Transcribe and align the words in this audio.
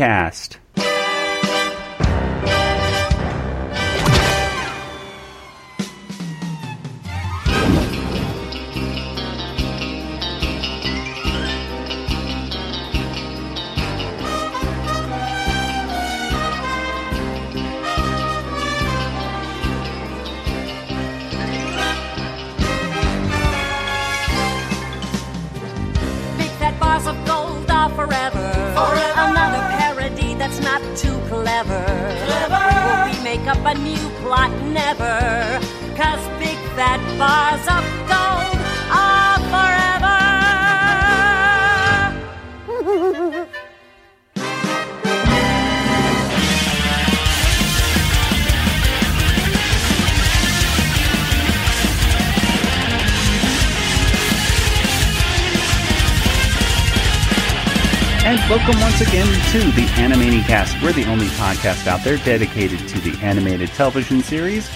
welcome 58.60 58.82
once 58.82 58.99
again 58.99 59.27
to 59.52 59.60
the 59.71 59.85
Animanicast. 59.96 60.84
We're 60.84 60.91
the 60.91 61.10
only 61.10 61.27
podcast 61.27 61.88
out 61.88 62.04
there 62.04 62.18
dedicated 62.18 62.90
to 62.90 62.99
the 62.99 63.18
animated 63.26 63.70
television 63.70 64.22
series 64.22 64.68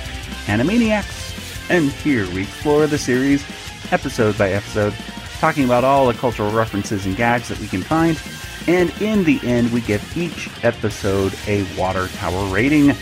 Animaniacs. 0.45 1.70
And 1.70 1.92
here 1.92 2.25
we 2.34 2.44
explore 2.44 2.88
the 2.88 2.98
series 2.98 3.44
episode 3.92 4.38
by 4.38 4.52
episode, 4.52 4.94
talking 5.40 5.66
about 5.66 5.84
all 5.84 6.08
the 6.08 6.14
cultural 6.14 6.50
references 6.52 7.06
and 7.06 7.17
gags 7.17 7.50
that 7.50 7.59
we 7.59 7.67
can 7.67 7.81
find. 7.81 8.22
And 8.67 8.90
in 9.02 9.25
the 9.25 9.42
end, 9.44 9.73
we 9.73 9.81
give 9.81 10.16
each 10.16 10.50
episode 10.64 11.34
a 11.47 11.64
water 11.78 12.08
tower 12.08 12.45
rating. 12.53 12.95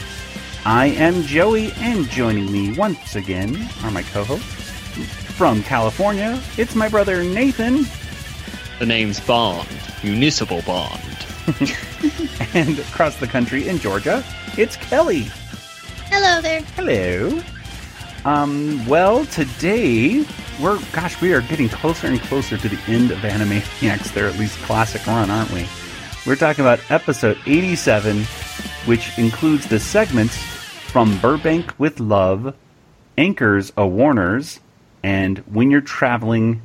I 0.66 0.88
am 0.88 1.22
Joey, 1.24 1.74
and 1.78 2.10
joining 2.10 2.52
me 2.52 2.74
once 2.74 3.16
again 3.16 3.70
are 3.84 3.92
my 3.92 4.02
co 4.02 4.24
hosts. 4.24 4.72
From 5.36 5.62
California, 5.62 6.42
it's 6.58 6.74
my 6.74 6.90
brother 6.90 7.24
Nathan. 7.24 7.86
The 8.80 8.88
name's 8.88 9.20
Bond, 9.20 9.68
Municipal 10.04 10.62
Bond. 10.64 11.02
And 12.54 12.78
across 12.80 13.16
the 13.18 13.28
country 13.28 13.70
in 13.70 13.78
Georgia, 13.80 14.24
it's 14.58 14.76
Kelly. 14.76 15.28
Hello 16.10 16.42
there. 16.42 16.62
Hello. 16.76 17.42
Um, 18.26 18.86
well, 18.88 19.26
today 19.26 20.26
we're 20.62 20.80
gosh, 20.92 21.20
we 21.22 21.34
are 21.34 21.42
getting 21.42 21.70
closer 21.70 22.08
and 22.08 22.20
closer 22.22 22.58
to 22.58 22.70
the 22.70 22.80
end 22.92 23.12
of 23.12 23.20
Animaniacs, 23.20 24.14
their 24.14 24.28
at 24.28 24.38
least 24.38 24.58
classic 24.60 25.06
run, 25.08 25.30
aren't 25.32 25.52
we? 25.52 25.66
We're 26.26 26.36
talking 26.36 26.64
about 26.64 26.80
episode 26.92 27.38
87, 27.46 28.24
which 28.86 29.18
includes 29.18 29.68
the 29.68 29.80
segments 29.80 30.36
from 30.36 31.18
Burbank 31.20 31.74
with 31.80 32.00
Love, 32.00 32.54
Anchors 33.18 33.72
a 33.78 33.88
Warners, 33.88 34.60
and 35.04 35.40
When 35.40 35.72
You're 35.72 35.82
Traveling. 35.82 36.62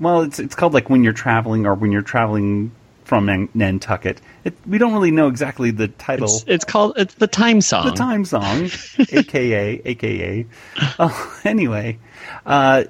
Well, 0.00 0.22
it's 0.22 0.38
it's 0.38 0.54
called 0.54 0.74
like 0.74 0.90
When 0.90 1.04
You're 1.04 1.12
Traveling 1.12 1.66
or 1.66 1.74
When 1.74 1.92
You're 1.92 2.02
Traveling 2.02 2.72
from 3.06 3.48
Nantucket. 3.54 4.20
It, 4.44 4.54
we 4.66 4.78
don't 4.78 4.92
really 4.92 5.12
know 5.12 5.28
exactly 5.28 5.70
the 5.70 5.88
title 5.88 6.26
It's, 6.26 6.44
it's 6.46 6.64
called 6.64 6.94
it's 6.98 7.14
the 7.14 7.28
time 7.28 7.60
song. 7.60 7.86
the 7.86 7.92
time 7.92 8.24
song, 8.24 8.68
aka 9.12 9.80
aka. 9.84 10.46
Oh, 10.98 11.40
anyway, 11.44 11.98
uh, 12.44 12.84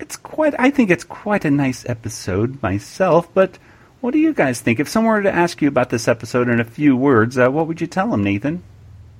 it's 0.00 0.16
quite. 0.16 0.54
I 0.58 0.70
think 0.70 0.90
it's 0.90 1.04
quite 1.04 1.44
a 1.44 1.50
nice 1.50 1.88
episode 1.88 2.62
myself. 2.62 3.32
But 3.34 3.58
what 4.00 4.12
do 4.12 4.18
you 4.18 4.32
guys 4.32 4.60
think? 4.60 4.80
If 4.80 4.88
someone 4.88 5.14
were 5.14 5.22
to 5.22 5.32
ask 5.34 5.60
you 5.60 5.68
about 5.68 5.90
this 5.90 6.08
episode 6.08 6.48
in 6.48 6.58
a 6.58 6.64
few 6.64 6.96
words, 6.96 7.38
uh, 7.38 7.50
what 7.50 7.66
would 7.68 7.80
you 7.80 7.86
tell 7.86 8.10
them, 8.10 8.24
Nathan? 8.24 8.62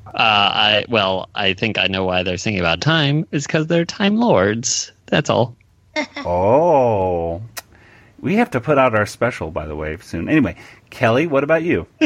Uh, 0.06 0.10
I 0.15 0.84
well, 0.88 1.28
I 1.34 1.53
think 1.54 1.78
I 1.78 1.87
know 1.87 2.04
why 2.04 2.22
they're 2.22 2.38
singing 2.38 2.60
about 2.60 2.81
time. 2.81 3.26
Is 3.32 3.47
because 3.47 3.66
they're 3.66 3.84
time 3.84 4.16
lords. 4.16 4.92
That's 5.06 5.28
all. 5.31 5.56
oh, 6.25 7.42
we 8.22 8.37
have 8.37 8.50
to 8.53 8.60
put 8.60 8.78
out 8.78 8.94
our 8.94 9.05
special, 9.05 9.50
by 9.50 9.66
the 9.66 9.77
way, 9.77 9.99
soon. 9.99 10.31
Anyway, 10.31 10.56
Kelly, 10.88 11.27
what 11.27 11.44
about 11.44 11.62
you? 11.62 11.87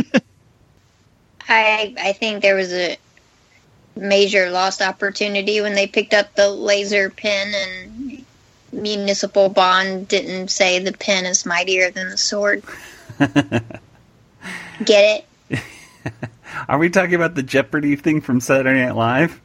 I 1.49 1.95
I 2.01 2.13
think 2.15 2.43
there 2.43 2.57
was 2.57 2.73
a 2.73 2.97
major 3.95 4.51
lost 4.51 4.83
opportunity 4.83 5.61
when 5.61 5.75
they 5.75 5.87
picked 5.87 6.13
up 6.13 6.35
the 6.35 6.51
laser 6.51 7.11
pen 7.11 7.53
and 7.55 8.25
municipal 8.73 9.49
bond 9.49 10.09
didn't 10.09 10.49
say 10.49 10.79
the 10.79 10.93
pen 10.93 11.25
is 11.25 11.47
mightier 11.47 11.91
than 11.91 12.11
the 12.11 12.17
sword. 12.17 12.63
Get 13.19 13.81
it? 15.51 15.51
Are 16.69 16.79
we 16.79 16.91
talking 16.91 17.15
about 17.15 17.35
the 17.35 17.43
Jeopardy 17.43 17.97
thing 17.97 18.21
from 18.21 18.41
Saturday 18.41 18.85
Night 18.85 18.97
Live? 18.97 19.41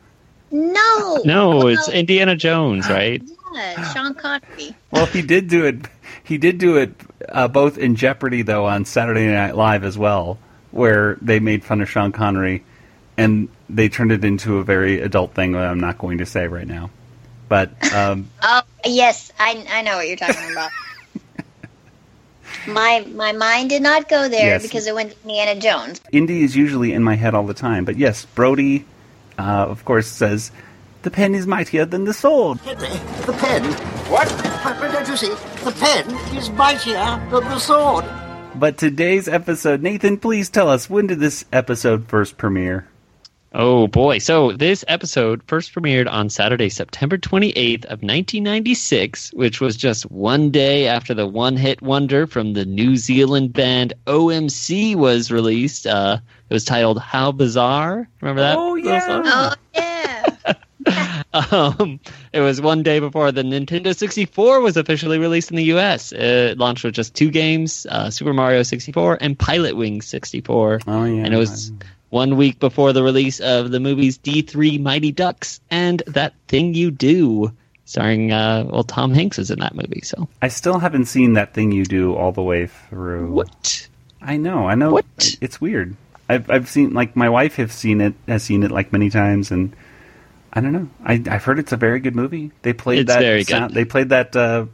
No. 0.52 1.22
No, 1.24 1.68
it's 1.68 1.88
Indiana 1.88 2.36
Jones, 2.36 2.90
right? 2.90 3.22
yeah, 3.54 3.94
Sean 3.94 4.14
Connery. 4.14 4.76
Well, 4.92 5.04
if 5.04 5.14
he 5.14 5.22
did 5.22 5.48
do 5.48 5.66
it. 5.66 5.78
He 6.32 6.38
did 6.38 6.60
do 6.60 6.78
it 6.78 6.94
uh, 7.28 7.50
both 7.50 7.78
in 7.78 7.98
Jeopardy, 7.98 8.42
though, 8.42 8.66
on 8.66 8.86
Saturday 8.86 9.28
Night 9.28 9.54
Live 9.54 9.84
as 9.84 9.98
well, 9.98 10.40
where 10.72 11.18
they 11.22 11.42
made 11.42 11.62
fun 11.62 11.82
of 11.82 11.90
Sean 11.90 12.14
Connery, 12.14 12.64
and 13.18 13.50
they 13.68 13.90
turned 13.90 14.14
it 14.14 14.24
into 14.24 14.58
a 14.58 14.64
very 14.64 15.02
adult 15.02 15.34
thing 15.34 15.52
that 15.52 15.66
I'm 15.66 15.82
not 15.82 15.98
going 15.98 16.20
to 16.20 16.26
say 16.26 16.48
right 16.48 16.66
now. 16.66 16.90
But 17.50 17.72
um, 17.94 18.30
Oh 18.42 18.62
yes, 18.86 19.34
I 19.40 19.62
I 19.70 19.82
know 19.82 19.98
what 19.98 20.08
you're 20.08 20.16
talking 20.16 20.54
about. 20.54 20.72
my 22.68 23.06
my 23.14 23.34
mind 23.34 23.70
did 23.70 23.82
not 23.82 24.08
go 24.08 24.30
there 24.30 24.52
Yes. 24.52 24.64
because 24.64 24.88
it 24.88 24.96
went 24.96 25.12
to 25.12 25.18
Indiana 25.24 25.60
Jones. 25.60 26.00
Indy 26.14 26.44
is 26.44 26.56
usually 26.56 26.94
in 26.94 27.04
my 27.04 27.16
head 27.16 27.36
all 27.36 27.46
the 27.46 27.54
time. 27.54 27.84
But 27.84 27.98
yes, 27.98 28.24
Brody, 28.24 28.86
uh, 29.38 29.42
of 29.68 29.84
course, 29.84 30.08
says 30.08 30.54
the 31.02 31.12
pen 31.12 31.36
is 31.36 31.46
mightier 31.46 31.84
than 31.84 32.06
the 32.06 32.14
sword. 32.14 32.60
Henry, 32.60 32.88
the 33.26 33.34
pen. 33.34 33.66
What? 34.10 34.51
But 35.12 35.20
don't 35.20 35.30
you 35.30 35.36
see? 35.36 35.66
The 35.66 35.72
pen 35.74 36.38
is 36.38 36.50
mightier 36.52 37.28
than 37.30 37.44
the 37.44 37.60
sword. 37.60 38.06
But 38.56 38.78
today's 38.78 39.28
episode, 39.28 39.82
Nathan, 39.82 40.16
please 40.16 40.50
tell 40.50 40.70
us 40.70 40.90
when 40.90 41.08
did 41.08 41.20
this 41.20 41.44
episode 41.52 42.08
first 42.08 42.38
premiere? 42.38 42.88
Oh 43.52 43.88
boy! 43.88 44.20
So 44.20 44.54
this 44.54 44.86
episode 44.88 45.44
first 45.48 45.76
premiered 45.76 46.10
on 46.10 46.30
Saturday, 46.30 46.70
September 46.70 47.18
28th 47.18 47.84
of 47.84 48.00
1996, 48.02 49.34
which 49.34 49.60
was 49.60 49.76
just 49.76 50.10
one 50.10 50.50
day 50.50 50.88
after 50.88 51.14
the 51.14 51.28
one-hit 51.28 51.82
wonder 51.82 52.26
from 52.26 52.54
the 52.54 52.64
New 52.64 52.96
Zealand 52.96 53.52
band 53.52 53.92
OMC 54.08 54.96
was 54.96 55.30
released. 55.30 55.86
Uh, 55.86 56.20
it 56.50 56.54
was 56.54 56.64
titled 56.64 57.00
"How 57.00 57.34
Bizarre." 57.34 58.08
Remember 58.22 58.42
that? 58.44 58.58
Oh, 58.58 58.76
yeah. 58.76 59.02
Oh 59.06 59.56
yeah. 59.76 59.91
Um, 61.34 62.00
it 62.34 62.42
was 62.42 62.60
one 62.60 62.84
day 62.84 63.00
before 63.00 63.32
the 63.32 63.42
Nintendo 63.44 63.96
64 63.96 64.60
was 64.60 64.76
officially 64.76 65.18
released 65.18 65.50
in 65.50 65.58
the 65.58 65.64
US. 65.76 66.12
It 66.12 66.58
launched 66.58 66.84
with 66.84 66.94
just 66.94 67.16
two 67.16 67.32
games 67.32 67.86
uh, 67.90 68.10
Super 68.10 68.34
Mario 68.34 68.64
64 68.64 69.18
and 69.22 69.38
Pilotwings 69.38 70.04
64. 70.04 70.82
Oh 70.88 71.06
yeah, 71.06 71.24
And 71.24 71.34
it 71.34 71.38
was 71.38 71.72
one 72.10 72.36
week 72.36 72.60
before 72.60 72.92
the 72.92 73.02
release 73.04 73.40
of 73.40 73.72
the 73.72 73.80
movies 73.80 74.18
D3 74.18 74.82
Mighty 74.82 75.12
Ducks 75.14 75.62
and 75.72 76.04
That 76.08 76.34
Thing 76.50 76.74
You 76.74 76.92
Do, 76.92 77.54
starring, 77.86 78.34
uh, 78.34 78.66
well, 78.70 78.84
Tom 78.84 79.14
Hanks 79.14 79.40
is 79.40 79.50
in 79.50 79.60
that 79.60 79.74
movie. 79.74 80.02
So, 80.02 80.28
I 80.42 80.50
still 80.50 80.80
haven't 80.80 81.06
seen 81.06 81.34
that 81.34 81.54
thing 81.54 81.72
you 81.72 81.86
do 81.86 82.14
all 82.16 82.34
the 82.34 82.44
way 82.44 82.68
through. 82.68 83.32
what? 83.32 83.88
I 84.22 84.36
know, 84.38 84.68
I 84.68 84.76
know. 84.76 84.92
What? 84.92 85.38
It's 85.40 85.60
weird. 85.62 85.96
I've 86.30 86.50
I've 86.50 86.70
seen 86.70 86.94
like 86.94 87.16
my 87.16 87.28
wife 87.28 87.56
has 87.56 87.74
seen 87.74 88.00
it 88.00 88.14
has 88.28 88.44
seen 88.44 88.64
it 88.64 88.72
like 88.72 88.94
many 88.94 89.10
times, 89.10 89.52
and 89.52 89.76
I 90.54 90.62
don't 90.62 90.74
know. 90.74 90.90
I 91.04 91.22
I've 91.30 91.44
heard 91.44 91.60
it's 91.60 91.72
a 91.72 91.78
very 91.78 92.00
good 92.00 92.16
movie. 92.16 92.52
They 92.62 92.74
played 92.74 93.00
It's 93.00 93.08
that 93.08 93.20
very 93.22 93.44
sound, 93.44 93.70
good. 93.70 93.76
They 93.76 93.86
played 93.86 94.10
that 94.10 94.36
uh, 94.36 94.66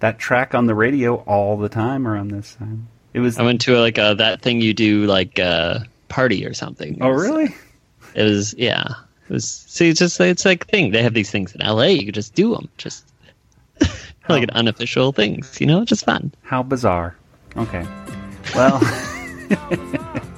that 0.00 0.18
track 0.18 0.54
on 0.54 0.66
the 0.66 0.74
radio 0.74 1.16
all 1.16 1.56
the 1.56 1.68
time 1.68 2.06
around 2.06 2.28
this 2.28 2.54
time. 2.56 2.88
It 3.14 3.20
was 3.20 3.38
I 3.38 3.42
went 3.42 3.60
to 3.62 3.78
like 3.78 3.96
a 3.98 4.14
that 4.18 4.42
thing 4.42 4.60
you 4.60 4.74
do 4.74 5.04
like 5.06 5.38
uh 5.38 5.80
party 6.08 6.44
or 6.44 6.52
something. 6.54 6.98
oh 7.00 7.08
really? 7.08 7.54
It 8.14 8.22
was 8.22 8.54
yeah. 8.54 8.84
It 9.28 9.32
was 9.32 9.48
see 9.48 9.88
it's 9.88 9.98
just 9.98 10.20
it's 10.20 10.44
like 10.44 10.64
a 10.64 10.66
thing. 10.66 10.90
They 10.92 11.02
have 11.02 11.14
these 11.14 11.30
things 11.30 11.54
in 11.54 11.66
LA. 11.66 11.84
You 11.84 12.04
could 12.06 12.14
just 12.14 12.34
do 12.34 12.54
them. 12.54 12.68
Just 12.76 13.06
like 14.28 14.42
an 14.42 14.50
unofficial 14.50 15.12
things, 15.12 15.60
you 15.60 15.66
know, 15.66 15.84
just 15.84 16.04
fun. 16.04 16.32
How 16.42 16.62
bizarre. 16.62 17.16
Okay. 17.56 17.86
Well. 18.54 18.80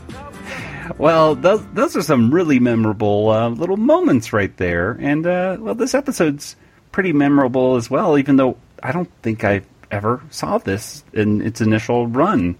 well, 0.98 1.34
those 1.34 1.64
those 1.74 1.96
are 1.96 2.02
some 2.02 2.32
really 2.32 2.58
memorable 2.58 3.28
uh, 3.28 3.48
little 3.50 3.76
moments 3.76 4.32
right 4.32 4.56
there, 4.56 4.92
and 4.92 5.26
uh, 5.26 5.56
well, 5.60 5.74
this 5.74 5.94
episode's 5.94 6.56
pretty 6.92 7.12
memorable 7.12 7.76
as 7.76 7.90
well. 7.90 8.18
Even 8.18 8.36
though 8.36 8.56
I 8.82 8.92
don't 8.92 9.10
think 9.22 9.44
I 9.44 9.62
ever 9.90 10.22
saw 10.30 10.58
this 10.58 11.04
in 11.12 11.42
its 11.42 11.60
initial 11.60 12.06
run. 12.06 12.56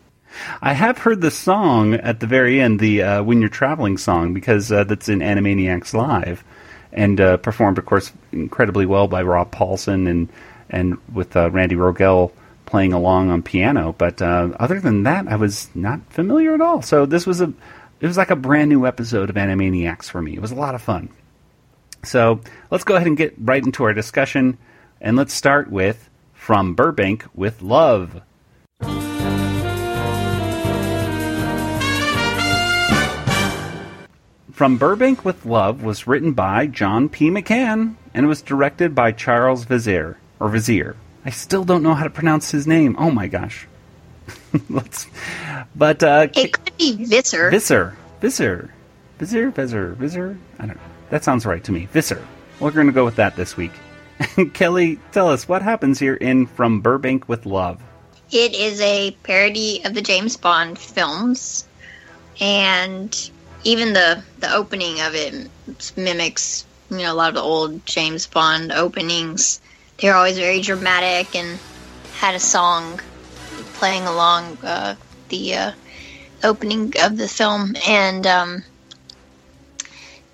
I 0.61 0.75
have 0.75 0.99
heard 0.99 1.23
the 1.23 1.31
song 1.31 1.95
at 1.95 2.21
the 2.21 2.27
very 2.27 2.61
end, 2.61 2.79
the 2.79 3.03
uh, 3.03 3.23
"When 3.23 3.41
You're 3.41 3.49
Traveling" 3.49 3.97
song, 3.97 4.35
because 4.35 4.71
uh, 4.71 4.85
that's 4.85 5.09
in 5.09 5.21
Animaniacs 5.21 5.95
Live, 5.95 6.45
and 6.93 7.19
uh, 7.21 7.39
performed, 7.39 7.79
of 7.79 7.87
course, 7.87 8.13
incredibly 8.33 8.85
well 8.85 9.09
by 9.09 9.23
Rob 9.23 9.51
Paulsen 9.51 10.09
and 10.09 10.29
and 10.69 10.99
with 11.13 11.35
uh, 11.37 11.51
Randy 11.51 11.77
Rogel 11.77 12.33
playing 12.67 12.93
along 12.93 13.31
on 13.31 13.43
piano. 13.43 13.95
But 13.97 14.21
other 14.21 14.81
than 14.81 15.05
that, 15.05 15.29
I 15.29 15.37
was 15.37 15.71
not 15.75 16.01
familiar 16.11 16.53
at 16.53 16.61
all. 16.61 16.83
So 16.83 17.07
this 17.07 17.25
was 17.25 17.41
a 17.41 17.53
it 18.07 18.09
was 18.09 18.17
like 18.17 18.31
a 18.31 18.37
brand 18.37 18.69
new 18.69 18.87
episode 18.87 19.31
of 19.31 19.35
Animaniacs 19.35 20.05
for 20.05 20.23
me. 20.23 20.35
It 20.35 20.41
was 20.41 20.53
a 20.53 20.55
lot 20.55 20.77
of 20.77 20.81
fun. 20.81 21.09
So 22.05 22.41
let's 22.71 22.85
go 22.85 22.95
ahead 22.95 23.09
and 23.09 23.17
get 23.17 23.35
right 23.37 23.65
into 23.65 23.83
our 23.83 23.93
discussion, 23.93 24.59
and 25.01 25.17
let's 25.17 25.35
start 25.35 25.73
with 25.73 26.09
from 26.33 26.77
Burbank 26.77 27.27
with 27.35 27.63
love. 27.63 28.23
From 34.53 34.79
Burbank 34.79 35.25
with 35.25 35.45
Love 35.45 35.83
was 35.83 36.07
written 36.07 36.33
by 36.33 36.69
John 36.69 37.09
P. 37.09 37.29
McCann 37.29 37.97
and 38.15 38.29
was 38.29 38.41
directed 38.41 38.95
by 38.95 39.11
Charles 39.11 39.65
Vizier 39.65 40.17
or 40.39 40.49
Vizier. 40.49 40.95
I 41.25 41.31
still 41.31 41.65
don't 41.65 41.83
know 41.83 41.95
how 41.95 42.05
to 42.05 42.11
pronounce 42.11 42.53
his 42.53 42.69
name. 42.69 42.95
Oh 43.01 43.11
my 43.11 43.27
gosh. 43.27 43.67
Let's, 44.71 45.07
but 45.75 46.03
uh, 46.03 46.29
It 46.35 46.53
could 46.53 46.77
be 46.77 47.05
Visser. 47.05 47.51
Visser, 47.51 47.97
Visser, 48.21 48.73
Visser, 49.19 49.51
Visser, 49.51 49.93
Visser. 49.95 50.39
I 50.59 50.67
don't 50.67 50.77
know. 50.77 50.83
That 51.11 51.25
sounds 51.25 51.47
right 51.47 51.63
to 51.65 51.73
me. 51.73 51.87
Visser. 51.87 52.25
We're 52.61 52.71
going 52.71 52.87
to 52.87 52.93
go 52.93 53.05
with 53.05 53.17
that 53.17 53.37
this 53.37 53.57
week. 53.57 53.73
Kelly, 54.55 54.99
tell 55.13 55.29
us 55.29 55.49
what 55.49 55.63
happens 55.63 55.99
here 55.99 56.15
in 56.15 56.47
From 56.47 56.81
Burbank 56.81 57.29
with 57.29 57.45
Love. 57.47 57.83
It 58.31 58.55
is 58.55 58.81
a 58.81 59.13
parody 59.23 59.83
of 59.85 59.95
the 59.95 60.01
James 60.01 60.37
Bond 60.37 60.79
films, 60.79 61.67
and 62.41 63.31
even 63.65 63.93
the 63.93 64.23
the 64.39 64.53
opening 64.53 65.01
of 65.01 65.15
it 65.15 65.49
mimics 65.97 66.65
you 66.91 66.99
know 66.99 67.13
a 67.13 67.15
lot 67.15 67.29
of 67.29 67.35
the 67.35 67.43
old 67.43 67.85
James 67.87 68.27
Bond 68.27 68.73
openings. 68.73 69.61
They're 69.99 70.15
always 70.15 70.39
very 70.39 70.61
dramatic 70.61 71.35
and 71.35 71.59
had 72.15 72.35
a 72.35 72.41
song 72.41 73.01
playing 73.79 74.05
along 74.05 74.59
uh, 74.63 74.97
the 75.29 75.55
uh, 75.55 75.73
opening 76.43 76.93
of 77.03 77.17
the 77.17 77.29
film, 77.29 77.75
and 77.87 78.27
um, 78.27 78.65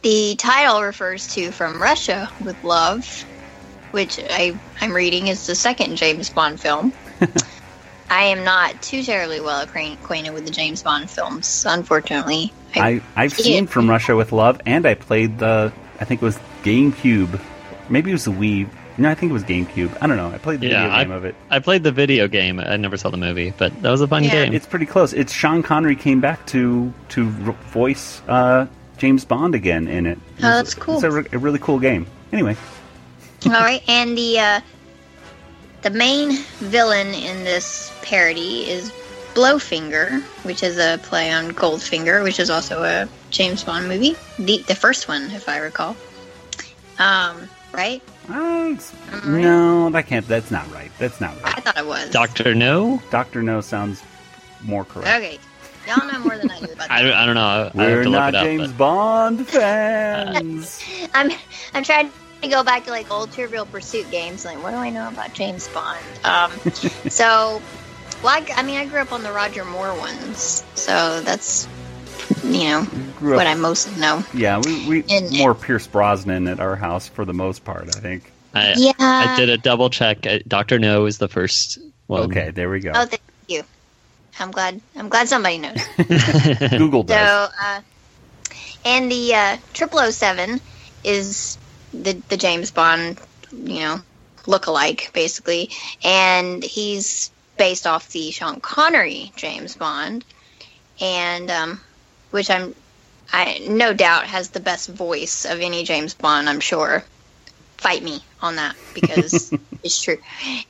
the 0.03 0.35
title 0.37 0.83
refers 0.83 1.35
to 1.35 1.51
"From 1.51 1.81
Russia 1.81 2.31
with 2.45 2.63
Love," 2.65 3.25
which 3.91 4.19
I 4.19 4.59
I'm 4.81 4.93
reading 4.93 5.29
is 5.29 5.47
the 5.47 5.55
second 5.55 5.97
James 5.97 6.31
Bond 6.31 6.61
film. 6.61 6.93
I 8.13 8.25
am 8.25 8.45
not 8.45 8.83
too 8.83 9.03
terribly 9.03 9.41
well 9.41 9.63
acquainted 9.63 10.35
with 10.35 10.45
the 10.45 10.51
James 10.51 10.83
Bond 10.83 11.09
films, 11.09 11.65
unfortunately. 11.67 12.53
I, 12.75 13.01
I've 13.17 13.33
seen 13.33 13.67
From 13.67 13.89
Russia 13.89 14.15
with 14.15 14.33
Love, 14.33 14.61
and 14.67 14.85
I 14.85 14.95
played 14.95 15.39
the, 15.39 15.73
I 15.99 16.05
think 16.05 16.21
it 16.21 16.25
was 16.25 16.39
GameCube. 16.63 17.41
Maybe 17.89 18.11
it 18.11 18.15
was 18.15 18.27
the 18.27 18.31
Wii. 18.31 18.69
No, 18.99 19.09
I 19.11 19.15
think 19.15 19.31
it 19.31 19.33
was 19.33 19.45
GameCube. 19.45 19.97
I 20.01 20.07
don't 20.07 20.17
know. 20.17 20.29
I 20.31 20.39
played 20.39 20.61
the 20.61 20.67
Yeah, 20.69 20.83
video 20.83 20.95
I- 20.97 21.05
game 21.05 21.13
of 21.13 21.25
it. 21.25 21.35
I 21.51 21.59
played 21.61 21.83
the 21.83 21.93
video 21.93 22.29
game. 22.29 22.61
I 22.61 22.77
never 22.77 22.97
saw 22.97 23.11
the 23.11 23.17
movie, 23.17 23.53
but 23.57 23.81
that 23.83 23.91
was 23.91 24.01
a 24.03 24.07
fun 24.07 24.25
Yeah. 24.25 24.31
game. 24.45 24.55
It's 24.55 24.67
pretty 24.67 24.87
close. 24.87 25.13
It's 25.13 25.33
Sean 25.33 25.63
Connery 25.63 25.97
came 25.97 26.21
back 26.21 26.45
to 26.49 26.93
to 27.11 27.31
voice 27.73 28.21
uh, 28.29 28.67
James 28.99 29.25
Bond 29.25 29.55
again 29.55 29.89
in 29.89 30.07
it. 30.07 30.19
It 30.39 30.45
Oh, 30.45 30.49
that's 30.51 30.75
cool. 30.75 30.95
It's 30.97 31.05
a, 31.05 31.11
re- 31.11 31.27
a 31.33 31.39
really 31.39 31.59
cool 31.59 31.79
game. 31.79 32.07
Anyway, 32.33 32.57
All 33.47 33.53
right, 33.53 33.83
and 33.89 34.17
the 34.17 34.39
uh, 34.39 34.61
the 35.83 35.91
main 35.91 36.37
villain 36.61 37.09
in 37.15 37.45
this 37.45 37.91
parody 38.03 38.69
is 38.71 38.93
Blowfinger, 39.35 40.21
which 40.45 40.63
is 40.63 40.79
a 40.79 40.99
play 41.03 41.33
on 41.33 41.53
Goldfinger, 41.53 42.23
which 42.23 42.39
is 42.39 42.51
also 42.51 42.83
a 42.85 43.09
James 43.31 43.65
Bond 43.65 43.89
movie, 43.89 44.15
the 44.39 44.59
the 44.69 44.75
first 44.75 45.09
one, 45.09 45.31
if 45.31 45.49
I 45.49 45.57
recall. 45.59 45.97
Um, 46.99 47.49
right? 47.73 48.03
Uh, 48.31 48.69
it's- 48.73 48.93
Am 49.13 49.15
I 49.15 49.33
right? 49.35 49.43
no, 49.43 49.91
that 49.91 50.07
can't. 50.07 50.27
That's 50.29 50.51
not 50.51 50.71
right. 50.73 50.91
That's 50.99 51.21
not 51.21 51.35
right. 51.43 51.59
I 51.59 51.61
thought 51.61 51.77
it 51.79 51.87
was. 51.87 52.11
Doctor 52.11 52.55
No. 52.55 53.03
Doctor 53.11 53.43
No 53.43 53.61
sounds 53.61 54.03
more 54.63 54.85
correct. 54.85 55.09
Okay, 55.09 55.39
y'all 55.87 56.07
know 56.11 56.19
more 56.21 56.37
than 56.39 56.51
I 56.51 56.61
do 56.61 56.73
about 56.73 56.87
I, 56.91 57.03
that. 57.03 57.15
I 57.15 57.27
don't 57.27 57.35
know. 57.35 57.41
I 57.43 57.59
have 57.65 57.75
We're 57.75 58.03
to 58.05 58.11
look 58.11 58.19
not 58.19 58.35
it 58.35 58.37
up. 58.37 58.45
James 58.45 58.69
but- 58.69 58.79
Bond 58.79 59.49
fans. 59.49 60.81
I'm 61.15 61.31
I'm 61.75 61.85
trying 61.85 62.11
to 62.43 62.49
go 62.49 62.63
back 62.65 62.85
to 62.85 62.91
like 62.91 63.11
old 63.11 63.33
Trivial 63.33 63.67
Pursuit 63.67 64.11
games. 64.11 64.45
Like, 64.45 64.63
what 64.63 64.71
do 64.71 64.77
I 64.77 64.91
know 64.91 65.09
about 65.09 65.33
James 65.35 65.69
Bond? 65.69 66.01
Um, 66.25 66.51
so, 67.09 67.61
well, 68.23 68.41
I, 68.41 68.47
I 68.57 68.63
mean, 68.63 68.77
I 68.79 68.87
grew 68.87 69.01
up 69.01 69.13
on 69.13 69.23
the 69.23 69.33
Roger 69.33 69.65
Moore 69.65 69.95
ones, 69.97 70.65
so 70.75 71.21
that's 71.23 71.67
you 72.45 72.65
know 72.65 72.87
Grew 73.19 73.37
what 73.37 73.47
I 73.47 73.55
most 73.55 73.97
know. 73.99 74.25
yeah, 74.35 74.61
we, 74.65 74.89
we 74.89 75.05
And- 75.11 75.37
more 75.39 75.55
Pierce 75.55 75.87
Brosnan 75.87 76.49
at 76.49 76.61
our 76.61 76.77
house 76.77 77.09
for 77.09 77.25
the 77.25 77.35
most 77.35 77.65
part. 77.65 77.95
I 77.97 78.01
think. 78.01 78.33
I, 78.55 78.75
Yeah. 78.77 78.93
I 78.99 79.37
did 79.37 79.49
a 79.49 79.57
double 79.59 79.89
check. 79.91 80.27
Uh, 80.27 80.39
Doctor 80.47 80.79
No 80.79 81.07
is 81.07 81.19
the 81.19 81.29
first 81.29 81.79
one. 82.07 82.23
Okay, 82.25 82.51
there 82.51 82.69
we 82.69 82.81
go. 82.81 82.93
Oh, 82.95 83.07
thank 83.07 83.23
you. 83.49 83.63
I'm 84.39 84.51
glad. 84.51 84.81
I'm 84.97 85.09
glad 85.09 85.29
somebody 85.29 85.59
knows. 85.59 85.79
Google 86.79 87.07
So, 87.07 87.15
uh, 87.15 87.81
and 88.85 89.11
the 89.11 89.35
uh, 89.35 89.57
007 90.11 90.61
is 91.05 91.59
the 91.93 92.13
the 92.29 92.37
James 92.37 92.71
Bond, 92.71 93.19
you 93.53 93.81
know, 93.81 94.01
look-alike 94.47 95.11
basically, 95.13 95.71
and 96.03 96.63
he's 96.65 97.31
based 97.59 97.87
off 97.87 98.09
the 98.11 98.31
Sean 98.31 98.61
Connery 98.61 99.33
James 99.37 99.77
Bond, 99.77 100.25
and 101.01 101.51
um, 101.51 101.81
which 102.33 102.51
I'm, 102.51 102.75
I 103.33 103.65
no 103.69 103.95
doubt 103.95 104.27
has 104.27 104.49
the 104.51 104.61
best 104.61 104.89
voice 104.89 105.45
of 105.45 105.61
any 105.61 105.85
James 105.85 106.15
Bond. 106.15 106.49
I'm 106.49 106.61
sure. 106.61 107.05
Fight 107.77 108.03
me 108.03 108.23
on 108.41 108.57
that 108.57 108.77
because 108.95 109.53
it's 109.83 110.01
true. 110.01 110.19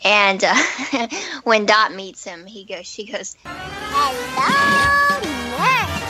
And 0.04 0.42
uh, 0.44 0.54
when 1.44 1.66
Dot 1.66 1.94
meets 1.94 2.24
him, 2.24 2.46
he 2.46 2.64
goes, 2.64 2.86
she 2.86 3.04
goes, 3.06 3.36
Hello, 3.44 5.20
nurse. 5.20 6.02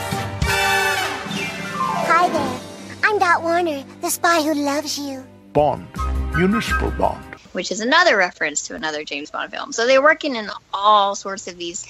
Hi 2.07 2.29
there. 2.29 2.59
I'm 3.03 3.19
Dot 3.19 3.43
Warner, 3.43 3.83
the 4.01 4.09
spy 4.09 4.41
who 4.41 4.53
loves 4.53 4.97
you. 4.97 5.25
Bond, 5.51 5.87
municipal 6.35 6.89
bond. 6.91 7.23
which 7.51 7.69
is 7.71 7.81
another 7.81 8.15
reference 8.17 8.65
to 8.67 8.75
another 8.75 9.03
James 9.03 9.29
Bond 9.29 9.51
film. 9.51 9.73
So 9.73 9.85
they're 9.85 10.01
working 10.01 10.35
in 10.37 10.49
all 10.73 11.15
sorts 11.15 11.47
of 11.47 11.57
these 11.57 11.85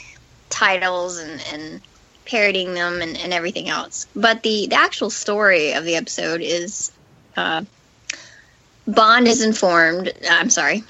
titles 0.49 1.17
and, 1.19 1.43
and 1.53 1.81
parodying 2.25 2.73
them 2.73 3.01
and, 3.01 3.17
and 3.17 3.33
everything 3.33 3.69
else. 3.69 4.07
But 4.15 4.43
the, 4.43 4.67
the 4.67 4.75
actual 4.75 5.09
story 5.09 5.73
of 5.73 5.83
the 5.85 5.95
episode 5.95 6.41
is 6.41 6.91
uh, 7.37 7.63
Bond 8.87 9.27
is 9.27 9.41
informed. 9.43 10.11
I'm 10.29 10.49
sorry. 10.49 10.83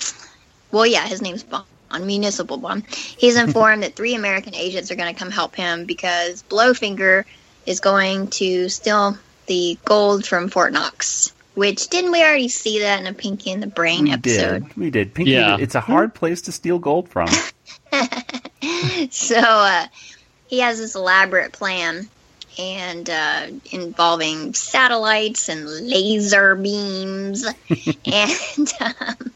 Well, 0.71 0.85
yeah, 0.85 1.05
his 1.05 1.21
name's 1.21 1.43
Bond. 1.43 1.65
Municipal 2.01 2.57
Bond. 2.57 2.87
He's 2.87 3.35
informed 3.47 3.83
that 3.83 3.95
three 3.95 4.15
American 4.15 4.55
agents 4.55 4.89
are 4.89 4.95
going 4.95 5.13
to 5.13 5.19
come 5.19 5.29
help 5.29 5.55
him 5.55 5.85
because 5.85 6.41
Blowfinger 6.49 7.23
is 7.67 7.79
going 7.79 8.27
to 8.31 8.67
steal 8.69 9.15
the 9.45 9.77
gold 9.85 10.25
from 10.25 10.49
Fort 10.49 10.73
Knox. 10.73 11.33
Which 11.53 11.87
didn't 11.89 12.11
we 12.11 12.19
already 12.23 12.47
see 12.49 12.79
that 12.79 12.99
in 12.99 13.05
a 13.05 13.13
Pinky 13.13 13.51
and 13.51 13.61
the 13.61 13.67
Brain 13.67 14.05
we 14.05 14.11
episode? 14.11 14.67
did. 14.69 14.75
We 14.77 14.89
did. 14.89 15.13
Pinky, 15.13 15.33
Yeah. 15.33 15.57
it's 15.59 15.75
a 15.75 15.81
hard 15.81 16.15
place 16.15 16.41
to 16.43 16.51
steal 16.51 16.79
gold 16.79 17.09
from. 17.09 17.27
so 19.11 19.37
uh, 19.39 19.85
he 20.53 20.59
has 20.59 20.77
this 20.77 20.95
elaborate 20.95 21.51
plan 21.51 22.07
and 22.59 23.09
uh, 23.09 23.47
involving 23.71 24.53
satellites 24.53 25.49
and 25.49 25.65
laser 25.65 26.53
beams 26.53 27.43
and 28.05 28.73
um, 28.79 29.31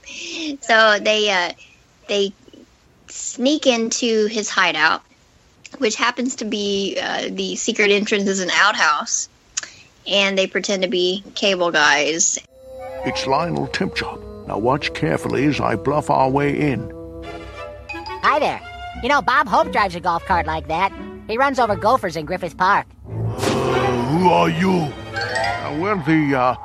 so 0.62 1.00
they 1.00 1.29
uh, 1.31 1.51
they 2.07 2.31
sneak 3.07 3.65
into 3.65 4.27
his 4.27 4.50
hideout 4.50 5.01
which 5.79 5.95
happens 5.95 6.36
to 6.36 6.45
be 6.45 6.97
uh, 7.01 7.29
the 7.29 7.55
secret 7.55 7.91
entrance 7.91 8.27
is 8.27 8.39
an 8.39 8.50
outhouse, 8.51 9.29
and 10.07 10.38
they 10.38 10.47
pretend 10.47 10.83
to 10.83 10.89
be 10.89 11.24
cable 11.36 11.71
guys. 11.71 12.39
It's 13.05 13.27
Lionel 13.27 13.67
Timpchop. 13.67 14.47
Now 14.47 14.57
watch 14.57 14.93
carefully 14.93 15.45
as 15.45 15.59
I 15.59 15.75
bluff 15.75 16.09
our 16.09 16.29
way 16.29 16.57
in. 16.71 16.89
Hi 18.24 18.39
there. 18.39 18.76
You 19.03 19.09
know, 19.09 19.21
Bob 19.21 19.47
Hope 19.47 19.71
drives 19.71 19.93
a 19.93 19.99
golf 19.99 20.25
cart 20.25 20.47
like 20.47 20.69
that. 20.69 20.91
He 21.27 21.37
runs 21.37 21.59
over 21.59 21.75
gophers 21.75 22.15
in 22.15 22.25
Griffith 22.25 22.57
Park. 22.57 22.87
Who 23.05 24.29
are 24.29 24.49
you? 24.49 24.71
Uh, 24.71 25.77
we're 25.79 26.03
the, 26.03 26.35
uh, 26.35 26.55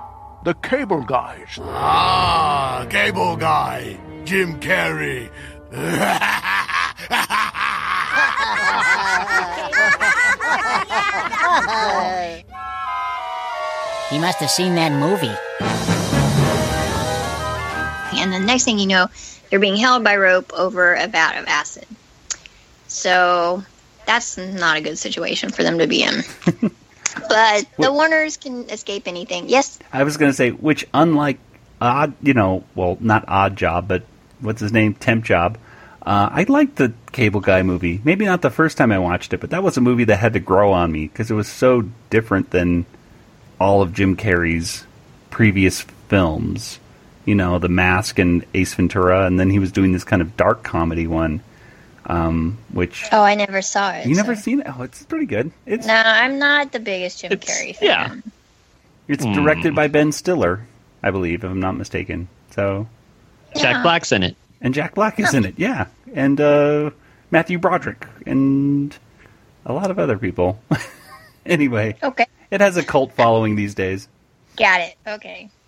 the 0.43 0.55
cable 0.55 1.03
guys. 1.03 1.59
Ah, 1.61 2.87
cable 2.89 3.37
guy. 3.37 3.99
Jim 4.25 4.59
Carrey. 4.61 5.29
he 14.11 14.19
must 14.19 14.39
have 14.39 14.51
seen 14.51 14.75
that 14.77 14.93
movie. 14.93 15.37
And 18.19 18.33
the 18.33 18.41
next 18.41 18.65
thing 18.65 18.79
you 18.79 18.87
know, 18.87 19.09
they're 19.51 19.59
being 19.59 19.77
held 19.77 20.03
by 20.03 20.17
rope 20.17 20.51
over 20.55 20.95
a 20.95 21.09
vat 21.09 21.39
of 21.39 21.47
acid. 21.47 21.87
So 22.93 23.65
that's 24.07 24.37
not 24.37 24.77
a 24.77 24.81
good 24.81 24.99
situation 24.99 25.51
for 25.51 25.63
them 25.63 25.79
to 25.79 25.87
be 25.87 26.03
in. 26.03 26.23
but 27.29 27.67
the 27.79 27.93
Warners 27.93 28.37
can 28.37 28.69
escape 28.71 29.09
anything. 29.09 29.49
Yes. 29.49 29.79
I 29.93 30.05
was 30.05 30.17
going 30.17 30.31
to 30.31 30.37
say, 30.37 30.51
which 30.51 30.87
unlike 30.93 31.39
odd, 31.81 32.15
you 32.23 32.35
know, 32.35 32.65
well, 32.75 32.97
not 33.01 33.25
odd 33.29 33.57
job, 33.57 33.89
but 33.89 34.05
what's 34.41 34.61
his 34.61 34.73
name, 34.73 34.95
temp 34.95 35.25
job. 35.25 35.59
Uh, 36.05 36.29
I 36.33 36.45
liked 36.49 36.77
the 36.77 36.93
Cable 37.13 37.41
Guy 37.41 37.63
movie. 37.63 38.01
Maybe 38.03 38.25
not 38.25 38.43
the 38.43 38.51
first 38.51 38.77
time 38.77 38.91
I 38.91 38.99
watched 38.99 39.33
it, 39.33 39.41
but 39.41 39.51
that 39.51 39.63
was 39.63 39.77
a 39.77 39.81
movie 39.81 40.05
that 40.05 40.17
had 40.17 40.33
to 40.33 40.41
grow 40.41 40.73
on 40.73 40.91
me 40.91 41.07
because 41.07 41.31
it 41.31 41.35
was 41.35 41.49
so 41.49 41.83
different 42.11 42.51
than 42.51 42.87
all 43.61 43.83
of 43.83 43.93
Jim 43.93 44.17
Carrey's 44.17 44.85
previous 45.31 45.83
films. 46.09 46.81
You 47.25 47.37
know, 47.37 47.61
The 47.61 47.69
Mask 47.69 48.19
and 48.19 48.45
Ace 48.53 48.75
Ventura, 48.75 49.27
and 49.27 49.39
then 49.39 49.49
he 49.51 49.61
was 49.61 49.71
doing 49.71 49.93
this 49.93 50.03
kind 50.03 50.21
of 50.21 50.37
dark 50.37 50.65
comedy 50.65 51.07
one, 51.07 51.41
um, 52.07 52.59
which 52.73 53.05
Oh, 53.13 53.23
I 53.23 53.35
never 53.35 53.63
saw 53.63 53.93
it. 53.93 54.07
you 54.07 54.15
never 54.15 54.35
so- 54.35 54.43
seen 54.43 54.61
it. 54.61 54.67
Oh, 54.69 54.83
it's 54.83 55.03
pretty 55.05 55.27
good. 55.27 55.51
It's 55.67 55.87
No, 55.87 55.95
I'm 55.95 56.39
not 56.39 56.73
the 56.73 56.81
biggest 56.81 57.21
Jim 57.21 57.33
Carrey 57.33 57.75
fan. 57.77 57.89
yeah. 57.89 58.15
it's 59.09 59.25
Hmm. 59.25 59.33
directed 59.33 59.75
by 59.75 59.89
Ben 59.89 60.13
Stiller, 60.13 60.61
I 61.03 61.11
believe, 61.11 61.45
if 61.45 61.51
I'm 61.51 61.61
not 61.61 61.77
mistaken. 61.77 62.29
So 62.51 62.87
Jack 63.57 63.83
Black's 63.83 64.13
in 64.13 64.23
it. 64.23 64.37
and 64.61 64.73
Jack 64.75 64.95
Black 64.95 65.19
is 65.21 65.35
in 65.35 65.45
it, 65.45 65.55
yeah, 65.59 65.87
and 66.15 66.41
uh, 66.41 66.91
Matthew 67.31 67.59
Broderick 67.59 68.07
and 68.27 68.97
a 69.67 69.73
lot 69.73 69.91
of 69.91 69.99
other 69.99 70.17
people. 70.19 70.61
anyway, 71.47 71.97
Okay. 72.03 72.27
it 72.51 72.61
has 72.61 72.77
a 72.77 72.83
cult 72.83 73.13
following 73.13 73.57
these 73.57 73.75
days. 73.75 74.09
Got 74.57 74.81
it. 74.83 74.95
Okay. 75.07 75.49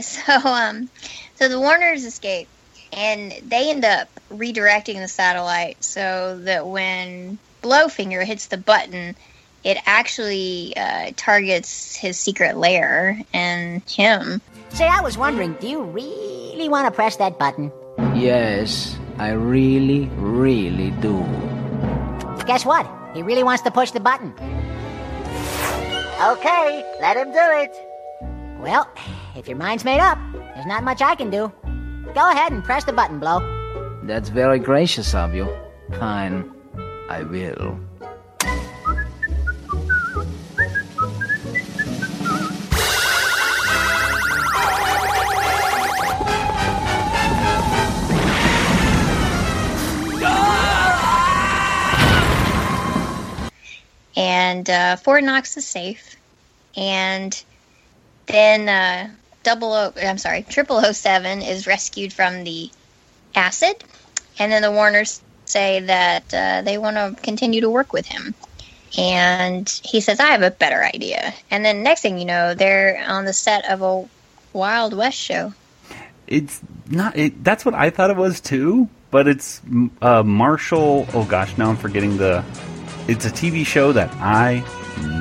So 0.00 0.22
um 0.44 0.88
so 1.36 1.48
the 1.48 1.60
Warners 1.60 2.04
escape 2.04 2.48
and 2.94 3.32
they 3.48 3.70
end 3.70 3.84
up 3.84 4.08
redirecting 4.30 5.00
the 5.00 5.08
satellite 5.08 5.82
so 5.82 6.38
that 6.42 6.66
when 6.66 7.38
Blowfinger 7.62 8.24
hits 8.24 8.46
the 8.46 8.56
button, 8.56 9.16
it 9.64 9.78
actually 9.86 10.74
uh, 10.76 11.12
targets 11.16 11.96
his 11.96 12.18
secret 12.18 12.56
lair 12.56 13.20
and 13.32 13.82
him. 13.88 14.40
Say, 14.70 14.86
I 14.86 15.00
was 15.00 15.16
wondering, 15.16 15.54
do 15.54 15.68
you 15.68 15.82
really 15.82 16.68
want 16.68 16.86
to 16.86 16.90
press 16.90 17.16
that 17.16 17.38
button? 17.38 17.72
Yes, 18.14 18.96
I 19.18 19.30
really, 19.30 20.10
really 20.16 20.90
do. 20.90 21.24
Guess 22.46 22.66
what? 22.66 22.86
He 23.14 23.22
really 23.22 23.44
wants 23.44 23.62
to 23.62 23.70
push 23.70 23.92
the 23.92 24.00
button. 24.00 24.34
Okay, 26.20 26.96
let 27.00 27.16
him 27.16 27.32
do 27.32 27.38
it. 27.38 27.76
Well, 28.60 28.88
if 29.36 29.48
your 29.48 29.56
mind's 29.56 29.84
made 29.84 30.00
up, 30.00 30.18
there's 30.54 30.66
not 30.66 30.84
much 30.84 31.00
I 31.00 31.14
can 31.14 31.30
do. 31.30 31.52
Go 32.12 32.30
ahead 32.30 32.52
and 32.52 32.62
press 32.62 32.84
the 32.84 32.92
button, 32.92 33.18
Blow. 33.18 33.40
That's 34.04 34.28
very 34.28 34.58
gracious 34.58 35.14
of 35.14 35.34
you. 35.34 35.48
Fine, 35.98 36.52
I 37.08 37.22
will. 37.22 37.80
and 54.16 54.70
uh, 54.70 54.96
Fort 54.96 55.24
Knox 55.24 55.56
is 55.56 55.66
safe, 55.66 56.16
and 56.76 57.42
then 58.26 58.68
uh, 58.68 59.10
double 59.44 59.72
O, 59.72 59.92
I'm 60.02 60.18
sorry, 60.18 60.42
triple 60.42 60.78
O 60.78 60.92
seven 60.92 61.42
is 61.42 61.66
rescued 61.66 62.12
from 62.12 62.42
the 62.42 62.70
acid, 63.34 63.84
and 64.38 64.50
then 64.50 64.62
the 64.62 64.72
Warners 64.72 65.22
say 65.44 65.80
that 65.80 66.34
uh, 66.34 66.62
they 66.62 66.78
want 66.78 66.96
to 66.96 67.22
continue 67.22 67.60
to 67.60 67.70
work 67.70 67.92
with 67.92 68.06
him, 68.06 68.34
and 68.98 69.68
he 69.84 70.00
says, 70.00 70.18
"I 70.18 70.26
have 70.26 70.42
a 70.42 70.50
better 70.50 70.82
idea," 70.82 71.32
and 71.50 71.64
then 71.64 71.84
next 71.84 72.00
thing 72.00 72.18
you 72.18 72.24
know, 72.24 72.54
they're 72.54 73.04
on 73.06 73.24
the 73.24 73.32
set 73.32 73.70
of 73.70 73.82
a 73.82 74.08
Wild 74.52 74.94
West 74.94 75.18
show. 75.18 75.52
It's 76.26 76.60
not. 76.88 77.16
It, 77.16 77.44
that's 77.44 77.64
what 77.64 77.74
I 77.74 77.90
thought 77.90 78.10
it 78.10 78.16
was 78.16 78.40
too. 78.40 78.88
But 79.10 79.28
it's 79.28 79.60
uh, 80.02 80.22
Marshall. 80.24 81.06
Oh 81.14 81.24
gosh, 81.24 81.56
now 81.56 81.70
I'm 81.70 81.76
forgetting 81.76 82.16
the. 82.16 82.44
It's 83.06 83.26
a 83.26 83.30
TV 83.30 83.66
show 83.66 83.92
that 83.92 84.10
I 84.14 84.64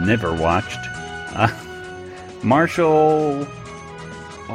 never 0.05 0.33
watched. 0.33 0.79
Uh, 1.35 1.49
Marshall. 2.43 3.45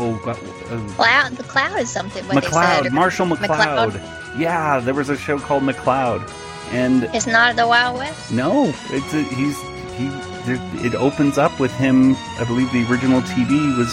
Oh, 0.00 0.16
God, 0.24 0.38
uh, 0.70 0.94
Cloud, 0.94 1.32
the 1.32 1.42
cloud 1.42 1.78
is 1.80 1.90
something. 1.90 2.24
What 2.28 2.42
they 2.42 2.48
McCloud. 2.48 2.82
said. 2.84 2.92
Marshall 2.92 3.26
McCloud. 3.26 3.90
McCloud. 3.92 4.38
Yeah, 4.38 4.78
there 4.80 4.94
was 4.94 5.08
a 5.08 5.16
show 5.16 5.38
called 5.38 5.64
McCloud, 5.64 6.22
and 6.70 7.04
It's 7.14 7.26
not 7.26 7.56
the 7.56 7.66
Wild 7.66 7.96
West. 7.98 8.30
no, 8.32 8.72
it's 8.90 9.12
a, 9.14 9.22
he's 9.22 9.58
he. 9.96 10.08
There, 10.46 10.58
it 10.86 10.94
opens 10.94 11.36
up 11.36 11.58
with 11.58 11.72
him. 11.72 12.14
I 12.38 12.44
believe 12.46 12.70
the 12.72 12.86
original 12.90 13.20
TV 13.22 13.76
was, 13.76 13.92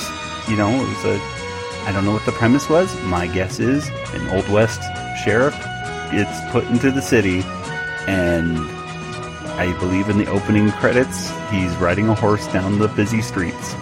you 0.49 0.55
know, 0.55 0.69
it 0.69 0.87
was 0.87 1.05
a. 1.05 1.19
I 1.87 1.91
don't 1.91 2.05
know 2.05 2.13
what 2.13 2.25
the 2.25 2.31
premise 2.33 2.69
was. 2.69 2.93
My 3.03 3.25
guess 3.27 3.59
is 3.59 3.87
an 4.13 4.27
old 4.29 4.47
west 4.49 4.81
sheriff 5.23 5.53
gets 6.11 6.39
put 6.51 6.63
into 6.65 6.91
the 6.91 7.01
city, 7.01 7.41
and 8.07 8.57
I 9.57 9.75
believe 9.79 10.09
in 10.09 10.17
the 10.19 10.27
opening 10.27 10.69
credits 10.73 11.29
he's 11.49 11.75
riding 11.77 12.09
a 12.09 12.13
horse 12.15 12.45
down 12.53 12.77
the 12.77 12.87
busy 12.89 13.21
streets. 13.21 13.73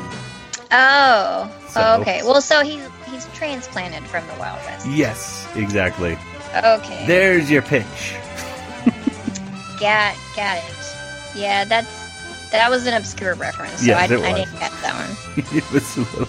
Oh, 0.72 1.52
Oh, 1.76 1.96
so- 1.96 2.02
okay. 2.02 2.22
Well, 2.24 2.42
so 2.42 2.64
he's 2.64 2.88
he's 3.10 3.26
transplanted 3.34 4.04
from 4.04 4.26
the 4.28 4.34
Wild 4.40 4.60
West. 4.66 4.88
Yes, 4.88 5.48
exactly. 5.56 6.18
Okay, 6.56 7.06
There's 7.08 7.50
your 7.50 7.62
pitch. 7.64 8.16
got 9.80 10.16
got 10.36 10.58
it. 10.58 11.36
Yeah, 11.36 11.66
that's 11.66 12.50
that 12.52 12.70
was 12.70 12.86
an 12.86 12.94
obscure 12.94 13.34
reference, 13.36 13.80
so 13.80 13.88
Yes, 13.88 14.12
I, 14.12 14.14
it 14.14 14.20
I 14.22 14.34
didn't 14.34 14.60
get 14.60 14.72
that 14.82 14.94
one. 14.94 15.46
it 15.58 15.72
was 15.72 15.98
a 15.98 16.02
little, 16.02 16.28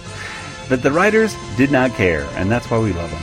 but 0.67 0.81
the 0.81 0.91
writers 0.91 1.35
did 1.57 1.71
not 1.71 1.91
care, 1.91 2.27
and 2.33 2.51
that's 2.51 2.69
why 2.71 2.79
we 2.79 2.91
love 2.93 3.11
them. 3.11 3.21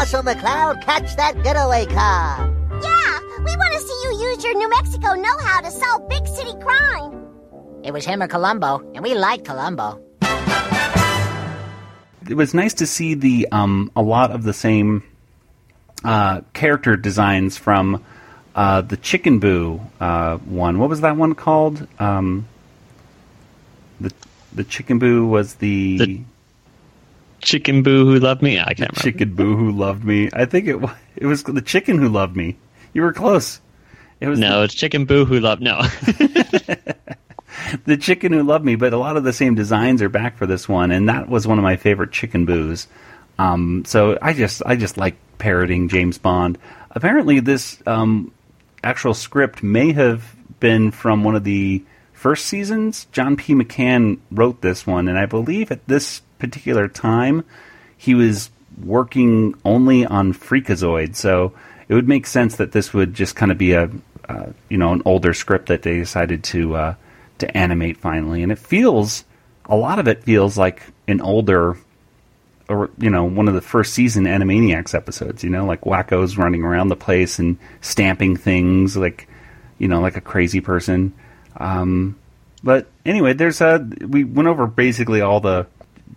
Marshall 0.00 0.22
McCloud, 0.22 0.82
catch 0.82 1.14
that 1.16 1.44
getaway 1.44 1.84
car. 1.84 2.38
Yeah, 2.70 3.18
we 3.44 3.54
want 3.54 3.74
to 3.74 3.80
see 3.80 4.00
you 4.02 4.30
use 4.30 4.42
your 4.42 4.54
New 4.54 4.70
Mexico 4.70 5.12
know-how 5.12 5.60
to 5.60 5.70
solve 5.70 6.08
big 6.08 6.26
city 6.26 6.54
crime. 6.58 7.28
It 7.84 7.92
was 7.92 8.06
him 8.06 8.22
or 8.22 8.26
Columbo, 8.26 8.78
and 8.94 9.04
we 9.04 9.14
like 9.14 9.44
Columbo. 9.44 10.02
It 12.26 12.34
was 12.34 12.54
nice 12.54 12.72
to 12.74 12.86
see 12.86 13.12
the 13.12 13.46
um, 13.52 13.92
a 13.94 14.00
lot 14.00 14.30
of 14.30 14.44
the 14.44 14.54
same 14.54 15.02
uh, 16.02 16.40
character 16.54 16.96
designs 16.96 17.58
from 17.58 18.02
uh, 18.54 18.80
the 18.80 18.96
Chicken 18.96 19.38
Boo 19.38 19.82
uh, 20.00 20.38
one. 20.38 20.78
What 20.78 20.88
was 20.88 21.02
that 21.02 21.18
one 21.18 21.34
called? 21.34 21.86
Um, 21.98 22.48
the 24.00 24.10
the 24.54 24.64
Chicken 24.64 24.98
Boo 24.98 25.26
was 25.26 25.56
the, 25.56 25.98
The 25.98 26.20
Chicken 27.40 27.82
Boo 27.82 28.04
Who 28.06 28.18
Loved 28.18 28.42
Me. 28.42 28.58
I 28.58 28.74
can't 28.74 28.80
remember. 28.80 29.00
Chicken 29.00 29.34
Boo 29.34 29.56
who 29.56 29.72
loved 29.72 30.04
me. 30.04 30.30
I 30.32 30.44
think 30.44 30.66
it 30.68 30.76
it 31.16 31.26
was 31.26 31.42
the 31.44 31.62
chicken 31.62 31.98
who 31.98 32.08
loved 32.08 32.36
me. 32.36 32.56
You 32.92 33.02
were 33.02 33.12
close. 33.12 33.60
It 34.20 34.28
was 34.28 34.38
No, 34.38 34.62
it's 34.62 34.74
Chicken 34.74 35.06
Boo 35.06 35.24
Who 35.24 35.40
Loved. 35.40 35.62
No. 35.62 35.82
the 37.84 37.96
chicken 37.96 38.32
who 38.32 38.42
loved 38.42 38.64
me, 38.64 38.76
but 38.76 38.92
a 38.92 38.98
lot 38.98 39.16
of 39.16 39.24
the 39.24 39.32
same 39.32 39.54
designs 39.54 40.02
are 40.02 40.08
back 40.08 40.36
for 40.36 40.46
this 40.46 40.68
one, 40.68 40.90
and 40.90 41.08
that 41.08 41.28
was 41.28 41.46
one 41.46 41.58
of 41.58 41.62
my 41.62 41.76
favorite 41.76 42.12
chicken 42.12 42.44
boos. 42.44 42.86
Um, 43.38 43.84
so 43.86 44.18
I 44.20 44.32
just 44.32 44.62
I 44.66 44.76
just 44.76 44.96
like 44.96 45.16
parroting 45.38 45.88
James 45.88 46.18
Bond. 46.18 46.58
Apparently, 46.90 47.40
this 47.40 47.82
um, 47.86 48.32
actual 48.82 49.14
script 49.14 49.62
may 49.62 49.92
have 49.92 50.36
been 50.60 50.90
from 50.90 51.24
one 51.24 51.36
of 51.36 51.44
the 51.44 51.82
first 52.12 52.46
seasons. 52.46 53.06
John 53.12 53.36
P. 53.36 53.54
McCann 53.54 54.18
wrote 54.30 54.60
this 54.60 54.86
one, 54.86 55.08
and 55.08 55.18
I 55.18 55.26
believe 55.26 55.70
at 55.70 55.86
this 55.86 56.22
particular 56.40 56.88
time 56.88 57.44
he 58.00 58.14
was 58.14 58.50
working 58.82 59.54
only 59.62 60.06
on 60.06 60.32
Freakazoid, 60.32 61.14
so 61.14 61.52
it 61.86 61.94
would 61.94 62.08
make 62.08 62.26
sense 62.26 62.56
that 62.56 62.72
this 62.72 62.94
would 62.94 63.12
just 63.12 63.36
kind 63.36 63.52
of 63.52 63.58
be 63.58 63.72
a 63.72 63.90
uh, 64.26 64.46
you 64.70 64.78
know 64.78 64.92
an 64.92 65.02
older 65.04 65.34
script 65.34 65.66
that 65.66 65.82
they 65.82 65.98
decided 65.98 66.42
to 66.44 66.74
uh, 66.76 66.94
to 67.38 67.56
animate 67.56 67.98
finally, 67.98 68.42
and 68.42 68.50
it 68.50 68.58
feels 68.58 69.24
a 69.66 69.76
lot 69.76 69.98
of 69.98 70.08
it 70.08 70.24
feels 70.24 70.56
like 70.56 70.82
an 71.08 71.20
older 71.20 71.76
or 72.70 72.88
you 72.96 73.10
know 73.10 73.24
one 73.24 73.48
of 73.48 73.54
the 73.54 73.60
first 73.60 73.92
season 73.92 74.24
Animaniacs 74.24 74.94
episodes. 74.94 75.44
You 75.44 75.50
know, 75.50 75.66
like 75.66 75.82
Wakko's 75.82 76.38
running 76.38 76.62
around 76.62 76.88
the 76.88 76.96
place 76.96 77.38
and 77.38 77.58
stamping 77.82 78.34
things 78.34 78.96
like 78.96 79.28
you 79.78 79.88
know 79.88 80.00
like 80.00 80.16
a 80.16 80.22
crazy 80.22 80.62
person. 80.62 81.12
Um, 81.58 82.16
but 82.62 82.86
anyway, 83.04 83.34
there's 83.34 83.60
a 83.60 83.86
we 84.06 84.24
went 84.24 84.48
over 84.48 84.66
basically 84.66 85.20
all 85.20 85.40
the 85.40 85.66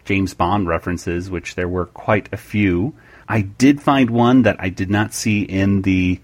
James 0.05 0.33
Bond 0.33 0.67
references, 0.67 1.29
which 1.29 1.55
there 1.55 1.67
were 1.67 1.86
quite 1.86 2.29
a 2.31 2.38
few. 2.38 2.93
I 3.27 3.41
did 3.41 3.81
find 3.81 4.10
one 4.10 4.43
that 4.43 4.57
I 4.60 4.69
did 4.69 4.89
not 4.89 5.13
see 5.13 5.41
in 5.43 5.83
the 5.83 6.19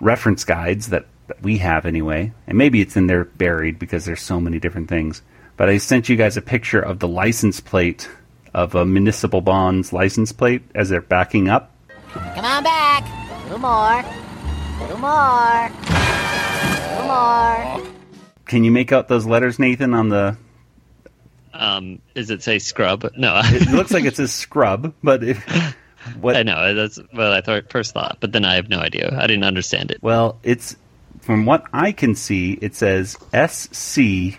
reference 0.00 0.44
guides 0.44 0.88
that, 0.88 1.06
that 1.26 1.42
we 1.42 1.58
have 1.58 1.86
anyway, 1.86 2.32
and 2.46 2.56
maybe 2.56 2.80
it's 2.80 2.96
in 2.96 3.06
there 3.06 3.24
buried 3.24 3.78
because 3.78 4.04
there's 4.04 4.22
so 4.22 4.40
many 4.40 4.58
different 4.58 4.88
things. 4.88 5.22
But 5.56 5.68
I 5.68 5.78
sent 5.78 6.08
you 6.08 6.16
guys 6.16 6.36
a 6.36 6.42
picture 6.42 6.80
of 6.80 6.98
the 6.98 7.08
license 7.08 7.60
plate 7.60 8.08
of 8.54 8.74
a 8.74 8.86
municipal 8.86 9.40
bonds 9.40 9.92
license 9.92 10.32
plate 10.32 10.62
as 10.74 10.88
they're 10.88 11.02
backing 11.02 11.48
up. 11.48 11.72
Come 12.12 12.44
on 12.44 12.62
back. 12.62 13.04
A 13.30 13.42
little 13.44 13.58
more. 13.58 14.00
A 14.00 14.80
little 14.80 14.98
more. 14.98 15.70
A 15.92 16.90
little 16.92 17.06
more. 17.06 17.92
Can 18.46 18.64
you 18.64 18.70
make 18.70 18.92
out 18.92 19.08
those 19.08 19.26
letters, 19.26 19.58
Nathan, 19.58 19.92
on 19.92 20.08
the 20.08 20.36
Um, 21.58 22.00
does 22.14 22.30
it 22.30 22.42
say 22.42 22.58
scrub? 22.58 23.10
No. 23.16 23.40
it 23.44 23.70
looks 23.70 23.92
like 23.92 24.04
it 24.04 24.16
says 24.16 24.32
scrub, 24.32 24.92
but 25.02 25.24
if 25.24 25.44
what 26.20 26.36
I 26.36 26.42
know 26.42 26.74
that's 26.74 26.98
what 27.12 27.32
I 27.32 27.40
thought 27.40 27.70
first 27.70 27.94
thought, 27.94 28.18
but 28.20 28.32
then 28.32 28.44
I 28.44 28.54
have 28.54 28.68
no 28.68 28.78
idea. 28.78 29.16
I 29.18 29.26
didn't 29.26 29.44
understand 29.44 29.90
it. 29.90 30.02
Well, 30.02 30.38
it's 30.42 30.76
from 31.20 31.44
what 31.46 31.64
I 31.72 31.92
can 31.92 32.14
see, 32.14 32.52
it 32.60 32.74
says 32.74 33.16
SCBJB. 33.32 34.36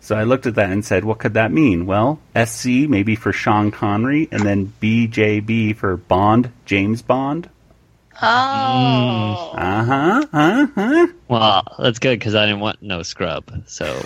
So 0.00 0.14
I 0.16 0.24
looked 0.24 0.44
at 0.44 0.56
that 0.56 0.70
and 0.70 0.84
said, 0.84 1.04
what 1.04 1.18
could 1.18 1.32
that 1.32 1.50
mean? 1.50 1.86
Well, 1.86 2.20
SC 2.44 2.66
maybe 2.66 3.16
for 3.16 3.32
Sean 3.32 3.70
Connery, 3.70 4.28
and 4.30 4.42
then 4.42 4.70
BJB 4.82 5.76
for 5.76 5.96
Bond, 5.96 6.52
James 6.66 7.00
Bond. 7.00 7.48
Oh. 8.22 9.52
Uh 9.54 9.84
huh. 9.84 10.26
Uh 10.32 10.66
huh. 10.74 11.06
Well, 11.28 11.76
that's 11.78 11.98
good 11.98 12.18
because 12.18 12.34
I 12.34 12.46
didn't 12.46 12.60
want 12.60 12.80
no 12.80 13.02
scrub. 13.02 13.44
So 13.66 14.02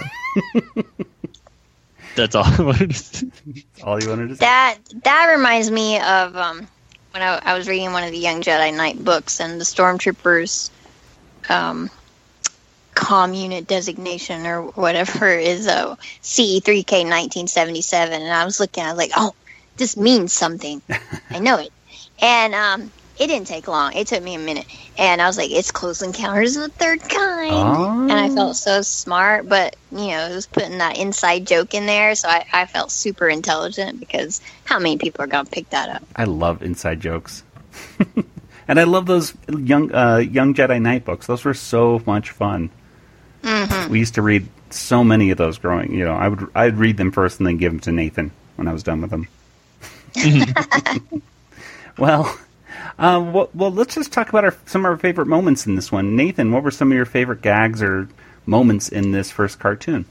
that's 2.17 2.35
all. 2.35 2.45
I 2.45 2.63
wanted 2.63 2.91
to 2.91 2.97
say. 2.97 3.27
All 3.83 4.03
you 4.03 4.09
wanted 4.09 4.29
to 4.29 4.37
say. 4.37 4.41
That 4.41 4.79
that 5.05 5.35
reminds 5.37 5.71
me 5.71 6.01
of 6.01 6.37
um, 6.37 6.67
when 7.11 7.23
I, 7.23 7.41
I 7.45 7.57
was 7.57 7.69
reading 7.69 7.93
one 7.93 8.05
of 8.05 8.11
the 8.11 8.19
Young 8.19 8.41
Jedi 8.43 8.75
Knight 8.75 9.03
books, 9.05 9.41
and 9.41 9.61
the 9.61 9.65
stormtroopers' 9.65 10.71
um, 11.49 11.91
com 12.95 13.35
unit 13.35 13.67
designation 13.67 14.47
or 14.47 14.63
whatever 14.63 15.29
is 15.29 15.69
uh, 15.69 15.97
CE3K 16.23 17.05
1977, 17.05 18.23
and 18.23 18.33
I 18.33 18.45
was 18.45 18.59
looking, 18.59 18.85
I 18.85 18.89
was 18.89 18.99
like, 18.99 19.13
oh, 19.17 19.35
this 19.77 19.97
means 19.97 20.33
something. 20.33 20.83
I 21.31 21.39
know 21.39 21.59
it, 21.59 21.73
and 22.21 22.55
um, 22.55 22.91
it 23.19 23.27
didn't 23.27 23.47
take 23.47 23.67
long. 23.69 23.93
It 23.95 24.07
took 24.07 24.23
me 24.23 24.35
a 24.35 24.39
minute, 24.39 24.67
and 24.97 25.21
I 25.21 25.27
was 25.27 25.37
like, 25.37 25.51
it's 25.51 25.71
Close 25.71 26.03
Encounters 26.03 26.57
of 26.57 26.65
the 26.65 26.69
Third 26.71 27.01
Kind, 27.01 27.53
Oh. 27.53 28.03
and 28.03 28.13
I 28.13 28.29
felt 28.31 28.57
so 28.57 28.83
smart, 28.83 29.49
but 29.49 29.77
you 29.91 30.09
know, 30.09 30.29
it 30.29 30.35
was 30.35 30.47
putting 30.47 30.79
that 30.79 30.99
inside 30.99 31.47
joke 31.47 31.75
in 31.75 31.87
there, 31.87 32.15
so 32.15 32.29
I, 32.29 32.45
I 32.53 32.67
felt 32.67 32.91
super 32.91 33.29
intelligent 33.29 34.01
because 34.01 34.41
how 34.65 34.79
many 34.79 34.99
people 34.99 35.25
are 35.25 35.29
gonna 35.29 35.49
pick 35.49 35.71
that 35.71 35.89
up? 35.89 36.03
I 36.17 36.25
love 36.25 36.63
inside 36.63 37.01
jokes, 37.01 37.43
and 38.69 38.79
I 38.79 38.85
love 38.85 39.07
those 39.07 39.35
young 39.49 39.93
uh, 39.95 40.19
young 40.19 40.55
Jedi 40.55 40.81
Knight 40.81 41.05
books. 41.05 41.27
Those 41.27 41.45
were 41.45 41.55
so 41.55 42.03
much 42.07 42.31
fun. 42.31 42.71
Mm-hmm. 43.43 43.91
We 43.91 43.99
used 44.01 44.15
to 44.15 44.23
read 44.23 44.49
so 44.71 45.03
many 45.05 45.31
of 45.31 45.39
those 45.39 45.59
growing. 45.59 45.93
You 45.93 46.05
know, 46.05 46.15
I 46.15 46.29
would 46.29 46.49
I'd 46.55 46.77
read 46.77 46.97
them 46.97 47.13
first 47.13 47.39
and 47.41 47.47
then 47.47 47.57
give 47.57 47.73
them 47.73 47.81
to 47.81 47.93
Nathan 47.93 48.31
when 48.57 48.69
I 48.69 48.73
was 48.73 48.83
done 48.83 49.01
with 49.01 49.11
them. 49.11 49.29
well, 51.99 52.37
um, 52.99 53.33
well, 53.33 53.51
well, 53.55 53.71
let's 53.71 53.95
just 53.95 54.13
talk 54.13 54.29
about 54.29 54.45
our, 54.45 54.57
some 54.67 54.83
of 54.83 54.91
our 54.91 54.97
favorite 54.97 55.27
moments 55.27 55.67
in 55.67 55.75
this 55.75 55.93
one. 55.93 56.17
Nathan, 56.17 56.53
what 56.53 56.63
were 56.63 56.71
some 56.71 56.91
of 56.91 56.97
your 56.97 57.07
favorite 57.07 57.43
gags 57.43 57.83
or 57.83 58.09
moments 58.47 58.89
in 58.89 59.13
this 59.13 59.31
first 59.31 59.59
cartoon? 59.59 60.05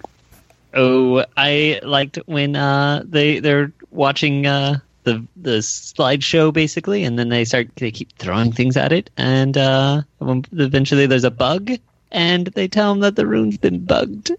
Oh, 0.73 1.25
I 1.35 1.79
liked 1.83 2.17
when 2.25 2.55
uh, 2.55 3.03
they 3.05 3.39
they're 3.39 3.71
watching 3.91 4.45
uh, 4.45 4.79
the 5.03 5.25
the 5.35 5.59
slideshow 5.59 6.53
basically, 6.53 7.03
and 7.03 7.17
then 7.17 7.29
they 7.29 7.45
start 7.45 7.69
they 7.77 7.91
keep 7.91 8.11
throwing 8.17 8.51
things 8.51 8.77
at 8.77 8.91
it, 8.91 9.09
and 9.17 9.57
uh, 9.57 10.01
eventually 10.21 11.05
there's 11.05 11.23
a 11.23 11.31
bug, 11.31 11.71
and 12.11 12.47
they 12.47 12.67
tell 12.67 12.93
them 12.93 13.01
that 13.01 13.15
the 13.15 13.25
rune's 13.25 13.57
been 13.57 13.83
bugged. 13.85 14.31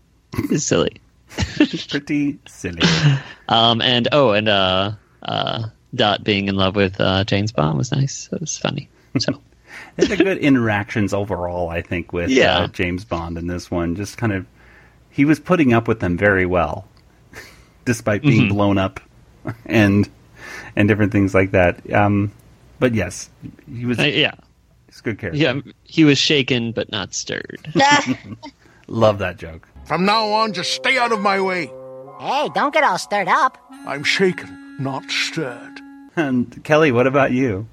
It's 0.50 0.64
silly. 0.64 1.00
Pretty 1.88 2.38
silly. 2.46 2.82
Um, 3.50 3.80
and 3.80 4.08
oh, 4.12 4.32
and 4.32 4.46
uh, 4.46 4.92
uh, 5.22 5.68
Dot 5.94 6.22
being 6.24 6.48
in 6.48 6.54
love 6.56 6.76
with 6.76 7.00
uh, 7.00 7.24
James 7.24 7.52
Bond 7.52 7.78
was 7.78 7.90
nice. 7.92 8.28
It 8.32 8.40
was 8.40 8.56
funny. 8.58 8.88
So 9.18 9.40
They 9.96 10.06
had 10.06 10.18
good 10.18 10.38
interactions 10.38 11.14
overall, 11.14 11.68
I 11.70 11.82
think, 11.82 12.12
with 12.12 12.30
Yeah. 12.30 12.58
uh, 12.58 12.66
James 12.68 13.04
Bond 13.04 13.38
in 13.38 13.46
this 13.46 13.70
one. 13.70 13.96
Just 13.96 14.16
kind 14.18 14.32
of, 14.32 14.46
he 15.10 15.24
was 15.24 15.40
putting 15.40 15.72
up 15.72 15.88
with 15.88 16.00
them 16.00 16.16
very 16.18 16.46
well, 16.46 16.86
despite 17.84 18.22
being 18.22 18.46
Mhm. 18.46 18.50
blown 18.50 18.78
up 18.78 19.00
and 19.64 20.08
and 20.76 20.88
different 20.88 21.10
things 21.12 21.34
like 21.34 21.52
that. 21.52 21.90
Um, 21.92 22.32
but 22.78 22.94
yes, 22.94 23.30
he 23.72 23.86
was. 23.86 23.98
Uh, 23.98 24.02
yeah, 24.04 24.32
he's 24.86 25.00
a 25.00 25.02
good 25.02 25.18
character. 25.18 25.38
yeah, 25.38 25.60
he 25.84 26.04
was 26.04 26.18
shaken 26.18 26.72
but 26.72 26.90
not 26.92 27.14
stirred. 27.14 27.72
Love 28.88 29.18
that 29.18 29.36
joke. 29.38 29.68
From 29.86 30.04
now 30.04 30.28
on, 30.32 30.52
just 30.52 30.72
stay 30.74 30.98
out 30.98 31.12
of 31.12 31.20
my 31.20 31.40
way. 31.40 31.70
Hey, 32.20 32.48
don't 32.54 32.74
get 32.74 32.84
all 32.84 32.98
stirred 32.98 33.28
up. 33.28 33.58
I'm 33.86 34.02
shaken, 34.04 34.67
not 34.78 35.10
stirred. 35.10 35.80
And 36.16 36.62
Kelly, 36.64 36.92
what 36.92 37.06
about 37.06 37.32
you? 37.32 37.66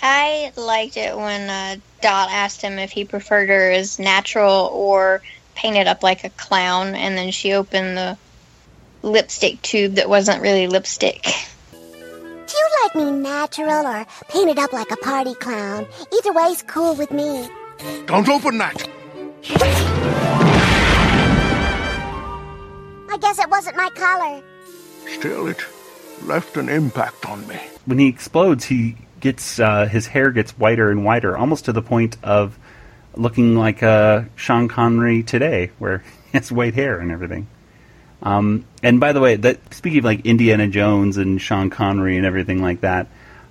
I 0.00 0.52
liked 0.56 0.96
it 0.96 1.16
when 1.16 1.50
uh, 1.50 1.76
Dot 2.00 2.30
asked 2.30 2.62
him 2.62 2.78
if 2.78 2.90
he 2.90 3.04
preferred 3.04 3.48
her 3.48 3.70
as 3.70 3.98
natural 3.98 4.70
or 4.72 5.22
painted 5.54 5.88
up 5.88 6.02
like 6.02 6.24
a 6.24 6.30
clown, 6.30 6.94
and 6.94 7.18
then 7.18 7.32
she 7.32 7.52
opened 7.52 7.96
the 7.96 8.16
lipstick 9.02 9.60
tube 9.62 9.94
that 9.94 10.08
wasn't 10.08 10.40
really 10.40 10.68
lipstick. 10.68 11.22
Do 11.72 12.56
you 12.56 12.68
like 12.82 12.94
me 12.94 13.10
natural 13.10 13.86
or 13.86 14.06
painted 14.28 14.58
up 14.58 14.72
like 14.72 14.90
a 14.92 14.96
party 14.96 15.34
clown? 15.34 15.86
Either 16.16 16.32
way's 16.32 16.62
cool 16.62 16.94
with 16.94 17.10
me. 17.10 17.48
Don't 18.06 18.28
open 18.28 18.58
that. 18.58 18.88
I 23.10 23.18
guess 23.20 23.38
it 23.38 23.50
wasn't 23.50 23.76
my 23.76 23.90
color. 23.90 24.42
Still, 25.08 25.48
it 25.48 25.58
left 26.24 26.56
an 26.56 26.68
impact 26.68 27.26
on 27.26 27.46
me. 27.46 27.58
When 27.84 27.98
he 27.98 28.08
explodes, 28.08 28.64
he 28.64 28.96
gets 29.20 29.58
uh, 29.58 29.86
his 29.86 30.06
hair 30.06 30.30
gets 30.30 30.58
whiter 30.58 30.90
and 30.90 31.04
whiter, 31.04 31.36
almost 31.36 31.66
to 31.66 31.72
the 31.72 31.82
point 31.82 32.16
of 32.22 32.58
looking 33.14 33.56
like 33.56 33.82
uh, 33.82 34.22
Sean 34.36 34.68
Connery 34.68 35.22
today, 35.22 35.70
where 35.78 35.98
he 36.30 36.38
has 36.38 36.52
white 36.52 36.74
hair 36.74 36.98
and 36.98 37.10
everything. 37.10 37.46
Um, 38.22 38.64
and 38.82 39.00
by 39.00 39.12
the 39.12 39.20
way, 39.20 39.36
that 39.36 39.74
speaking 39.74 40.00
of 40.00 40.04
like 40.04 40.26
Indiana 40.26 40.68
Jones 40.68 41.16
and 41.16 41.40
Sean 41.40 41.70
Connery 41.70 42.16
and 42.16 42.26
everything 42.26 42.60
like 42.62 42.80
that, 42.80 43.08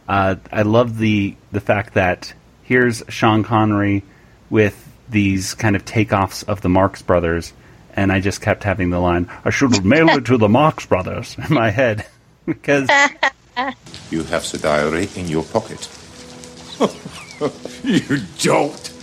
uh, 0.07 0.35
I 0.51 0.63
love 0.63 0.97
the 0.97 1.35
the 1.51 1.61
fact 1.61 1.93
that 1.95 2.33
here's 2.63 3.03
Sean 3.09 3.43
Connery 3.43 4.03
with 4.49 4.83
these 5.09 5.53
kind 5.53 5.75
of 5.75 5.85
takeoffs 5.85 6.47
of 6.47 6.61
the 6.61 6.69
Marx 6.69 7.01
Brothers, 7.01 7.53
and 7.95 8.11
I 8.11 8.19
just 8.19 8.41
kept 8.41 8.63
having 8.63 8.89
the 8.89 8.99
line, 8.99 9.29
"I 9.45 9.49
should 9.49 9.73
have 9.73 9.85
mailed 9.85 10.11
it 10.11 10.25
to 10.25 10.37
the 10.37 10.49
Marx 10.49 10.85
Brothers" 10.85 11.37
in 11.49 11.53
my 11.53 11.69
head 11.69 12.05
because 12.47 12.89
You 14.09 14.23
have 14.23 14.49
the 14.51 14.57
diary 14.57 15.09
in 15.15 15.27
your 15.27 15.43
pocket. 15.43 15.87
You 17.83 18.17
don't. 18.39 18.93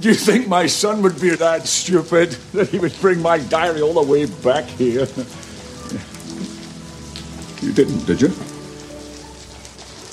Do 0.00 0.08
you 0.08 0.14
think 0.14 0.48
my 0.48 0.66
son 0.66 1.02
would 1.02 1.20
be 1.20 1.28
that 1.30 1.66
stupid 1.68 2.30
that 2.54 2.68
he 2.70 2.78
would 2.78 2.98
bring 3.02 3.20
my 3.20 3.38
diary 3.38 3.82
all 3.82 3.92
the 3.92 4.10
way 4.10 4.24
back 4.24 4.64
here? 4.64 5.06
You 7.60 7.72
didn't, 7.72 8.06
did 8.06 8.20
you? 8.22 8.32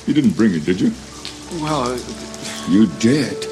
You 0.06 0.13
didn't 0.13 0.36
bring 0.36 0.54
it, 0.54 0.65
did 0.65 0.80
you? 0.82 0.91
Well, 1.62 1.93
uh, 1.93 1.99
You 2.69 2.86
did. 2.99 3.47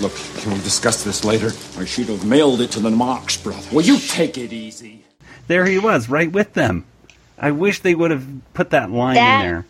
look, 0.00 0.14
can 0.38 0.52
we 0.54 0.58
discuss 0.60 1.04
this 1.04 1.22
later? 1.24 1.52
I 1.78 1.84
should 1.84 2.06
have 2.06 2.24
mailed 2.24 2.60
it 2.62 2.70
to 2.72 2.80
the 2.80 2.90
Marx 2.90 3.36
brothers. 3.36 3.70
Will 3.70 3.82
you 3.84 3.98
take 3.98 4.38
it 4.38 4.52
easy? 4.52 5.04
there 5.46 5.66
he 5.66 5.78
was, 5.78 6.08
right 6.08 6.32
with 6.32 6.54
them. 6.54 6.84
I 7.40 7.50
wish 7.52 7.80
they 7.80 7.94
would 7.94 8.10
have 8.10 8.26
put 8.54 8.70
that 8.70 8.90
line 8.90 9.14
That- 9.14 9.44
in 9.44 9.50
there. 9.50 9.66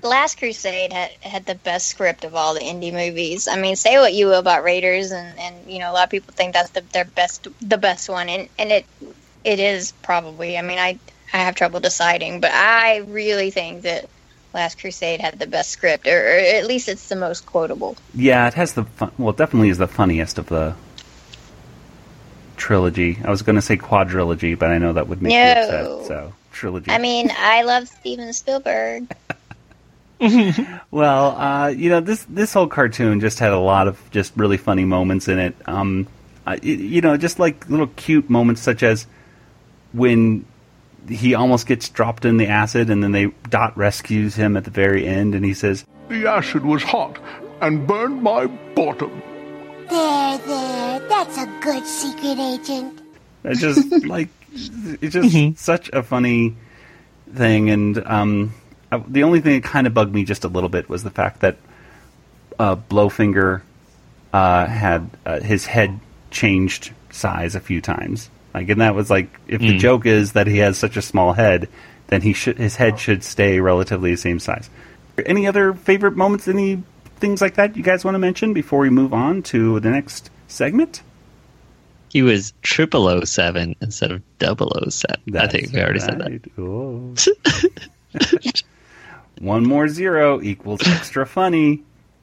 Last 0.00 0.38
Crusade 0.38 0.92
had 0.92 1.10
had 1.20 1.44
the 1.44 1.56
best 1.56 1.88
script 1.88 2.22
of 2.22 2.36
all 2.36 2.54
the 2.54 2.62
Indy 2.62 2.92
movies. 2.92 3.48
I 3.48 3.56
mean, 3.56 3.74
say 3.74 3.98
what 3.98 4.14
you 4.14 4.26
will 4.26 4.38
about 4.38 4.62
Raiders, 4.62 5.10
and, 5.10 5.36
and 5.36 5.56
you 5.66 5.80
know 5.80 5.90
a 5.90 5.92
lot 5.92 6.04
of 6.04 6.10
people 6.10 6.32
think 6.32 6.54
that's 6.54 6.70
the, 6.70 6.82
their 6.92 7.04
best 7.04 7.48
the 7.60 7.78
best 7.78 8.08
one, 8.08 8.28
and 8.28 8.48
and 8.60 8.70
it 8.70 8.86
it 9.42 9.58
is 9.58 9.90
probably. 10.04 10.56
I 10.56 10.62
mean, 10.62 10.78
I 10.78 11.00
I 11.32 11.38
have 11.38 11.56
trouble 11.56 11.80
deciding, 11.80 12.38
but 12.40 12.52
I 12.54 12.98
really 13.08 13.50
think 13.50 13.82
that 13.82 14.08
Last 14.54 14.78
Crusade 14.80 15.20
had 15.20 15.36
the 15.40 15.48
best 15.48 15.70
script, 15.70 16.06
or, 16.06 16.16
or 16.16 16.38
at 16.38 16.66
least 16.66 16.88
it's 16.88 17.08
the 17.08 17.16
most 17.16 17.44
quotable. 17.44 17.96
Yeah, 18.14 18.46
it 18.46 18.54
has 18.54 18.74
the 18.74 18.84
fun- 18.84 19.10
well, 19.18 19.30
it 19.30 19.36
definitely 19.36 19.70
is 19.70 19.78
the 19.78 19.88
funniest 19.88 20.38
of 20.38 20.46
the 20.46 20.76
trilogy. 22.56 23.18
I 23.24 23.30
was 23.30 23.42
going 23.42 23.56
to 23.56 23.62
say 23.62 23.76
quadrilogy, 23.76 24.58
but 24.58 24.70
I 24.70 24.78
know 24.78 24.92
that 24.92 25.08
would 25.08 25.22
make 25.22 25.32
you 25.32 25.38
No. 25.40 25.50
upset. 25.50 26.06
So 26.06 26.32
trilogy. 26.58 26.90
I 26.90 26.98
mean, 26.98 27.30
I 27.36 27.62
love 27.62 27.88
Steven 27.88 28.32
Spielberg. 28.32 29.14
Well, 30.90 31.36
uh, 31.36 31.68
you 31.68 31.90
know 31.90 32.00
this 32.00 32.24
this 32.24 32.52
whole 32.52 32.66
cartoon 32.66 33.20
just 33.20 33.38
had 33.38 33.52
a 33.52 33.58
lot 33.58 33.86
of 33.86 34.00
just 34.10 34.32
really 34.36 34.56
funny 34.56 34.84
moments 34.84 35.28
in 35.28 35.38
it. 35.38 35.54
Um, 35.66 36.08
I, 36.44 36.54
y- 36.54 36.60
you 36.64 37.00
know, 37.00 37.16
just 37.16 37.38
like 37.38 37.68
little 37.70 37.86
cute 37.94 38.28
moments 38.28 38.60
such 38.62 38.82
as 38.82 39.06
when 39.92 40.44
he 41.08 41.34
almost 41.34 41.66
gets 41.68 41.88
dropped 41.88 42.24
in 42.24 42.36
the 42.36 42.48
acid, 42.48 42.90
and 42.90 43.02
then 43.02 43.12
they 43.12 43.26
Dot 43.48 43.76
rescues 43.76 44.34
him 44.34 44.56
at 44.56 44.64
the 44.64 44.70
very 44.70 45.06
end, 45.06 45.34
and 45.36 45.44
he 45.44 45.54
says, 45.54 45.84
The 46.08 46.26
acid 46.26 46.64
was 46.64 46.82
hot 46.82 47.18
and 47.60 47.86
burned 47.86 48.20
my 48.22 48.46
bottom. 48.74 49.22
There, 49.88 50.38
there. 50.38 51.00
That's 51.08 51.38
a 51.38 51.46
good 51.60 51.86
secret 51.86 52.38
agent. 52.40 53.02
It's 53.44 53.60
just 53.60 54.04
like 54.06 54.28
it's 54.52 55.14
just 55.14 55.58
such 55.60 55.90
a 55.92 56.02
funny 56.02 56.54
thing, 57.34 57.70
and 57.70 57.98
um, 58.06 58.54
I, 58.90 59.02
the 59.06 59.22
only 59.24 59.40
thing 59.40 59.60
that 59.60 59.68
kind 59.68 59.86
of 59.86 59.94
bugged 59.94 60.14
me 60.14 60.24
just 60.24 60.44
a 60.44 60.48
little 60.48 60.68
bit 60.68 60.88
was 60.88 61.02
the 61.02 61.10
fact 61.10 61.40
that 61.40 61.56
uh, 62.58 62.76
Blowfinger 62.76 63.62
uh, 64.32 64.66
had 64.66 65.10
uh, 65.24 65.40
his 65.40 65.66
head 65.66 65.98
changed 66.30 66.92
size 67.10 67.54
a 67.54 67.60
few 67.60 67.80
times. 67.80 68.30
Like, 68.54 68.68
and 68.70 68.80
that 68.80 68.94
was 68.94 69.10
like, 69.10 69.28
if 69.46 69.60
the 69.60 69.76
Mm. 69.76 69.78
joke 69.78 70.06
is 70.06 70.32
that 70.32 70.46
he 70.46 70.58
has 70.58 70.78
such 70.78 70.96
a 70.96 71.02
small 71.02 71.32
head, 71.32 71.68
then 72.08 72.22
he 72.22 72.32
should 72.32 72.58
his 72.58 72.76
head 72.76 72.98
should 72.98 73.22
stay 73.22 73.60
relatively 73.60 74.10
the 74.10 74.16
same 74.16 74.38
size. 74.40 74.68
Any 75.26 75.46
other 75.46 75.74
favorite 75.74 76.16
moments? 76.16 76.48
Any 76.48 76.82
things 77.16 77.40
like 77.40 77.54
that 77.54 77.76
you 77.76 77.82
guys 77.82 78.04
want 78.04 78.14
to 78.14 78.18
mention 78.18 78.54
before 78.54 78.80
we 78.80 78.90
move 78.90 79.12
on 79.12 79.42
to 79.44 79.80
the 79.80 79.90
next 79.90 80.30
segment? 80.46 81.02
He 82.08 82.22
was 82.22 82.52
triple 82.62 83.08
O 83.08 83.24
seven 83.24 83.76
instead 83.80 84.10
of 84.10 84.22
double 84.38 84.72
O 84.82 84.88
seven. 84.88 85.36
I 85.36 85.46
think 85.46 85.72
we 85.72 85.80
already 85.80 86.00
said 86.00 86.18
that. 86.18 87.72
One 89.40 89.66
more 89.66 89.88
zero 89.88 90.40
equals 90.42 90.80
extra 90.86 91.26
funny. 91.26 91.82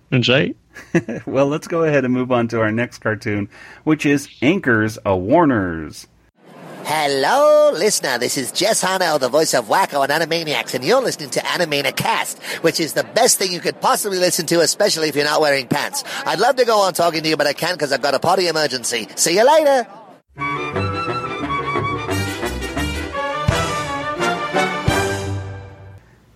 That's 0.10 0.30
right. 0.30 0.56
well, 1.26 1.48
let's 1.48 1.68
go 1.68 1.84
ahead 1.84 2.06
and 2.06 2.14
move 2.14 2.32
on 2.32 2.48
to 2.50 2.60
our 2.60 2.72
next 2.72 3.00
cartoon, 3.00 3.50
which 3.84 4.06
is 4.06 4.28
Anchors 4.42 4.98
a 5.06 5.16
Warners. 5.16 6.08
Hello, 6.88 7.72
listener. 7.72 8.20
This 8.20 8.38
is 8.38 8.52
Jess 8.52 8.84
Harnell, 8.84 9.20
the 9.20 9.28
voice 9.28 9.56
of 9.56 9.66
Wakko 9.66 10.08
and 10.08 10.12
Animaniacs, 10.12 10.76
and 10.76 10.86
you're 10.86 11.02
listening 11.02 11.32
to 11.32 11.40
Animanicast, 11.40 12.38
which 12.62 12.80
is 12.80 12.94
the 12.94 13.04
best 13.04 13.40
thing 13.40 13.52
you 13.52 13.60
could 13.60 13.82
possibly 13.82 14.20
listen 14.20 14.46
to, 14.46 14.60
especially 14.60 15.10
if 15.10 15.16
you're 15.16 15.26
not 15.26 15.42
wearing 15.42 15.68
pants. 15.68 16.04
I'd 16.28 16.40
love 16.40 16.58
to 16.58 16.64
go 16.64 16.82
on 16.82 16.94
talking 16.94 17.24
to 17.24 17.30
you, 17.30 17.38
but 17.38 17.48
I 17.48 17.54
can't 17.54 17.76
because 17.76 17.92
I've 17.92 18.04
got 18.04 18.14
a 18.14 18.20
potty 18.20 18.48
emergency. 18.50 19.08
See 19.16 19.34
you 19.34 19.44
later. 19.44 19.88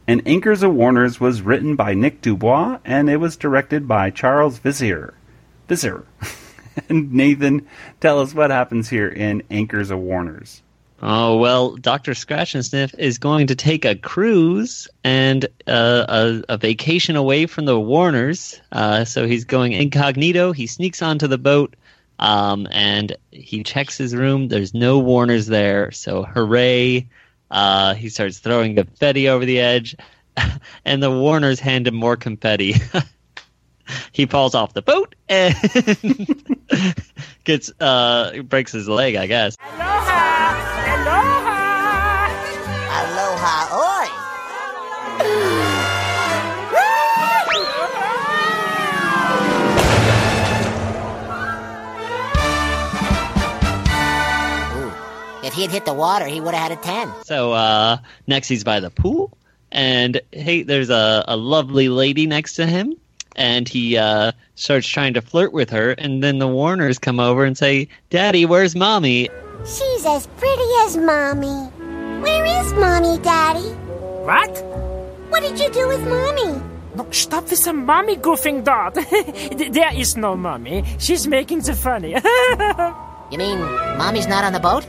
And 0.08 0.28
Anchors 0.28 0.64
a 0.64 0.70
Warners 0.72 1.20
was 1.20 1.44
written 1.44 1.76
by 1.76 1.94
Nick 1.94 2.22
Dubois, 2.22 2.80
and 2.84 3.08
it 3.08 3.18
was 3.18 3.38
directed 3.38 3.88
by 3.88 4.10
Charles 4.10 4.58
Vizier. 4.58 5.14
Vizier. 5.68 6.06
and 6.90 7.12
Nathan, 7.14 7.68
tell 8.00 8.20
us 8.20 8.34
what 8.34 8.52
happens 8.52 8.90
here 8.90 9.08
in 9.08 9.44
Anchors 9.50 9.92
of 9.92 10.00
Warners. 10.00 10.62
Oh 11.02 11.38
well, 11.38 11.78
Doctor 11.78 12.12
Scratchansniff 12.12 12.94
is 12.98 13.20
going 13.20 13.48
to 13.48 13.56
take 13.56 13.86
a 13.86 13.96
cruise 13.96 14.90
and 15.04 15.46
uh, 15.66 16.06
a, 16.10 16.44
a 16.50 16.58
vacation 16.58 17.16
away 17.16 17.46
from 17.46 17.64
the 17.66 17.80
Warners. 17.80 18.60
Uh, 18.72 19.06
so 19.06 19.26
he's 19.26 19.46
going 19.46 19.72
incognito. 19.72 20.52
He 20.52 20.68
sneaks 20.68 21.02
onto 21.02 21.28
the 21.28 21.38
boat, 21.38 21.78
um, 22.20 22.68
and 22.70 23.16
he 23.32 23.64
checks 23.64 23.98
his 23.98 24.14
room. 24.14 24.50
There's 24.50 24.74
no 24.74 25.00
Warners 25.00 25.48
there. 25.48 25.92
So 25.92 26.24
hooray! 26.24 27.08
Uh, 27.50 27.94
he 27.94 28.10
starts 28.10 28.40
throwing 28.40 28.76
confetti 28.76 29.30
over 29.30 29.46
the 29.46 29.62
edge, 29.62 29.96
and 30.86 31.02
the 31.02 31.12
Warners 31.12 31.62
hand 31.62 31.88
him 31.88 31.96
more 31.96 32.18
confetti. 32.18 32.76
he 34.12 34.26
falls 34.26 34.56
off 34.56 34.74
the 34.74 34.82
boat 34.82 35.16
and 35.28 35.56
gets 37.44 37.72
uh, 37.80 38.42
breaks 38.44 38.72
his 38.72 38.88
leg, 38.90 39.16
I 39.16 39.28
guess. 39.28 39.58
Aloha, 39.62 40.96
aloha, 40.96 42.30
aloha, 43.02 44.06
oi! 44.06 44.10
If 55.42 55.54
he 55.54 55.62
had 55.62 55.72
hit 55.72 55.86
the 55.86 55.94
water, 55.94 56.26
he 56.28 56.42
would 56.42 56.54
have 56.54 56.70
had 56.70 56.78
a 56.78 56.82
10. 56.82 57.24
So 57.24 57.54
uh, 57.54 57.98
next 58.28 58.50
he's 58.50 58.64
by 58.64 58.80
the 58.82 58.90
pool, 58.92 59.36
and 59.72 60.20
hey, 60.32 60.64
there's 60.64 60.90
a, 60.90 61.24
a 61.28 61.38
lovely 61.38 61.88
lady 61.90 62.28
next 62.28 62.54
to 62.56 62.68
him, 62.68 62.94
and 63.40 63.68
he 63.68 63.98
uh, 63.98 64.34
starts 64.54 64.88
trying 64.88 65.16
to 65.16 65.22
flirt 65.22 65.54
with 65.54 65.72
her, 65.72 65.92
and 65.92 66.22
then 66.22 66.38
the 66.38 66.48
Warners 66.48 67.00
come 67.00 67.20
over 67.20 67.44
and 67.46 67.58
say, 67.58 67.88
"Daddy, 68.12 68.46
where's 68.46 68.76
mommy?" 68.76 69.30
She's 69.66 70.06
as 70.06 70.28
pretty 70.38 70.70
as 70.86 70.96
Mommy. 70.96 71.70
Where 72.22 72.46
is 72.46 72.74
Mommy, 72.74 73.18
Daddy? 73.24 73.70
What? 74.24 74.64
What 75.30 75.42
did 75.42 75.60
you 75.60 75.70
do 75.72 75.88
with 75.88 76.02
Mommy? 76.08 76.62
No, 76.96 77.08
stop 77.12 77.50
with 77.50 77.64
the 77.64 77.74
mommy 77.74 78.16
goofing 78.16 78.64
dot. 78.64 78.96
There 79.74 79.94
is 79.96 80.16
no 80.18 80.36
mommy. 80.36 80.84
She's 80.98 81.28
making 81.28 81.62
the 81.62 81.76
funny. 81.76 82.16
You 83.32 83.38
mean 83.38 83.60
Mommy's 83.98 84.28
not 84.28 84.44
on 84.44 84.54
the 84.54 84.60
boat? 84.60 84.86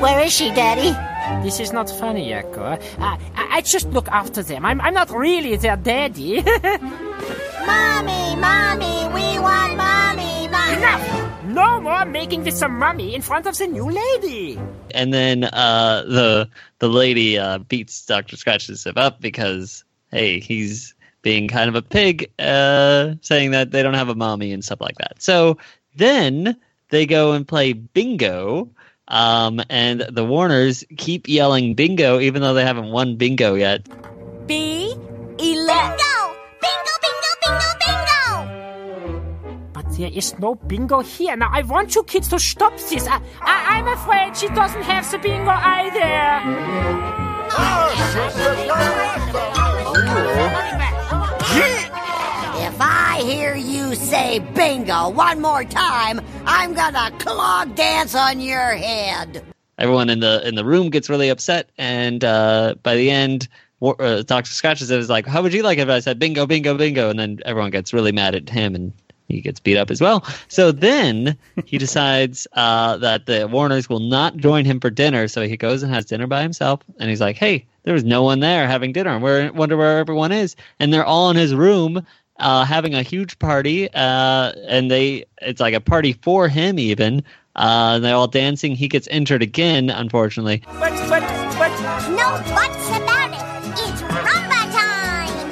Where 0.00 0.20
is 0.20 0.32
she, 0.32 0.50
Daddy? 0.50 0.94
this 1.42 1.58
is 1.58 1.72
not 1.72 1.88
funny, 1.88 2.30
Yakko. 2.30 2.80
I, 2.98 3.18
I, 3.34 3.48
I 3.56 3.60
just 3.62 3.88
look 3.90 4.08
after 4.08 4.42
them. 4.42 4.64
I'm, 4.64 4.80
I'm 4.80 4.94
not 4.94 5.10
really 5.10 5.56
their 5.56 5.76
daddy. 5.76 6.42
Mommy, 7.66 8.36
Mommy, 8.36 9.08
we 9.14 9.38
want 9.38 9.76
Mommy, 9.76 10.48
Mommy. 10.48 10.76
Enough! 10.76 11.44
No 11.46 11.80
more 11.80 12.04
making 12.04 12.44
with 12.44 12.54
some 12.54 12.78
mummy 12.78 13.14
in 13.14 13.22
front 13.22 13.46
of 13.46 13.56
the 13.56 13.66
new 13.66 13.90
lady. 13.90 14.58
And 14.90 15.14
then 15.14 15.44
uh, 15.44 16.04
the 16.06 16.48
the 16.78 16.88
lady 16.88 17.38
uh, 17.38 17.58
beats 17.58 18.04
Doctor 18.04 18.36
Scratch 18.36 18.68
and 18.68 18.98
up 18.98 19.20
because 19.20 19.84
hey, 20.10 20.40
he's 20.40 20.94
being 21.22 21.48
kind 21.48 21.68
of 21.68 21.74
a 21.74 21.82
pig, 21.82 22.30
uh, 22.38 23.14
saying 23.22 23.52
that 23.52 23.70
they 23.70 23.82
don't 23.82 23.94
have 23.94 24.08
a 24.08 24.14
mommy 24.14 24.52
and 24.52 24.64
stuff 24.64 24.80
like 24.80 24.96
that. 24.98 25.22
So 25.22 25.56
then 25.96 26.56
they 26.94 27.06
go 27.06 27.32
and 27.32 27.46
play 27.46 27.72
bingo. 27.72 28.70
Um, 29.08 29.60
and 29.68 30.06
the 30.10 30.24
Warners 30.24 30.84
keep 30.96 31.28
yelling 31.28 31.74
bingo, 31.74 32.20
even 32.20 32.40
though 32.40 32.54
they 32.54 32.64
haven't 32.64 32.90
won 32.90 33.16
bingo 33.16 33.54
yet. 33.54 33.86
B. 34.46 34.94
Eleven. 35.38 35.98
Bingo! 35.98 36.14
Bingo, 36.62 36.94
bingo, 37.02 37.30
bingo, 37.42 37.70
bingo! 37.84 39.68
But 39.72 39.84
there 39.98 40.10
is 40.10 40.38
no 40.38 40.54
bingo 40.54 41.00
here. 41.00 41.36
Now, 41.36 41.50
I 41.52 41.62
want 41.62 41.94
you 41.94 42.04
kids 42.04 42.28
to 42.28 42.38
stop 42.38 42.78
this. 42.78 43.06
I, 43.06 43.20
I, 43.42 43.78
I'm 43.78 43.88
afraid 43.88 44.36
she 44.36 44.48
doesn't 44.48 44.82
have 44.82 45.10
the 45.10 45.18
bingo 45.18 45.50
either. 45.50 46.14
If 51.56 51.83
I 53.14 53.18
hear 53.18 53.54
you 53.54 53.94
say 53.94 54.40
bingo 54.40 55.08
one 55.08 55.40
more 55.40 55.62
time, 55.62 56.20
I'm 56.46 56.74
gonna 56.74 57.12
clog 57.20 57.76
dance 57.76 58.12
on 58.16 58.40
your 58.40 58.72
head. 58.72 59.40
Everyone 59.78 60.10
in 60.10 60.18
the 60.18 60.44
in 60.44 60.56
the 60.56 60.64
room 60.64 60.90
gets 60.90 61.08
really 61.08 61.28
upset, 61.28 61.70
and 61.78 62.24
uh, 62.24 62.74
by 62.82 62.96
the 62.96 63.12
end, 63.12 63.46
War- 63.78 63.94
uh, 64.02 64.22
Doctor 64.22 64.50
Scratch 64.50 64.82
is 64.82 65.08
like, 65.08 65.26
"How 65.26 65.42
would 65.42 65.54
you 65.54 65.62
like 65.62 65.78
it 65.78 65.82
if 65.82 65.90
I 65.90 66.00
said 66.00 66.18
bingo, 66.18 66.44
bingo, 66.44 66.76
bingo?" 66.76 67.08
And 67.08 67.16
then 67.16 67.38
everyone 67.44 67.70
gets 67.70 67.92
really 67.92 68.10
mad 68.10 68.34
at 68.34 68.48
him, 68.48 68.74
and 68.74 68.92
he 69.28 69.40
gets 69.40 69.60
beat 69.60 69.76
up 69.76 69.92
as 69.92 70.00
well. 70.00 70.26
So 70.48 70.72
then 70.72 71.38
he 71.66 71.78
decides 71.86 72.48
uh, 72.54 72.96
that 72.96 73.26
the 73.26 73.46
Warners 73.46 73.88
will 73.88 74.00
not 74.00 74.38
join 74.38 74.64
him 74.64 74.80
for 74.80 74.90
dinner. 74.90 75.28
So 75.28 75.46
he 75.46 75.56
goes 75.56 75.84
and 75.84 75.94
has 75.94 76.04
dinner 76.04 76.26
by 76.26 76.42
himself. 76.42 76.80
And 76.98 77.10
he's 77.10 77.20
like, 77.20 77.36
"Hey, 77.36 77.64
there 77.84 77.94
was 77.94 78.02
no 78.02 78.24
one 78.24 78.40
there 78.40 78.66
having 78.66 78.92
dinner. 78.92 79.10
And 79.10 79.22
where 79.22 79.52
wonder 79.52 79.76
where 79.76 79.98
everyone 79.98 80.32
is." 80.32 80.56
And 80.80 80.92
they're 80.92 81.06
all 81.06 81.30
in 81.30 81.36
his 81.36 81.54
room 81.54 82.04
uh, 82.38 82.64
having 82.64 82.94
a 82.94 83.02
huge 83.02 83.38
party, 83.38 83.88
uh, 83.92 84.52
and 84.66 84.90
they 84.90 85.24
it's 85.42 85.60
like 85.60 85.74
a 85.74 85.80
party 85.80 86.14
for 86.14 86.48
him 86.48 86.78
even. 86.78 87.22
Uh, 87.56 87.92
and 87.94 88.04
they're 88.04 88.16
all 88.16 88.26
dancing. 88.26 88.74
He 88.74 88.88
gets 88.88 89.06
injured 89.06 89.40
again, 89.42 89.88
unfortunately. 89.88 90.62
But, 90.66 90.90
but, 91.08 91.20
but. 91.56 91.70
No 92.10 92.42
buts 92.52 92.88
about 92.88 93.30
it. 93.30 93.78
It's 93.78 94.02
rumba 94.02 94.72
time. 94.72 95.50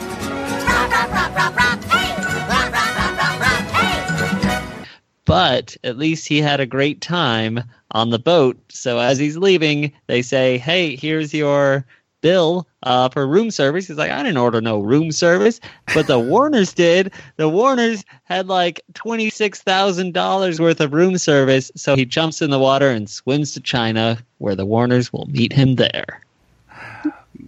Rock, 0.67 0.91
rock, 0.91 1.11
rock, 1.13 1.37
rock, 1.37 1.57
rock. 1.57 1.85
Hey! 1.85 2.17
Rock, 2.49 2.73
rock, 2.73 2.97
rock, 2.97 3.19
rock, 3.19 3.41
rock. 3.41 3.67
Hey! 3.71 4.87
But 5.25 5.77
at 5.85 5.97
least 5.97 6.27
he 6.27 6.39
had 6.39 6.59
a 6.59 6.67
great 6.67 7.01
time 7.01 7.63
on 7.93 8.11
the 8.11 8.19
boat. 8.19 8.59
So 8.69 8.99
as 8.99 9.19
he's 9.19 9.37
leaving, 9.37 9.93
they 10.09 10.23
say, 10.23 10.59
"Hey, 10.59 10.97
here's 10.97 11.33
your 11.33 11.87
bill." 12.21 12.67
Uh, 12.83 13.09
for 13.09 13.27
room 13.27 13.51
service." 13.51 13.87
He's 13.89 13.97
like, 13.97 14.11
"I 14.11 14.23
didn't 14.23 14.39
order 14.39 14.61
no 14.61 14.81
room 14.81 15.13
service," 15.13 15.61
but 15.95 16.07
the 16.07 16.19
Warners 16.19 16.73
did. 16.75 17.13
The 17.37 17.49
Warners 17.49 18.05
had 18.25 18.49
like 18.49 18.81
twenty 18.95 19.31
six 19.31 19.63
thousand 19.63 20.15
dollars 20.15 20.61
worth 20.61 20.81
of 20.81 20.93
room 20.93 21.19
service, 21.19 21.71
so 21.77 21.97
he 21.97 22.05
jumps 22.05 22.43
in 22.43 22.51
the 22.51 22.59
water 22.59 22.89
and 22.89 23.09
swims 23.09 23.53
to 23.53 23.61
China, 23.61 24.19
where 24.39 24.57
the 24.57 24.67
Warners 24.67 25.13
will 25.13 25.27
meet 25.27 25.53
him 25.53 25.77
there. 25.77 26.23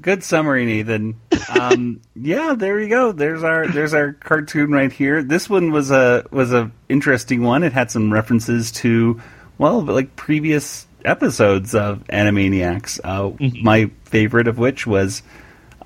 Good 0.01 0.23
summary, 0.23 0.67
Nathan. 0.67 1.19
Um, 1.59 2.01
yeah, 2.17 2.55
there 2.57 2.79
you 2.81 2.89
go. 2.89 3.13
There's 3.13 3.43
our 3.43 3.67
there's 3.69 3.95
our 3.95 4.13
cartoon 4.13 4.71
right 4.71 4.93
here. 4.93 5.23
This 5.23 5.49
one 5.49 5.71
was 5.71 5.91
a 5.91 6.27
was 6.31 6.53
a 6.53 6.71
interesting 6.89 7.43
one. 7.43 7.63
It 7.63 7.73
had 7.73 7.91
some 7.91 8.13
references 8.13 8.71
to 8.73 9.21
well, 9.59 9.83
like 9.83 10.15
previous 10.17 10.87
episodes 11.05 11.75
of 11.75 12.05
Animaniacs. 12.09 13.01
Uh, 13.03 13.31
Mm-hmm. 13.31 13.65
My 13.65 13.91
favorite 14.05 14.49
of 14.49 14.59
which 14.59 14.87
was 14.87 15.23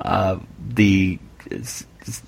uh, 0.00 0.38
the 0.68 1.18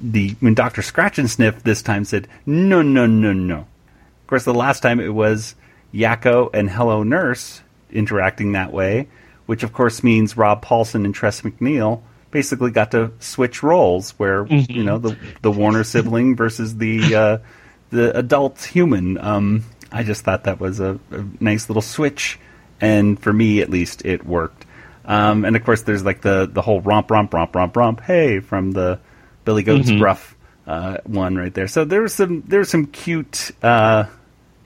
the 0.01 0.31
when 0.41 0.55
Doctor 0.55 0.83
Scratchansniff 0.83 1.63
this 1.63 1.83
time 1.83 2.05
said 2.05 2.29
no 2.47 2.83
no 2.83 3.07
no 3.07 3.33
no. 3.33 3.59
Of 3.59 4.27
course, 4.27 4.45
the 4.45 4.55
last 4.55 4.81
time 4.81 5.01
it 5.01 5.13
was 5.15 5.55
Yakko 5.93 6.51
and 6.55 6.71
Hello 6.71 7.03
Nurse 7.03 7.63
interacting 7.91 8.53
that 8.53 8.73
way, 8.73 9.09
which 9.47 9.63
of 9.63 9.73
course 9.73 10.03
means 10.05 10.37
Rob 10.37 10.65
Paulsen 10.65 11.05
and 11.05 11.15
Tress 11.15 11.41
MacNeille 11.43 12.01
basically 12.31 12.71
got 12.71 12.93
to 12.93 13.11
switch 13.19 13.63
roles, 13.63 14.11
where 14.13 14.47
you 14.47 14.85
know 14.85 14.99
the 14.99 15.17
the 15.43 15.51
Warner 15.51 15.85
sibling 15.85 16.37
versus 16.37 16.77
the 16.77 17.15
uh, 17.15 17.39
the 17.91 18.17
adult 18.17 18.63
human. 18.63 19.19
Um, 19.19 19.65
I 19.91 20.05
just 20.05 20.23
thought 20.25 20.45
that 20.45 20.61
was 20.61 20.79
a, 20.79 21.01
a 21.11 21.25
nice 21.41 21.69
little 21.69 21.83
switch, 21.83 22.39
and 22.81 23.19
for 23.21 23.33
me 23.33 23.61
at 23.61 23.71
least, 23.71 24.05
it 24.05 24.25
worked. 24.27 24.67
Um, 25.05 25.45
and 25.45 25.57
of 25.57 25.65
course, 25.65 25.83
there's 25.83 26.05
like 26.05 26.21
the 26.23 26.49
the 26.51 26.63
whole 26.63 26.81
romp 26.81 27.11
romp 27.11 27.33
romp 27.35 27.55
romp 27.55 27.77
romp 27.77 28.01
hey 28.01 28.41
from 28.41 28.73
the 28.73 28.99
Billy 29.45 29.63
Goat's 29.63 29.91
Mhm. 29.91 29.99
Gruff 29.99 30.37
uh, 30.67 30.99
one 31.05 31.37
right 31.37 31.53
there. 31.53 31.67
So 31.69 31.85
there 31.85 32.03
was 32.03 32.15
some 32.15 32.43
there 32.47 32.61
was 32.61 32.69
some 32.69 32.87
cute. 32.87 33.51
Uh, 33.63 34.05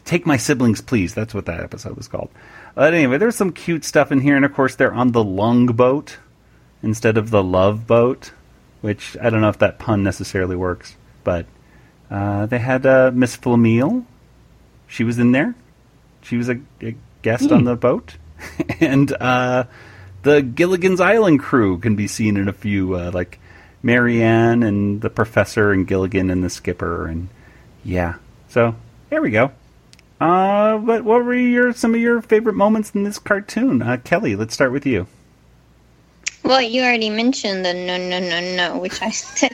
Take 0.04 0.26
my 0.26 0.36
siblings, 0.36 0.82
please. 0.82 1.14
That's 1.14 1.32
what 1.32 1.46
that 1.46 1.60
episode 1.60 1.96
was 1.96 2.08
called. 2.08 2.28
But 2.74 2.92
anyway, 2.92 3.16
there's 3.16 3.36
some 3.36 3.52
cute 3.52 3.86
stuff 3.86 4.12
in 4.12 4.20
here, 4.20 4.36
and 4.36 4.44
of 4.44 4.52
course 4.52 4.74
they're 4.76 4.92
on 4.92 5.12
the 5.12 5.24
lung 5.24 5.64
boat 5.64 6.18
instead 6.82 7.16
of 7.16 7.30
the 7.30 7.42
love 7.42 7.86
boat, 7.86 8.32
which 8.82 9.16
I 9.18 9.30
don't 9.30 9.40
know 9.40 9.48
if 9.48 9.56
that 9.60 9.78
pun 9.78 10.02
necessarily 10.02 10.56
works, 10.56 10.94
but 11.22 11.46
uh, 12.10 12.44
they 12.44 12.58
had 12.58 12.84
uh, 12.84 13.12
Miss 13.14 13.34
Flamiel. 13.38 14.04
She 14.86 15.04
was 15.04 15.18
in 15.18 15.32
there. 15.32 15.54
She 16.20 16.36
was 16.36 16.50
a, 16.50 16.60
a 16.82 16.94
guest 17.24 17.50
on 17.50 17.60
Hmm. 17.60 17.64
the 17.66 17.74
boat, 17.76 18.16
and 18.80 19.12
uh, 19.20 19.64
the 20.22 20.42
Gilligan's 20.42 21.00
Island 21.00 21.40
crew 21.40 21.78
can 21.78 21.96
be 21.96 22.06
seen 22.06 22.36
in 22.36 22.48
a 22.48 22.52
few, 22.52 22.94
uh, 22.94 23.10
like 23.12 23.40
Mary 23.82 24.22
Ann 24.22 24.62
and 24.62 25.00
the 25.00 25.10
professor 25.10 25.72
and 25.72 25.86
Gilligan 25.88 26.30
and 26.30 26.44
the 26.44 26.50
skipper, 26.50 27.08
and 27.08 27.28
yeah. 27.84 28.14
So 28.50 28.76
there 29.10 29.20
we 29.20 29.30
go. 29.30 29.50
Uh, 30.20 30.78
but 30.78 31.02
what 31.04 31.24
were 31.24 31.34
your 31.34 31.72
some 31.72 31.94
of 31.94 32.00
your 32.00 32.22
favorite 32.22 32.54
moments 32.54 32.92
in 32.94 33.02
this 33.02 33.18
cartoon? 33.18 33.82
Uh, 33.82 33.96
Kelly, 34.04 34.36
let's 34.36 34.54
start 34.54 34.70
with 34.70 34.86
you. 34.86 35.06
Well, 36.44 36.62
you 36.62 36.82
already 36.82 37.10
mentioned 37.10 37.64
the 37.64 37.72
no, 37.74 37.96
no, 37.96 38.20
no, 38.20 38.56
no, 38.56 38.78
which 38.78 39.00
I 39.02 39.10
said. 39.10 39.50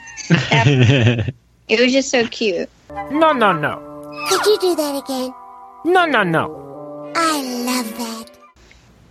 it 1.67 1.79
was 1.79 1.91
just 1.91 2.09
so 2.11 2.27
cute. 2.27 2.69
No, 3.11 3.31
no, 3.31 3.51
no. 3.53 3.79
Could 4.29 4.45
you 4.45 4.57
do 4.59 4.75
that 4.75 5.03
again? 5.03 5.33
No, 5.85 6.05
no, 6.05 6.23
no. 6.23 6.45
I 7.15 7.63
love 7.65 7.97
that. 7.97 8.25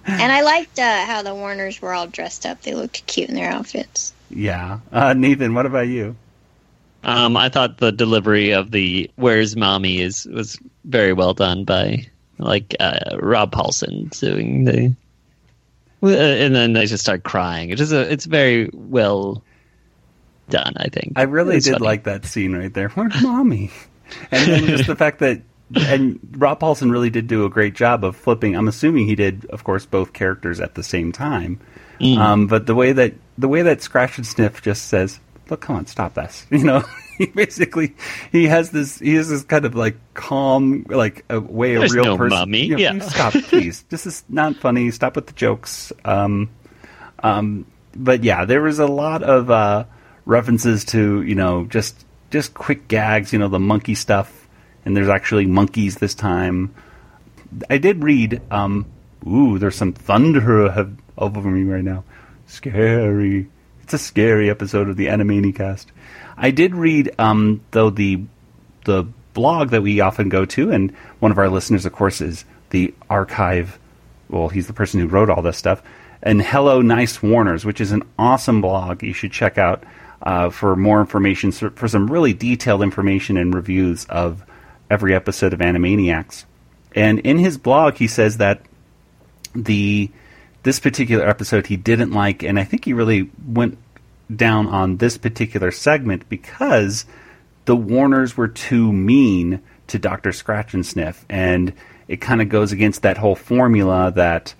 And 0.06 0.32
I 0.32 0.42
liked 0.42 0.78
uh, 0.78 1.06
how 1.06 1.22
the 1.22 1.34
Warners 1.34 1.80
were 1.80 1.92
all 1.92 2.06
dressed 2.06 2.44
up. 2.46 2.62
They 2.62 2.74
looked 2.74 3.06
cute 3.06 3.28
in 3.28 3.34
their 3.34 3.50
outfits. 3.50 4.12
Yeah, 4.30 4.80
uh, 4.90 5.12
Nathan, 5.12 5.54
what 5.54 5.66
about 5.66 5.88
you? 5.88 6.16
Um, 7.04 7.36
I 7.36 7.48
thought 7.48 7.78
the 7.78 7.92
delivery 7.92 8.52
of 8.52 8.70
the 8.70 9.10
"Where's 9.16 9.56
Mommy" 9.56 10.00
is 10.00 10.26
was 10.26 10.58
very 10.84 11.12
well 11.12 11.34
done 11.34 11.64
by 11.64 12.06
like 12.38 12.74
uh, 12.80 13.16
Rob 13.18 13.52
Paulsen 13.52 14.10
doing 14.18 14.64
the, 14.64 14.94
uh, 16.02 16.08
and 16.08 16.54
then 16.54 16.72
they 16.74 16.86
just 16.86 17.02
start 17.02 17.22
crying. 17.22 17.70
It 17.70 17.80
is 17.80 17.92
a 17.92 18.10
it's 18.10 18.26
very 18.26 18.70
well 18.72 19.42
done. 20.50 20.74
I 20.76 20.88
think 20.88 21.12
I 21.16 21.22
really 21.22 21.60
did 21.60 21.74
funny. 21.74 21.84
like 21.84 22.04
that 22.04 22.24
scene 22.24 22.54
right 22.54 22.72
there. 22.72 22.88
Where's 22.90 23.20
mommy? 23.22 23.70
And 24.32 24.50
then 24.50 24.66
just 24.66 24.88
the 24.88 24.96
fact 24.96 25.20
that 25.20 25.40
and 25.74 26.18
Rob 26.32 26.60
Paulsen 26.60 26.90
really 26.90 27.10
did 27.10 27.26
do 27.26 27.44
a 27.44 27.50
great 27.50 27.74
job 27.74 28.04
of 28.04 28.16
flipping. 28.16 28.56
I'm 28.56 28.68
assuming 28.68 29.06
he 29.06 29.14
did, 29.14 29.44
of 29.46 29.64
course, 29.64 29.86
both 29.86 30.12
characters 30.12 30.60
at 30.60 30.74
the 30.74 30.82
same 30.82 31.12
time. 31.12 31.60
Mm. 32.00 32.18
Um, 32.18 32.46
but 32.46 32.66
the 32.66 32.74
way 32.74 32.92
that 32.92 33.14
the 33.38 33.48
way 33.48 33.62
that 33.62 33.78
Scratchansniff 33.78 34.62
just 34.62 34.86
says, 34.86 35.20
"Look, 35.48 35.60
come 35.60 35.76
on, 35.76 35.86
stop 35.86 36.14
this," 36.14 36.46
you 36.50 36.64
know. 36.64 36.82
He 37.18 37.26
basically 37.26 37.94
he 38.32 38.46
has 38.46 38.70
this 38.70 38.98
he 38.98 39.14
has 39.16 39.28
this 39.28 39.42
kind 39.44 39.66
of 39.66 39.74
like 39.74 39.98
calm 40.14 40.86
like 40.88 41.22
a 41.28 41.38
way 41.38 41.76
There's 41.76 41.92
a 41.92 41.96
real 41.96 42.04
no 42.04 42.16
person. 42.16 42.38
mummy, 42.38 42.64
You 42.64 42.76
know, 42.76 42.80
yeah. 42.80 42.92
"You 42.94 43.00
stop, 43.02 43.32
please. 43.44 43.84
this 43.90 44.06
is 44.06 44.24
not 44.30 44.56
funny. 44.56 44.90
Stop 44.90 45.16
with 45.16 45.26
the 45.26 45.34
jokes. 45.34 45.92
Um, 46.06 46.48
um, 47.22 47.66
but 47.94 48.24
yeah, 48.24 48.46
there 48.46 48.62
was 48.62 48.78
a 48.78 48.86
lot 48.86 49.22
of 49.22 49.50
uh, 49.50 49.84
references 50.24 50.86
to 50.86 51.20
you 51.22 51.34
know 51.34 51.66
just 51.66 52.06
just 52.30 52.54
quick 52.54 52.88
gags. 52.88 53.34
You 53.34 53.38
know 53.38 53.48
the 53.48 53.60
monkey 53.60 53.94
stuff, 53.94 54.39
and 54.84 54.96
there's 54.96 55.08
actually 55.08 55.46
monkeys 55.46 55.96
this 55.96 56.14
time. 56.14 56.74
I 57.68 57.78
did 57.78 58.02
read. 58.02 58.40
Um, 58.50 58.86
ooh, 59.26 59.58
there's 59.58 59.76
some 59.76 59.92
thunder 59.92 60.88
over 61.18 61.50
me 61.50 61.64
right 61.64 61.84
now. 61.84 62.04
Scary. 62.46 63.48
It's 63.82 63.94
a 63.94 63.98
scary 63.98 64.50
episode 64.50 64.88
of 64.88 64.96
the 64.96 65.06
Animanicast. 65.06 65.86
I 66.36 66.50
did 66.50 66.74
read 66.74 67.14
um, 67.18 67.60
though 67.72 67.90
the 67.90 68.22
the 68.84 69.06
blog 69.34 69.70
that 69.70 69.82
we 69.82 70.00
often 70.00 70.28
go 70.28 70.44
to, 70.44 70.70
and 70.70 70.90
one 71.18 71.30
of 71.30 71.38
our 71.38 71.48
listeners, 71.48 71.86
of 71.86 71.92
course, 71.92 72.20
is 72.20 72.44
the 72.70 72.94
archive. 73.08 73.78
Well, 74.28 74.48
he's 74.48 74.66
the 74.66 74.72
person 74.72 75.00
who 75.00 75.06
wrote 75.06 75.28
all 75.28 75.42
this 75.42 75.56
stuff. 75.56 75.82
And 76.22 76.42
Hello 76.42 76.82
Nice 76.82 77.22
Warners, 77.22 77.64
which 77.64 77.80
is 77.80 77.92
an 77.92 78.02
awesome 78.18 78.60
blog 78.60 79.02
you 79.02 79.12
should 79.12 79.32
check 79.32 79.58
out 79.58 79.84
uh, 80.22 80.50
for 80.50 80.76
more 80.76 81.00
information, 81.00 81.50
for 81.50 81.88
some 81.88 82.10
really 82.10 82.32
detailed 82.32 82.82
information 82.82 83.36
and 83.36 83.54
reviews 83.54 84.04
of 84.06 84.44
every 84.90 85.14
episode 85.14 85.52
of 85.52 85.60
Animaniacs. 85.60 86.44
And 86.94 87.20
in 87.20 87.38
his 87.38 87.56
blog, 87.56 87.94
he 87.94 88.08
says 88.08 88.38
that 88.38 88.62
the 89.54 90.10
this 90.62 90.80
particular 90.80 91.26
episode 91.26 91.68
he 91.68 91.76
didn't 91.76 92.10
like, 92.10 92.42
and 92.42 92.58
I 92.58 92.64
think 92.64 92.84
he 92.84 92.92
really 92.92 93.30
went 93.46 93.78
down 94.34 94.66
on 94.66 94.98
this 94.98 95.16
particular 95.16 95.70
segment 95.70 96.28
because 96.28 97.06
the 97.64 97.76
Warners 97.76 98.36
were 98.36 98.48
too 98.48 98.92
mean 98.92 99.62
to 99.86 99.98
Doctor 99.98 100.30
Scratchansniff, 100.30 101.24
and 101.28 101.72
it 102.08 102.20
kind 102.20 102.42
of 102.42 102.48
goes 102.48 102.72
against 102.72 103.02
that 103.02 103.18
whole 103.18 103.36
formula 103.36 104.12
that 104.16 104.54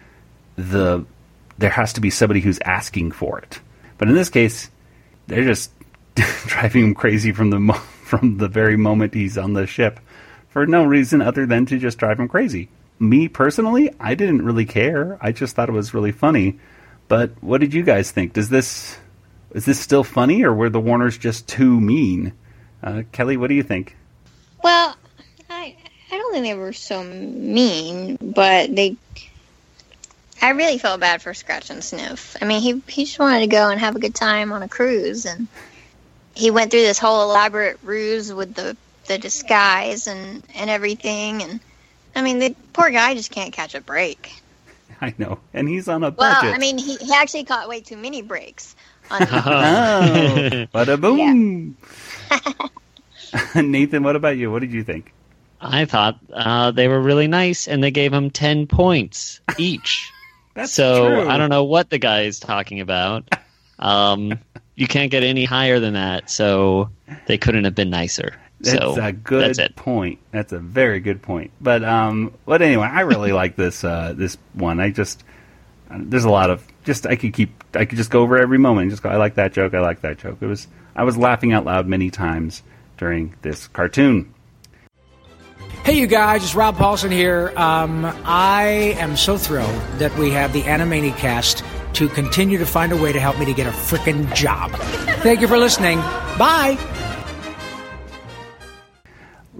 the 0.56 1.04
there 1.58 1.70
has 1.70 1.92
to 1.94 2.00
be 2.00 2.08
somebody 2.08 2.40
who's 2.40 2.58
asking 2.64 3.10
for 3.12 3.38
it. 3.38 3.60
But 3.98 4.08
in 4.08 4.14
this 4.14 4.30
case, 4.30 4.70
they're 5.26 5.44
just 5.44 5.70
driving 6.46 6.84
him 6.84 6.94
crazy 6.94 7.32
from 7.32 7.50
the 7.50 7.60
mo- 7.60 7.74
from 8.04 8.38
the 8.38 8.48
very 8.48 8.76
moment 8.76 9.14
he's 9.14 9.36
on 9.36 9.52
the 9.52 9.66
ship 9.66 10.00
for 10.50 10.66
no 10.66 10.84
reason 10.84 11.22
other 11.22 11.46
than 11.46 11.64
to 11.66 11.78
just 11.78 11.98
drive 11.98 12.20
him 12.20 12.28
crazy. 12.28 12.68
Me 12.98 13.28
personally, 13.28 13.94
I 13.98 14.14
didn't 14.14 14.42
really 14.44 14.66
care. 14.66 15.16
I 15.20 15.32
just 15.32 15.56
thought 15.56 15.68
it 15.68 15.72
was 15.72 15.94
really 15.94 16.12
funny. 16.12 16.58
But 17.08 17.32
what 17.40 17.60
did 17.60 17.72
you 17.72 17.82
guys 17.82 18.10
think? 18.10 18.34
Does 18.34 18.50
this 18.50 18.98
is 19.52 19.64
this 19.64 19.80
still 19.80 20.04
funny, 20.04 20.44
or 20.44 20.54
were 20.54 20.70
the 20.70 20.80
Warners 20.80 21.18
just 21.18 21.48
too 21.48 21.80
mean? 21.80 22.32
Uh, 22.82 23.02
Kelly, 23.10 23.36
what 23.36 23.48
do 23.48 23.54
you 23.54 23.62
think? 23.62 23.96
Well, 24.62 24.96
I 25.48 25.76
I 26.12 26.18
don't 26.18 26.32
think 26.32 26.44
they 26.44 26.54
were 26.54 26.72
so 26.72 27.02
mean, 27.02 28.16
but 28.20 28.74
they. 28.74 28.96
I 30.42 30.50
really 30.50 30.78
felt 30.78 31.00
bad 31.00 31.20
for 31.20 31.32
Scratchansniff. 31.32 32.36
I 32.40 32.44
mean, 32.44 32.60
he 32.60 32.82
he 32.86 33.04
just 33.04 33.18
wanted 33.18 33.40
to 33.40 33.46
go 33.46 33.68
and 33.68 33.80
have 33.80 33.96
a 33.96 34.00
good 34.00 34.14
time 34.14 34.52
on 34.52 34.62
a 34.62 34.68
cruise, 34.68 35.26
and 35.26 35.48
he 36.34 36.50
went 36.50 36.70
through 36.70 36.82
this 36.82 36.98
whole 36.98 37.22
elaborate 37.22 37.78
ruse 37.82 38.32
with 38.32 38.54
the 38.54 38.76
the 39.06 39.18
disguise 39.18 40.06
and 40.06 40.42
and 40.54 40.70
everything. 40.70 41.42
And 41.42 41.60
I 42.14 42.22
mean, 42.22 42.38
the 42.38 42.54
poor 42.72 42.90
guy 42.90 43.14
just 43.14 43.30
can't 43.30 43.52
catch 43.52 43.74
a 43.74 43.80
break. 43.80 44.32
I 45.00 45.14
know, 45.18 45.38
and 45.54 45.68
he's 45.68 45.88
on 45.88 46.04
a 46.04 46.10
budget. 46.10 46.42
Well. 46.42 46.54
I 46.54 46.58
mean, 46.58 46.78
he, 46.78 46.96
he 46.96 47.12
actually 47.14 47.44
caught 47.44 47.68
way 47.68 47.80
too 47.80 47.96
many 47.96 48.22
breaks. 48.22 48.76
On 49.10 49.22
oh, 49.24 49.26
bada 50.74 51.00
boom. 51.00 51.76
Nathan, 53.54 54.02
what 54.02 54.16
about 54.16 54.36
you? 54.36 54.50
What 54.50 54.60
did 54.60 54.72
you 54.72 54.84
think? 54.84 55.12
I 55.60 55.84
thought 55.84 56.18
uh, 56.32 56.70
they 56.70 56.88
were 56.88 57.00
really 57.00 57.26
nice, 57.26 57.68
and 57.68 57.82
they 57.82 57.90
gave 57.90 58.12
him 58.12 58.30
ten 58.30 58.66
points 58.66 59.40
each. 59.58 60.10
That's 60.54 60.72
so 60.72 61.06
true. 61.08 61.28
I 61.28 61.38
don't 61.38 61.50
know 61.50 61.64
what 61.64 61.90
the 61.90 61.98
guy 61.98 62.22
is 62.22 62.40
talking 62.40 62.80
about. 62.80 63.28
Um, 63.78 64.38
you 64.74 64.86
can't 64.86 65.10
get 65.10 65.22
any 65.22 65.44
higher 65.44 65.80
than 65.80 65.94
that, 65.94 66.30
so 66.30 66.90
they 67.26 67.38
couldn't 67.38 67.64
have 67.64 67.74
been 67.74 67.90
nicer. 67.90 68.34
That's 68.60 68.78
so 68.78 69.02
a 69.02 69.12
good 69.12 69.54
that's 69.54 69.72
point. 69.74 70.18
That's 70.32 70.52
a 70.52 70.58
very 70.58 71.00
good 71.00 71.22
point. 71.22 71.50
But 71.60 71.82
um, 71.82 72.34
but 72.44 72.62
anyway, 72.62 72.86
I 72.86 73.02
really 73.02 73.32
like 73.42 73.56
this 73.56 73.82
uh, 73.84 74.14
this 74.16 74.36
one. 74.52 74.80
I 74.80 74.90
just 74.90 75.24
there's 75.90 76.24
a 76.24 76.30
lot 76.30 76.50
of 76.50 76.66
just 76.84 77.06
I 77.06 77.16
could 77.16 77.32
keep 77.32 77.50
I 77.74 77.84
could 77.84 77.96
just 77.96 78.10
go 78.10 78.22
over 78.22 78.38
every 78.38 78.58
moment 78.58 78.84
and 78.84 78.90
just 78.90 79.02
go. 79.02 79.08
I 79.08 79.16
like 79.16 79.36
that 79.36 79.52
joke. 79.52 79.74
I 79.74 79.80
like 79.80 80.02
that 80.02 80.18
joke. 80.18 80.38
It 80.40 80.46
was 80.46 80.68
I 80.94 81.04
was 81.04 81.16
laughing 81.16 81.52
out 81.52 81.64
loud 81.64 81.86
many 81.86 82.10
times 82.10 82.62
during 82.98 83.34
this 83.42 83.66
cartoon. 83.68 84.34
Hey, 85.84 85.98
you 85.98 86.06
guys, 86.06 86.44
it's 86.44 86.54
Rob 86.54 86.76
Paulsen 86.76 87.10
here. 87.10 87.54
Um, 87.56 88.04
I 88.24 88.94
am 88.98 89.16
so 89.16 89.38
thrilled 89.38 89.74
that 89.98 90.14
we 90.18 90.30
have 90.30 90.52
the 90.52 90.62
Animanicast 90.62 91.64
to 91.94 92.08
continue 92.08 92.58
to 92.58 92.66
find 92.66 92.92
a 92.92 92.96
way 92.96 93.12
to 93.12 93.20
help 93.20 93.38
me 93.38 93.46
to 93.46 93.54
get 93.54 93.66
a 93.66 93.70
freaking 93.70 94.32
job. 94.34 94.72
Thank 95.22 95.40
you 95.40 95.48
for 95.48 95.56
listening. 95.56 95.98
Bye. 96.38 96.76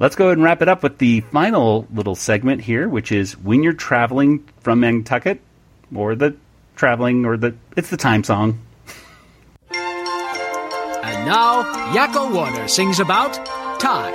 Let's 0.01 0.17
go 0.17 0.29
ahead 0.29 0.39
and 0.39 0.45
wrap 0.45 0.63
it 0.63 0.69
up 0.69 0.83
with 0.83 0.97
the 0.97 1.21
final 1.21 1.87
little 1.93 2.15
segment 2.15 2.63
here, 2.63 2.89
which 2.89 3.13
is 3.13 3.37
when 3.37 3.63
you're 3.63 3.75
traveling 3.75 4.49
from 4.61 4.81
Nantucket, 4.81 5.43
or 5.95 6.15
the 6.15 6.35
traveling, 6.75 7.27
or 7.27 7.37
the 7.37 7.55
it's 7.77 7.91
the 7.91 7.99
time 7.99 8.25
song. 8.25 8.59
And 9.71 11.27
now, 11.29 11.65
Yakko 11.93 12.33
Warner 12.33 12.67
sings 12.67 12.99
about 12.99 13.35
time. 13.79 14.15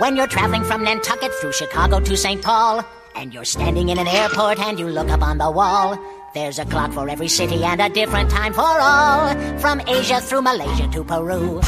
When 0.00 0.16
you're 0.16 0.26
traveling 0.26 0.64
from 0.64 0.82
Nantucket 0.82 1.32
through 1.34 1.52
Chicago 1.52 2.00
to 2.00 2.16
St. 2.16 2.42
Paul, 2.42 2.84
and 3.14 3.32
you're 3.32 3.44
standing 3.44 3.90
in 3.90 3.98
an 3.98 4.08
airport 4.08 4.58
and 4.58 4.80
you 4.80 4.88
look 4.88 5.10
up 5.10 5.22
on 5.22 5.38
the 5.38 5.48
wall, 5.48 5.96
there's 6.34 6.58
a 6.58 6.64
clock 6.64 6.90
for 6.90 7.08
every 7.08 7.28
city 7.28 7.62
and 7.62 7.80
a 7.80 7.88
different 7.88 8.28
time 8.30 8.52
for 8.52 8.62
all, 8.66 9.32
from 9.60 9.80
Asia 9.86 10.20
through 10.20 10.42
Malaysia 10.42 10.88
to 10.88 11.04
Peru. 11.04 11.60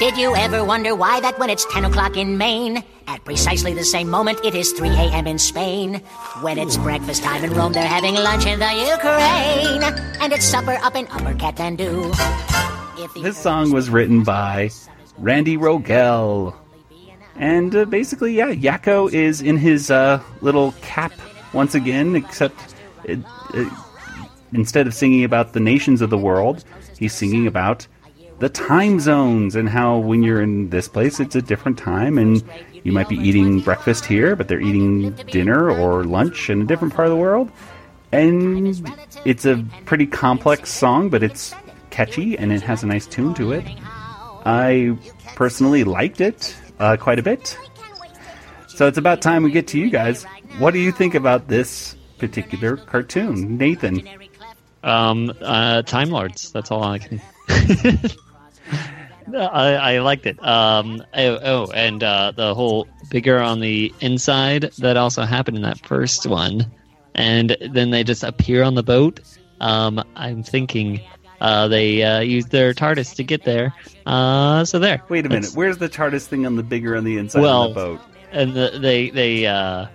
Did 0.00 0.16
you 0.16 0.34
ever 0.34 0.64
wonder 0.64 0.94
why 0.94 1.20
that 1.20 1.38
when 1.38 1.50
it's 1.50 1.66
10 1.66 1.84
o'clock 1.84 2.16
in 2.16 2.38
Maine, 2.38 2.82
at 3.06 3.22
precisely 3.26 3.74
the 3.74 3.84
same 3.84 4.08
moment 4.08 4.40
it 4.42 4.54
is 4.54 4.72
3 4.72 4.88
a.m. 4.88 5.26
in 5.26 5.38
Spain? 5.38 5.96
When 6.40 6.58
it's 6.58 6.78
breakfast 6.78 7.22
time 7.22 7.44
in 7.44 7.52
Rome, 7.52 7.74
they're 7.74 7.86
having 7.86 8.14
lunch 8.14 8.46
in 8.46 8.58
the 8.60 8.72
Ukraine, 8.92 9.82
and 10.22 10.32
it's 10.32 10.46
supper 10.46 10.78
up 10.82 10.96
in 10.96 11.06
Upper 11.08 11.34
Kathmandu. 11.34 12.16
This 13.22 13.36
song 13.36 13.72
was 13.72 13.90
written 13.90 14.24
by 14.24 14.70
Randy 15.18 15.58
Rogel. 15.58 16.56
And 17.36 17.76
uh, 17.76 17.84
basically, 17.84 18.32
yeah, 18.32 18.54
Yakko 18.54 19.12
is 19.12 19.42
in 19.42 19.58
his 19.58 19.90
uh, 19.90 20.22
little 20.40 20.72
cap 20.80 21.12
once 21.52 21.74
again, 21.74 22.16
except 22.16 22.74
it, 23.04 23.18
it, 23.52 23.70
instead 24.54 24.86
of 24.86 24.94
singing 24.94 25.24
about 25.24 25.52
the 25.52 25.60
nations 25.60 26.00
of 26.00 26.08
the 26.08 26.16
world, 26.16 26.64
he's 26.98 27.12
singing 27.12 27.46
about 27.46 27.86
the 28.40 28.48
time 28.48 28.98
zones 29.00 29.54
and 29.54 29.68
how 29.68 29.98
when 29.98 30.22
you're 30.22 30.40
in 30.40 30.70
this 30.70 30.88
place, 30.88 31.20
it's 31.20 31.36
a 31.36 31.42
different 31.42 31.78
time, 31.78 32.18
and 32.18 32.42
you 32.82 32.90
might 32.90 33.08
be 33.08 33.16
eating 33.16 33.60
breakfast 33.60 34.06
here, 34.06 34.34
but 34.34 34.48
they're 34.48 34.60
eating 34.60 35.12
dinner 35.30 35.70
or 35.70 36.04
lunch 36.04 36.48
in 36.48 36.62
a 36.62 36.64
different 36.64 36.94
part 36.94 37.06
of 37.06 37.12
the 37.12 37.18
world. 37.18 37.50
And 38.12 38.82
it's 39.24 39.44
a 39.44 39.64
pretty 39.84 40.06
complex 40.06 40.72
song, 40.72 41.10
but 41.10 41.22
it's 41.22 41.54
catchy 41.90 42.36
and 42.38 42.50
it 42.50 42.62
has 42.62 42.82
a 42.82 42.86
nice 42.86 43.06
tune 43.06 43.34
to 43.34 43.52
it. 43.52 43.64
I 44.46 44.96
personally 45.36 45.84
liked 45.84 46.20
it 46.20 46.56
uh, 46.78 46.96
quite 46.96 47.18
a 47.18 47.22
bit. 47.22 47.56
So 48.68 48.86
it's 48.86 48.98
about 48.98 49.20
time 49.20 49.42
we 49.42 49.50
get 49.50 49.68
to 49.68 49.78
you 49.78 49.90
guys. 49.90 50.24
What 50.58 50.72
do 50.72 50.80
you 50.80 50.92
think 50.92 51.14
about 51.14 51.48
this 51.48 51.94
particular 52.18 52.78
cartoon, 52.78 53.58
Nathan? 53.58 54.08
Um, 54.82 55.32
uh, 55.42 55.82
Time 55.82 56.10
Lords. 56.10 56.50
That's 56.52 56.70
all 56.70 56.82
I 56.82 56.98
can. 56.98 57.20
I, 59.34 59.94
I 59.94 59.98
liked 60.00 60.26
it. 60.26 60.42
Um, 60.44 61.02
oh, 61.14 61.38
oh, 61.42 61.70
and 61.72 62.02
uh, 62.02 62.32
the 62.34 62.54
whole 62.54 62.88
bigger 63.10 63.38
on 63.38 63.60
the 63.60 63.92
inside 64.00 64.70
that 64.78 64.96
also 64.96 65.22
happened 65.22 65.56
in 65.56 65.62
that 65.62 65.84
first 65.86 66.26
one, 66.26 66.70
and 67.14 67.56
then 67.72 67.90
they 67.90 68.04
just 68.04 68.22
appear 68.22 68.62
on 68.62 68.74
the 68.74 68.82
boat. 68.82 69.20
Um, 69.60 70.02
I'm 70.16 70.42
thinking 70.42 71.00
uh, 71.40 71.68
they 71.68 72.02
uh, 72.02 72.20
used 72.20 72.50
their 72.50 72.72
TARDIS 72.72 73.16
to 73.16 73.24
get 73.24 73.44
there. 73.44 73.74
Uh, 74.06 74.64
so 74.64 74.78
there. 74.78 75.02
Wait 75.08 75.26
a 75.26 75.28
minute. 75.28 75.52
Where's 75.54 75.78
the 75.78 75.88
TARDIS 75.88 76.26
thing 76.26 76.46
on 76.46 76.56
the 76.56 76.62
bigger 76.62 76.96
on 76.96 77.04
the 77.04 77.18
inside 77.18 77.42
well, 77.42 77.64
of 77.64 77.74
the 77.74 77.74
boat? 77.74 78.00
and 78.32 78.54
the, 78.54 78.78
they 78.80 79.10
they 79.10 79.46
uh, 79.46 79.86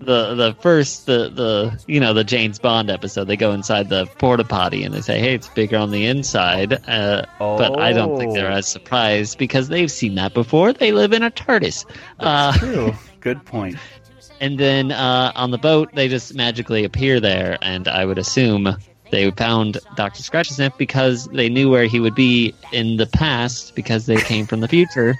the 0.00 0.34
the 0.34 0.54
first 0.60 1.04
the 1.06 1.28
the 1.28 1.78
you 1.86 2.00
know 2.00 2.14
the 2.14 2.24
James 2.24 2.58
Bond 2.58 2.90
episode 2.90 3.24
they 3.24 3.36
go 3.36 3.52
inside 3.52 3.90
the 3.90 4.06
porta 4.18 4.44
potty 4.44 4.82
and 4.82 4.94
they 4.94 5.02
say 5.02 5.20
hey 5.20 5.34
it's 5.34 5.48
bigger 5.48 5.76
on 5.76 5.90
the 5.90 6.06
inside 6.06 6.72
uh, 6.88 7.26
but 7.38 7.78
I 7.78 7.92
don't 7.92 8.18
think 8.18 8.32
they're 8.34 8.50
Oh. 8.50 8.54
as 8.56 8.66
surprised 8.66 9.36
because 9.38 9.68
they've 9.68 9.90
seen 9.90 10.14
that 10.14 10.32
before 10.32 10.72
they 10.72 10.92
live 10.92 11.12
in 11.12 11.22
a 11.22 11.30
TARDIS 11.30 11.84
uh, 12.18 12.56
True. 12.56 12.94
Good 13.20 13.44
point. 13.44 13.76
and 14.40 14.58
then 14.58 14.90
uh, 14.90 15.32
on 15.34 15.50
the 15.50 15.58
boat 15.58 15.90
they 15.94 16.08
just 16.08 16.34
magically 16.34 16.84
appear 16.84 17.20
there 17.20 17.58
and 17.60 17.86
I 17.86 18.06
would 18.06 18.16
assume 18.18 18.74
they 19.10 19.30
found 19.32 19.76
Doctor 19.96 20.22
Scratchansniff 20.22 20.78
because 20.78 21.26
they 21.26 21.50
knew 21.50 21.68
where 21.68 21.84
he 21.84 22.00
would 22.00 22.14
be 22.14 22.54
in 22.72 22.96
the 22.96 23.06
past 23.06 23.74
because 23.74 24.06
they 24.06 24.16
came 24.16 24.46
from 24.46 24.60
the 24.60 24.68
future 24.68 25.14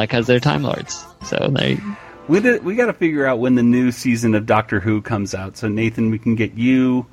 because 0.00 0.26
they're 0.26 0.40
Time 0.40 0.62
Lords 0.62 1.04
so 1.22 1.50
they 1.52 1.78
We 2.28 2.40
did, 2.40 2.64
we 2.64 2.74
got 2.74 2.86
to 2.86 2.92
figure 2.92 3.24
out 3.24 3.38
when 3.38 3.54
the 3.54 3.62
new 3.62 3.92
season 3.92 4.34
of 4.34 4.46
Doctor 4.46 4.80
Who 4.80 5.00
comes 5.00 5.34
out. 5.34 5.56
So 5.56 5.68
Nathan, 5.68 6.10
we 6.10 6.18
can 6.18 6.34
get 6.34 6.54
you 6.54 7.06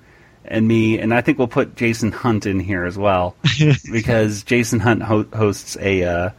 and 0.45 0.67
me, 0.67 0.99
and 0.99 1.13
I 1.13 1.21
think 1.21 1.38
we'll 1.38 1.47
put 1.47 1.76
Jason 1.76 2.12
Hunt 2.12 2.45
in 2.45 2.60
here 2.60 2.84
as 2.86 2.97
well 2.97 3.36
because 3.91 4.43
Jason 4.43 4.80
Hunt 4.80 5.04
ho- 5.04 5.28
hosts 5.34 5.78
a 5.80 6.04
uh, 6.04 6.30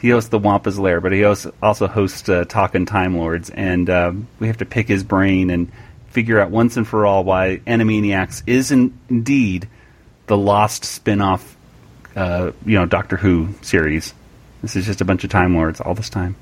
he 0.00 0.10
hosts 0.10 0.30
the 0.30 0.38
Wampa's 0.38 0.78
Lair, 0.78 1.00
but 1.00 1.12
he 1.12 1.24
also 1.24 1.52
also 1.62 1.86
hosts 1.88 2.28
uh, 2.28 2.44
Talking 2.44 2.86
Time 2.86 3.16
Lords, 3.16 3.50
and 3.50 3.90
um, 3.90 4.28
we 4.38 4.46
have 4.46 4.58
to 4.58 4.66
pick 4.66 4.86
his 4.86 5.02
brain 5.02 5.50
and 5.50 5.72
figure 6.10 6.38
out 6.38 6.50
once 6.50 6.76
and 6.76 6.86
for 6.86 7.04
all 7.04 7.24
why 7.24 7.60
Animaniacs 7.66 8.42
is 8.46 8.70
in, 8.70 8.98
indeed 9.08 9.68
the 10.26 10.36
lost 10.36 10.84
spin-off, 10.84 11.56
uh, 12.14 12.52
you 12.64 12.78
know, 12.78 12.86
Doctor 12.86 13.16
Who 13.16 13.54
series. 13.62 14.14
This 14.62 14.76
is 14.76 14.86
just 14.86 15.00
a 15.00 15.04
bunch 15.04 15.24
of 15.24 15.30
Time 15.30 15.54
Lords 15.54 15.80
all 15.80 15.94
this 15.94 16.10
time. 16.10 16.36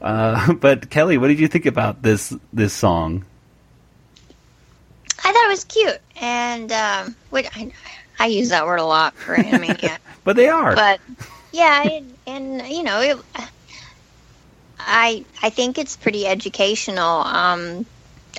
Uh, 0.00 0.52
but 0.60 0.90
Kelly, 0.90 1.18
what 1.18 1.28
did 1.28 1.40
you 1.40 1.48
think 1.48 1.66
about 1.66 2.02
this 2.02 2.34
this 2.52 2.72
song? 2.72 3.24
I 5.24 5.32
thought 5.32 5.44
it 5.44 5.48
was 5.48 5.64
cute, 5.64 6.00
and 6.20 6.70
um, 6.72 7.16
what 7.30 7.46
I, 7.54 7.72
I 8.18 8.26
use 8.26 8.50
that 8.50 8.66
word 8.66 8.80
a 8.80 8.84
lot 8.84 9.14
for 9.14 9.34
Animaniac. 9.34 9.98
But 10.24 10.36
they 10.36 10.48
are. 10.50 10.74
But 10.74 11.00
yeah, 11.52 11.84
it, 11.84 12.04
and 12.26 12.60
you 12.68 12.82
know, 12.82 13.00
it, 13.00 13.16
I 14.78 15.24
I 15.42 15.48
think 15.48 15.78
it's 15.78 15.96
pretty 15.96 16.26
educational. 16.26 17.22
Um, 17.22 17.86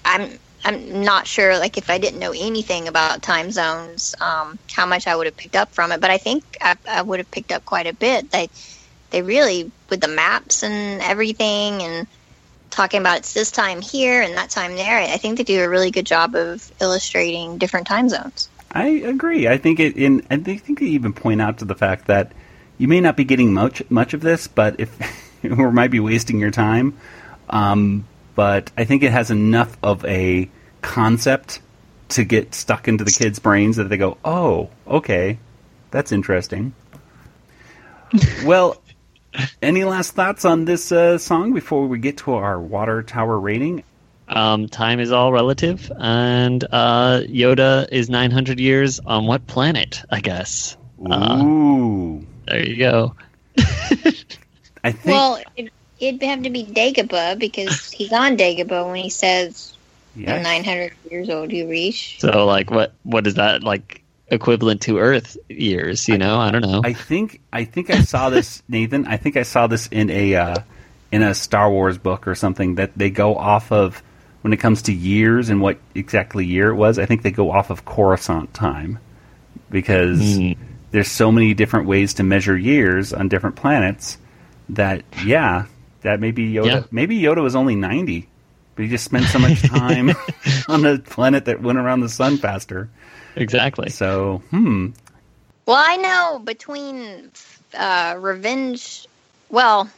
I'm 0.06 0.38
I'm 0.64 1.04
not 1.04 1.26
sure, 1.26 1.58
like 1.58 1.78
if 1.78 1.90
I 1.90 1.98
didn't 1.98 2.20
know 2.20 2.34
anything 2.36 2.88
about 2.88 3.22
time 3.22 3.52
zones, 3.52 4.14
um, 4.22 4.60
how 4.72 4.86
much 4.86 5.08
I 5.08 5.16
would 5.16 5.26
have 5.26 5.38
picked 5.38 5.56
up 5.56 5.74
from 5.74 5.92
it. 5.92 6.02
But 6.02 6.12
I 6.12 6.18
think 6.18 6.44
I, 6.62 6.76
I 6.88 7.02
would 7.02 7.20
have 7.20 7.32
picked 7.32 7.52
up 7.52 7.66
quite 7.66 7.88
a 7.88 7.94
bit. 7.94 8.30
They 8.32 8.50
they 9.10 9.22
really 9.22 9.72
with 9.90 10.02
the 10.02 10.08
maps 10.08 10.64
and 10.64 11.02
everything 11.02 11.82
and 11.82 12.08
talking 12.70 13.00
about 13.00 13.18
it's 13.20 13.34
this 13.34 13.52
time 13.52 13.82
here 13.82 14.22
and 14.22 14.38
that 14.38 14.50
time 14.50 14.76
there. 14.76 15.00
I 15.00 15.18
think 15.18 15.38
they 15.38 15.44
do 15.44 15.64
a 15.64 15.70
really 15.70 15.92
good 15.92 16.06
job 16.06 16.36
of 16.36 16.72
illustrating 16.80 17.58
different 17.58 17.88
time 17.88 18.10
zones. 18.10 18.50
I 18.72 18.88
agree. 18.88 19.48
I 19.48 19.58
think 19.58 19.80
it 19.80 19.98
in 19.98 20.26
I 20.30 20.38
think 20.38 20.80
they 20.80 20.86
even 20.86 21.14
point 21.14 21.42
out 21.42 21.60
to 21.60 21.66
the 21.66 21.76
fact 21.76 22.08
that 22.08 22.32
you 22.78 22.88
may 22.88 23.02
not 23.02 23.18
be 23.18 23.24
getting 23.24 23.54
much 23.54 23.82
much 23.90 24.14
of 24.14 24.22
this, 24.22 24.48
but 24.48 24.80
if 24.80 24.98
or 25.58 25.72
might 25.72 25.92
be 25.92 26.00
wasting 26.00 26.40
your 26.40 26.52
time. 26.52 26.98
Um, 27.50 28.06
but 28.36 28.72
I 28.78 28.86
think 28.86 29.04
it 29.04 29.12
has 29.12 29.32
enough 29.32 29.76
of 29.82 30.06
a 30.06 30.50
concept 30.82 31.62
to 32.10 32.24
get 32.24 32.56
stuck 32.56 32.88
into 32.88 33.04
the 33.04 33.12
kids' 33.12 33.40
brains 33.40 33.78
that 33.78 33.90
they 33.90 33.98
go, 33.98 34.18
"Oh, 34.24 34.70
okay, 34.88 35.40
that's 35.92 36.12
interesting." 36.12 36.74
well, 38.46 38.82
any 39.62 39.84
last 39.84 40.14
thoughts 40.14 40.46
on 40.46 40.66
this 40.66 40.92
uh, 40.92 41.18
song 41.18 41.54
before 41.54 41.88
we 41.88 42.00
get 42.00 42.18
to 42.20 42.34
our 42.34 42.60
water 42.60 43.04
tower 43.04 43.40
rating? 43.40 43.84
Um, 44.28 44.68
time 44.70 45.00
is 45.00 45.12
all 45.12 45.32
relative, 45.32 45.92
and 45.98 46.64
uh, 46.72 47.22
Yoda 47.28 47.88
is 47.92 48.10
900 48.10 48.60
years 48.60 49.00
on 49.00 49.26
what 49.26 49.48
planet? 49.48 50.04
I 50.12 50.20
guess. 50.22 50.78
Uh, 51.10 51.42
Ooh, 51.44 52.26
there 52.46 52.68
you 52.68 52.76
go. 52.78 53.16
I 53.58 54.92
think. 54.92 55.06
Well, 55.06 55.42
it, 55.56 55.72
it'd 56.00 56.22
have 56.24 56.44
to 56.44 56.50
be 56.50 56.64
Dagobah 56.64 57.40
because 57.40 57.92
he's 57.92 58.14
on 58.14 58.38
Dagobah 58.38 58.86
when 58.86 58.96
he 58.98 59.10
says 59.10 59.76
Yes. 60.16 60.38
the 60.40 60.44
900 60.44 60.94
years 61.10 61.30
old 61.30 61.52
you 61.52 61.68
reach. 61.70 62.20
So, 62.20 62.46
like, 62.46 62.70
what 62.72 62.94
what 63.04 63.26
is 63.26 63.36
that 63.36 63.64
like 63.64 64.04
equivalent 64.32 64.82
to 64.82 64.98
Earth 65.00 65.38
years? 65.50 66.08
You 66.08 66.18
know, 66.18 66.38
I 66.40 66.52
don't 66.52 66.62
know. 66.62 66.82
I 66.84 66.94
think 66.94 67.42
I 67.54 67.64
think 67.66 67.90
I 67.90 68.02
saw 68.02 68.30
this, 68.30 68.64
Nathan. 68.70 69.08
I 69.08 69.18
think 69.18 69.38
I 69.38 69.44
saw 69.44 69.68
this 69.68 69.88
in 69.88 70.10
a 70.10 70.36
uh, 70.36 70.56
in 71.12 71.22
a 71.24 71.34
Star 71.34 71.70
Wars 71.72 71.98
book 71.98 72.28
or 72.28 72.36
something 72.36 72.76
that 72.76 72.92
they 72.98 73.10
go 73.10 73.36
off 73.36 73.72
of 73.72 74.02
when 74.42 74.54
it 74.54 74.58
comes 74.58 74.84
to 74.84 74.94
years 74.94 75.50
and 75.50 75.62
what 75.62 75.78
exactly 75.96 76.46
year 76.46 76.70
it 76.70 76.76
was. 76.76 76.98
I 77.00 77.06
think 77.06 77.24
they 77.24 77.32
go 77.32 77.52
off 77.52 77.70
of 77.70 77.86
Coruscant 77.86 78.54
time 78.54 79.00
because 79.70 80.40
there's 80.92 81.12
so 81.12 81.32
many 81.32 81.54
different 81.54 81.88
ways 81.88 82.16
to 82.16 82.24
measure 82.24 82.58
years 82.58 83.14
on 83.14 83.28
different 83.30 83.56
planets. 83.56 84.18
that 84.70 85.04
yeah, 85.26 85.66
that 86.02 86.20
maybe 86.20 86.52
Yoda 86.54 86.66
Yeah. 86.66 86.84
maybe 86.92 87.20
Yoda 87.20 87.42
was 87.42 87.56
only 87.56 87.76
ninety, 87.76 88.28
but 88.76 88.84
he 88.86 88.90
just 88.90 89.04
spent 89.06 89.26
so 89.26 89.40
much 89.40 89.62
time 89.68 90.12
on 90.68 90.86
a 90.86 91.00
planet 91.00 91.46
that 91.46 91.62
went 91.62 91.78
around 91.80 92.00
the 92.02 92.10
sun 92.10 92.38
faster. 92.38 92.90
Exactly. 93.36 93.90
So 93.90 94.42
hmm, 94.50 94.88
Well, 95.66 95.78
I 95.78 95.98
know 95.98 96.40
between 96.44 97.32
uh, 97.78 98.16
Revenge. 98.20 99.08
Well, 99.50 99.90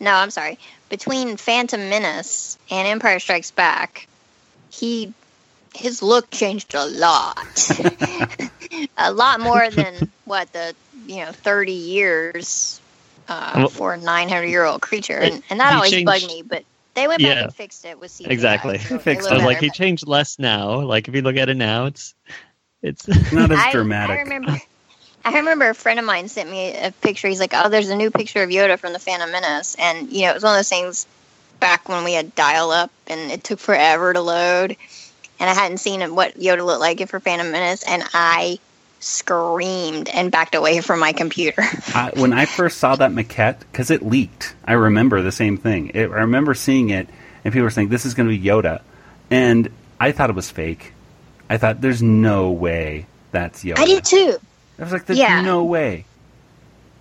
no, 0.00 0.12
I'm 0.12 0.30
sorry. 0.30 0.58
Between 0.88 1.36
Phantom 1.36 1.80
Menace 1.90 2.58
and 2.70 2.88
Empire 2.88 3.18
Strikes 3.18 3.50
Back, 3.50 4.06
he 4.70 5.12
his 5.74 6.02
look 6.02 6.30
changed 6.30 6.74
a 6.74 6.86
lot. 6.86 7.70
a 8.98 9.12
lot 9.12 9.40
more 9.40 9.70
than 9.72 10.10
what 10.24 10.52
the 10.52 10.74
you 11.06 11.24
know 11.24 11.32
30 11.32 11.72
years 11.72 12.80
uh, 13.28 13.52
Well- 13.56 13.68
for 13.68 13.94
a 13.94 13.98
900 13.98 14.46
year 14.46 14.64
old 14.64 14.80
creature, 14.80 15.18
and, 15.18 15.42
and 15.50 15.60
that 15.60 15.74
always 15.74 15.90
changed- 15.90 16.06
bugged 16.06 16.26
me. 16.26 16.42
But 16.42 16.64
they 16.94 17.06
went 17.06 17.22
back 17.22 17.36
Yeah. 17.36 17.44
and 17.44 17.54
fixed 17.54 17.84
it 17.84 18.00
with 18.00 18.10
CGI. 18.10 18.30
Exactly. 18.30 18.78
so 18.78 18.96
it 18.96 19.06
I 19.06 19.12
looked 19.12 19.16
was 19.16 19.30
like, 19.30 19.56
better, 19.56 19.64
he 19.66 19.70
changed 19.70 20.06
less 20.08 20.38
now. 20.38 20.80
Like 20.80 21.06
if 21.08 21.14
you 21.14 21.22
look 21.22 21.36
at 21.36 21.48
it 21.48 21.56
now, 21.56 21.86
it's 21.86 22.14
it's 22.82 23.08
not 23.32 23.50
I, 23.50 23.70
I 23.70 23.72
remember. 24.20 24.58
I 25.24 25.38
remember 25.38 25.68
a 25.68 25.74
friend 25.74 25.98
of 25.98 26.04
mine 26.04 26.28
sent 26.28 26.48
me 26.48 26.76
a 26.76 26.92
picture. 26.92 27.28
He's 27.28 27.40
like, 27.40 27.52
"Oh, 27.52 27.68
there's 27.68 27.90
a 27.90 27.96
new 27.96 28.10
picture 28.10 28.42
of 28.42 28.50
Yoda 28.50 28.78
from 28.78 28.92
the 28.92 28.98
Phantom 28.98 29.30
Menace," 29.30 29.76
and 29.78 30.10
you 30.10 30.22
know, 30.22 30.30
it 30.30 30.34
was 30.34 30.42
one 30.42 30.54
of 30.54 30.58
those 30.58 30.68
things 30.68 31.06
back 31.60 31.88
when 31.88 32.04
we 32.04 32.12
had 32.12 32.34
dial-up, 32.34 32.90
and 33.08 33.32
it 33.32 33.42
took 33.42 33.58
forever 33.58 34.12
to 34.12 34.20
load, 34.20 34.76
and 35.40 35.50
I 35.50 35.54
hadn't 35.54 35.78
seen 35.78 36.14
what 36.14 36.38
Yoda 36.38 36.64
looked 36.64 36.80
like 36.80 37.06
for 37.08 37.18
Phantom 37.20 37.50
Menace, 37.50 37.82
and 37.82 38.04
I 38.14 38.58
screamed 39.00 40.08
and 40.08 40.30
backed 40.30 40.54
away 40.54 40.80
from 40.82 41.00
my 41.00 41.12
computer. 41.12 41.62
I, 41.94 42.12
when 42.14 42.32
I 42.32 42.46
first 42.46 42.78
saw 42.78 42.96
that 42.96 43.10
maquette, 43.10 43.60
because 43.60 43.90
it 43.90 44.02
leaked, 44.02 44.54
I 44.64 44.74
remember 44.74 45.20
the 45.20 45.32
same 45.32 45.58
thing. 45.58 45.90
It, 45.94 46.10
I 46.10 46.20
remember 46.20 46.54
seeing 46.54 46.90
it, 46.90 47.08
and 47.44 47.52
people 47.52 47.64
were 47.64 47.70
saying 47.70 47.88
this 47.88 48.06
is 48.06 48.14
going 48.14 48.28
to 48.28 48.38
be 48.38 48.42
Yoda, 48.42 48.82
and 49.30 49.68
I 49.98 50.12
thought 50.12 50.30
it 50.30 50.36
was 50.36 50.50
fake. 50.50 50.92
I 51.50 51.56
thought 51.56 51.80
there's 51.80 52.02
no 52.02 52.50
way 52.50 53.06
that's 53.32 53.64
Yoda. 53.64 53.78
I 53.78 53.86
did 53.86 54.04
too. 54.04 54.38
I 54.78 54.82
was 54.82 54.92
like, 54.92 55.06
there's 55.06 55.18
Yeah. 55.18 55.40
no 55.40 55.64
way. 55.64 56.04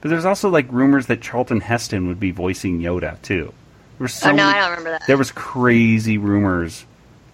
But 0.02 0.10
there's 0.10 0.26
also 0.26 0.50
like 0.50 0.68
rumors 0.72 1.08
that 1.08 1.22
Charlton 1.22 1.60
Heston 1.62 2.08
would 2.08 2.20
be 2.20 2.32
voicing 2.32 2.80
Yoda 2.80 3.22
too. 3.22 3.54
There 3.98 4.06
was 4.06 4.16
oh 4.24 4.30
so 4.30 4.32
no, 4.36 4.46
I 4.46 4.54
don't 4.60 4.70
remember 4.70 4.92
that. 4.92 5.08
There 5.08 5.18
was 5.18 5.32
crazy 5.32 6.18
rumors 6.18 6.86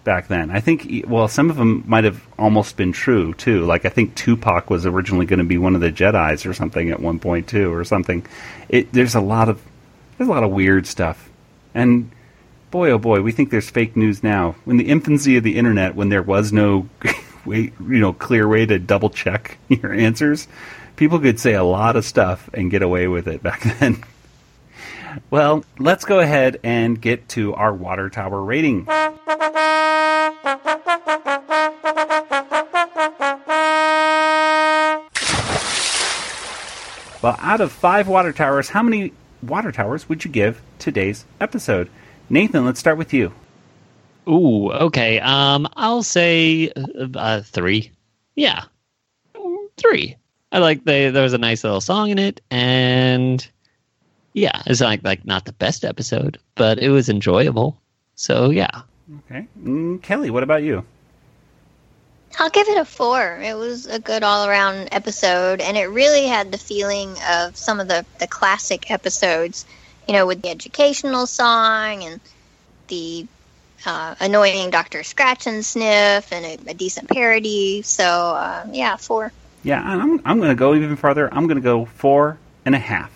back 0.02 0.28
then. 0.28 0.50
I 0.50 0.60
think, 0.60 1.04
well, 1.06 1.28
some 1.28 1.50
of 1.50 1.56
them 1.56 1.84
might 1.86 2.04
have 2.04 2.22
almost 2.38 2.76
been 2.76 2.92
true 2.92 3.34
too. 3.34 3.64
Like 3.64 3.84
I 3.84 3.90
think 3.90 4.14
Tupac 4.14 4.70
was 4.70 4.86
originally 4.86 5.26
going 5.26 5.38
to 5.38 5.44
be 5.44 5.58
one 5.58 5.74
of 5.74 5.80
the 5.82 5.92
Jedi's 5.92 6.46
or 6.46 6.54
something 6.54 6.90
at 6.90 7.00
one 7.00 7.18
point 7.18 7.48
too, 7.48 7.72
or 7.72 7.84
something. 7.84 8.24
It 8.68 8.92
there's 8.92 9.14
a 9.14 9.20
lot 9.20 9.48
of 9.48 9.60
there's 10.16 10.28
a 10.28 10.32
lot 10.32 10.42
of 10.44 10.50
weird 10.50 10.86
stuff, 10.86 11.28
and 11.74 12.10
boy 12.74 12.90
oh 12.90 12.98
boy, 12.98 13.22
we 13.22 13.30
think 13.30 13.50
there's 13.50 13.70
fake 13.70 13.94
news 13.94 14.24
now. 14.24 14.56
In 14.66 14.78
the 14.78 14.88
infancy 14.88 15.36
of 15.36 15.44
the 15.44 15.56
internet, 15.58 15.94
when 15.94 16.08
there 16.08 16.24
was 16.24 16.52
no 16.52 16.88
way, 17.44 17.70
you 17.78 18.00
know, 18.00 18.12
clear 18.12 18.48
way 18.48 18.66
to 18.66 18.80
double 18.80 19.10
check 19.10 19.58
your 19.68 19.92
answers, 19.92 20.48
people 20.96 21.20
could 21.20 21.38
say 21.38 21.52
a 21.54 21.62
lot 21.62 21.94
of 21.94 22.04
stuff 22.04 22.50
and 22.52 22.72
get 22.72 22.82
away 22.82 23.06
with 23.06 23.28
it 23.28 23.40
back 23.44 23.62
then. 23.78 24.02
Well, 25.30 25.64
let's 25.78 26.04
go 26.04 26.18
ahead 26.18 26.58
and 26.64 27.00
get 27.00 27.28
to 27.28 27.54
our 27.54 27.72
water 27.72 28.10
tower 28.10 28.42
rating. 28.42 28.86
Well, 37.22 37.36
out 37.38 37.60
of 37.60 37.70
five 37.70 38.08
water 38.08 38.32
towers, 38.32 38.70
how 38.70 38.82
many 38.82 39.12
water 39.44 39.70
towers 39.70 40.08
would 40.08 40.24
you 40.24 40.30
give 40.32 40.60
today's 40.80 41.24
episode? 41.40 41.88
Nathan, 42.28 42.64
let's 42.64 42.80
start 42.80 42.98
with 42.98 43.12
you. 43.12 43.32
Ooh, 44.28 44.70
okay. 44.72 45.20
Um, 45.20 45.68
I'll 45.76 46.02
say 46.02 46.70
uh, 46.70 47.06
uh, 47.14 47.42
three. 47.42 47.92
Yeah, 48.34 48.64
three. 49.76 50.16
I 50.50 50.58
like 50.58 50.84
the 50.84 51.10
there 51.10 51.22
was 51.22 51.34
a 51.34 51.38
nice 51.38 51.64
little 51.64 51.80
song 51.80 52.10
in 52.10 52.18
it, 52.18 52.40
and 52.50 53.46
yeah, 54.32 54.62
it's 54.66 54.80
like 54.80 55.04
like 55.04 55.26
not 55.26 55.44
the 55.44 55.52
best 55.52 55.84
episode, 55.84 56.38
but 56.54 56.78
it 56.78 56.88
was 56.88 57.08
enjoyable. 57.08 57.80
So 58.14 58.50
yeah, 58.50 58.82
Okay. 59.26 59.46
Mm, 59.62 60.02
Kelly, 60.02 60.30
what 60.30 60.42
about 60.42 60.62
you? 60.62 60.84
I'll 62.38 62.50
give 62.50 62.68
it 62.68 62.78
a 62.78 62.84
four. 62.84 63.38
It 63.40 63.54
was 63.54 63.86
a 63.86 63.98
good 63.98 64.22
all 64.22 64.48
around 64.48 64.88
episode, 64.92 65.60
and 65.60 65.76
it 65.76 65.84
really 65.84 66.26
had 66.26 66.50
the 66.50 66.58
feeling 66.58 67.14
of 67.30 67.56
some 67.56 67.78
of 67.80 67.86
the, 67.86 68.04
the 68.18 68.26
classic 68.26 68.90
episodes, 68.90 69.66
you 70.06 70.14
know, 70.14 70.26
with 70.26 70.42
the 70.42 70.50
educational 70.50 71.26
song 71.26 72.04
and 72.04 72.20
the 72.88 73.26
uh, 73.86 74.14
annoying 74.20 74.70
Dr. 74.70 75.00
Scratchansniff 75.00 76.32
and 76.32 76.44
a, 76.44 76.70
a 76.70 76.74
decent 76.74 77.08
parody. 77.08 77.82
So, 77.82 78.04
uh, 78.04 78.66
yeah, 78.70 78.96
four. 78.96 79.32
Yeah, 79.62 79.82
I'm, 79.82 80.20
I'm 80.24 80.38
going 80.38 80.50
to 80.50 80.54
go 80.54 80.74
even 80.74 80.96
farther. 80.96 81.32
I'm 81.32 81.46
going 81.46 81.56
to 81.56 81.62
go 81.62 81.84
four 81.84 82.38
and 82.64 82.74
a 82.74 82.78
half. 82.78 83.10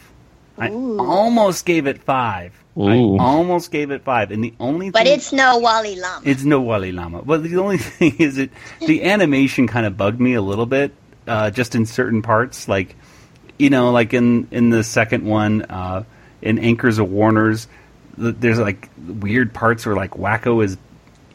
I 0.58 0.70
almost 0.70 1.64
gave 1.64 1.86
it 1.86 2.02
five. 2.02 2.52
Ooh. 2.76 3.16
I 3.16 3.24
almost 3.24 3.70
gave 3.70 3.90
it 3.90 4.02
five, 4.02 4.30
and 4.30 4.42
the 4.42 4.54
only 4.60 4.90
But 4.90 5.04
thing 5.04 5.14
it's 5.14 5.32
no 5.32 5.58
Wally 5.58 5.96
Llama. 5.96 6.22
It's 6.24 6.44
no 6.44 6.60
Wally 6.60 6.92
Llama. 6.92 7.22
But 7.22 7.42
the 7.42 7.56
only 7.58 7.78
thing 7.78 8.16
is 8.18 8.38
it 8.38 8.50
the 8.84 9.04
animation 9.04 9.66
kind 9.66 9.86
of 9.86 9.96
bugged 9.96 10.20
me 10.20 10.34
a 10.34 10.42
little 10.42 10.66
bit, 10.66 10.92
uh, 11.26 11.50
just 11.50 11.74
in 11.74 11.86
certain 11.86 12.22
parts. 12.22 12.68
Like, 12.68 12.94
you 13.58 13.70
know, 13.70 13.90
like 13.90 14.14
in 14.14 14.48
in 14.50 14.70
the 14.70 14.84
second 14.84 15.24
one, 15.24 15.62
uh, 15.62 16.04
in 16.42 16.58
Anchors 16.58 16.98
A-Warners, 16.98 17.68
there's 18.16 18.58
like 18.58 18.88
weird 19.06 19.52
parts 19.54 19.86
where 19.86 19.94
like 19.96 20.12
Wakko 20.12 20.64
is 20.64 20.76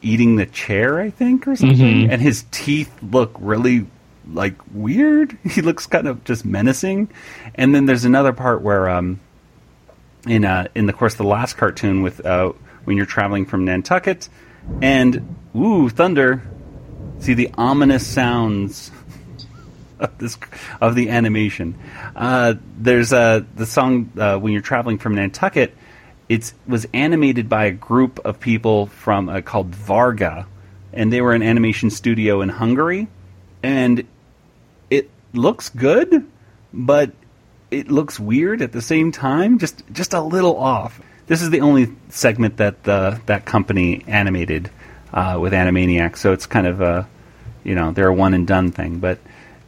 eating 0.01 0.35
the 0.35 0.45
chair, 0.45 0.99
I 0.99 1.09
think, 1.09 1.47
or 1.47 1.55
something, 1.55 1.77
Mhm. 2.07 2.09
and 2.11 2.21
his 2.21 2.43
teeth 2.51 2.91
look 3.01 3.33
really 3.39 3.85
like 4.31 4.55
weird. 4.73 5.37
He 5.49 5.61
looks 5.61 5.85
kind 5.87 6.07
of 6.07 6.23
just 6.25 6.45
menacing. 6.45 7.09
And 7.55 7.73
then 7.73 7.85
there's 7.85 8.05
another 8.05 8.33
part 8.33 8.61
where 8.61 8.89
um, 8.89 9.19
in 10.27 10.45
uh, 10.45 10.67
in 10.75 10.85
the 10.87 10.93
course 10.93 11.13
of 11.13 11.17
the 11.19 11.23
last 11.27 11.57
cartoon 11.57 12.01
with 12.01 12.25
uh, 12.25 12.51
when 12.85 12.97
you're 12.97 13.05
traveling 13.05 13.45
from 13.45 13.65
Nantucket, 13.65 14.27
and 14.81 15.35
ooh, 15.55 15.89
thunder. 15.89 16.41
See 17.19 17.33
the 17.35 17.49
ominous 17.57 18.05
sounds 18.05 18.91
of 19.99 20.17
this 20.17 20.37
of 20.81 20.95
the 20.95 21.09
animation. 21.09 21.75
Uh, 22.15 22.55
there's 22.77 23.13
uh, 23.13 23.41
the 23.55 23.65
song 23.65 24.11
uh, 24.17 24.37
when 24.37 24.53
you're 24.53 24.61
traveling 24.61 24.97
from 24.97 25.15
Nantucket. 25.15 25.75
It 26.29 26.53
was 26.67 26.87
animated 26.93 27.49
by 27.49 27.65
a 27.65 27.71
group 27.71 28.19
of 28.25 28.39
people 28.39 28.87
from 28.87 29.29
uh, 29.29 29.41
called 29.41 29.67
Varga, 29.67 30.47
and 30.93 31.11
they 31.11 31.21
were 31.21 31.33
an 31.33 31.43
animation 31.43 31.89
studio 31.89 32.41
in 32.41 32.49
Hungary, 32.49 33.07
and 33.61 34.07
it 34.89 35.09
looks 35.33 35.69
good, 35.69 36.25
but 36.73 37.11
it 37.71 37.89
looks 37.89 38.19
weird 38.19 38.61
at 38.61 38.71
the 38.71 38.81
same 38.81 39.11
time, 39.11 39.59
just 39.59 39.83
just 39.91 40.13
a 40.13 40.21
little 40.21 40.57
off. 40.57 41.01
This 41.27 41.41
is 41.41 41.49
the 41.49 41.61
only 41.61 41.87
segment 42.09 42.57
that 42.57 42.83
the 42.83 43.19
that 43.25 43.45
company 43.45 44.03
animated 44.07 44.69
uh, 45.13 45.37
with 45.39 45.53
Animaniacs, 45.53 46.17
so 46.17 46.33
it's 46.33 46.45
kind 46.45 46.67
of 46.67 46.81
a 46.81 47.07
you 47.63 47.75
know 47.75 47.91
they're 47.91 48.09
a 48.09 48.13
one 48.13 48.33
and 48.33 48.47
done 48.47 48.71
thing. 48.71 48.99
But 48.99 49.19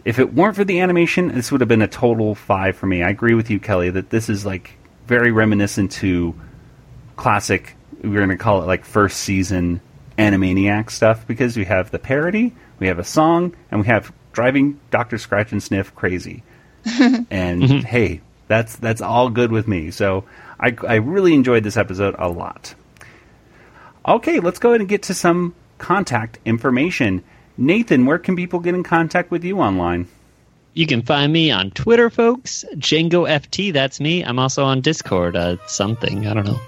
if 0.05 0.19
it 0.19 0.33
weren't 0.33 0.55
for 0.55 0.63
the 0.63 0.79
animation, 0.79 1.29
this 1.29 1.51
would 1.51 1.61
have 1.61 1.67
been 1.67 1.81
a 1.81 1.87
total 1.87 2.35
five 2.35 2.77
for 2.77 2.85
me. 2.85 3.03
I 3.03 3.09
agree 3.09 3.33
with 3.33 3.49
you, 3.49 3.59
Kelly, 3.59 3.89
that 3.89 4.09
this 4.09 4.29
is 4.29 4.45
like 4.45 4.77
very 5.07 5.31
reminiscent 5.31 5.91
to 5.93 6.35
classic. 7.15 7.75
We're 8.01 8.25
going 8.25 8.29
to 8.29 8.37
call 8.37 8.61
it 8.61 8.67
like 8.67 8.85
first 8.85 9.17
season 9.17 9.81
Animaniac 10.17 10.91
stuff 10.91 11.27
because 11.27 11.57
we 11.57 11.65
have 11.65 11.91
the 11.91 11.99
parody, 11.99 12.53
we 12.79 12.87
have 12.87 12.99
a 12.99 13.03
song, 13.03 13.55
and 13.71 13.81
we 13.81 13.87
have 13.87 14.13
driving 14.31 14.79
Doctor 14.91 15.17
Scratchansniff 15.17 15.95
crazy 15.95 16.43
and 16.85 17.63
mm-hmm. 17.63 17.79
hey, 17.79 18.21
that's 18.47 18.75
that's 18.75 19.01
all 19.01 19.31
good 19.31 19.51
with 19.51 19.67
me. 19.67 19.89
So 19.89 20.25
I, 20.59 20.75
I 20.87 20.95
really 20.95 21.33
enjoyed 21.33 21.63
this 21.63 21.77
episode 21.77 22.15
a 22.19 22.29
lot. 22.29 22.75
Okay, 24.07 24.39
let's 24.39 24.59
go 24.59 24.69
ahead 24.69 24.81
and 24.81 24.89
get 24.89 25.03
to 25.03 25.15
some 25.15 25.55
contact 25.79 26.37
information. 26.45 27.23
Nathan, 27.57 28.05
where 28.05 28.19
can 28.19 28.35
people 28.35 28.59
get 28.59 28.75
in 28.75 28.83
contact 28.83 29.31
with 29.31 29.43
you 29.43 29.59
online? 29.59 30.07
you 30.75 30.85
can 30.85 31.01
find 31.01 31.33
me 31.33 31.49
on 31.51 31.71
Twitter, 31.71 32.11
folks. 32.11 32.65
Django 32.75 33.27
FT, 33.27 33.73
that's 33.73 34.01
me. 34.01 34.23
I'm 34.23 34.37
also 34.37 34.63
on 34.65 34.81
Discord. 34.81 35.35
Uh, 35.35 35.57
something 35.67 36.27
I 36.27 36.35
don't 36.35 36.45
know. 36.45 36.59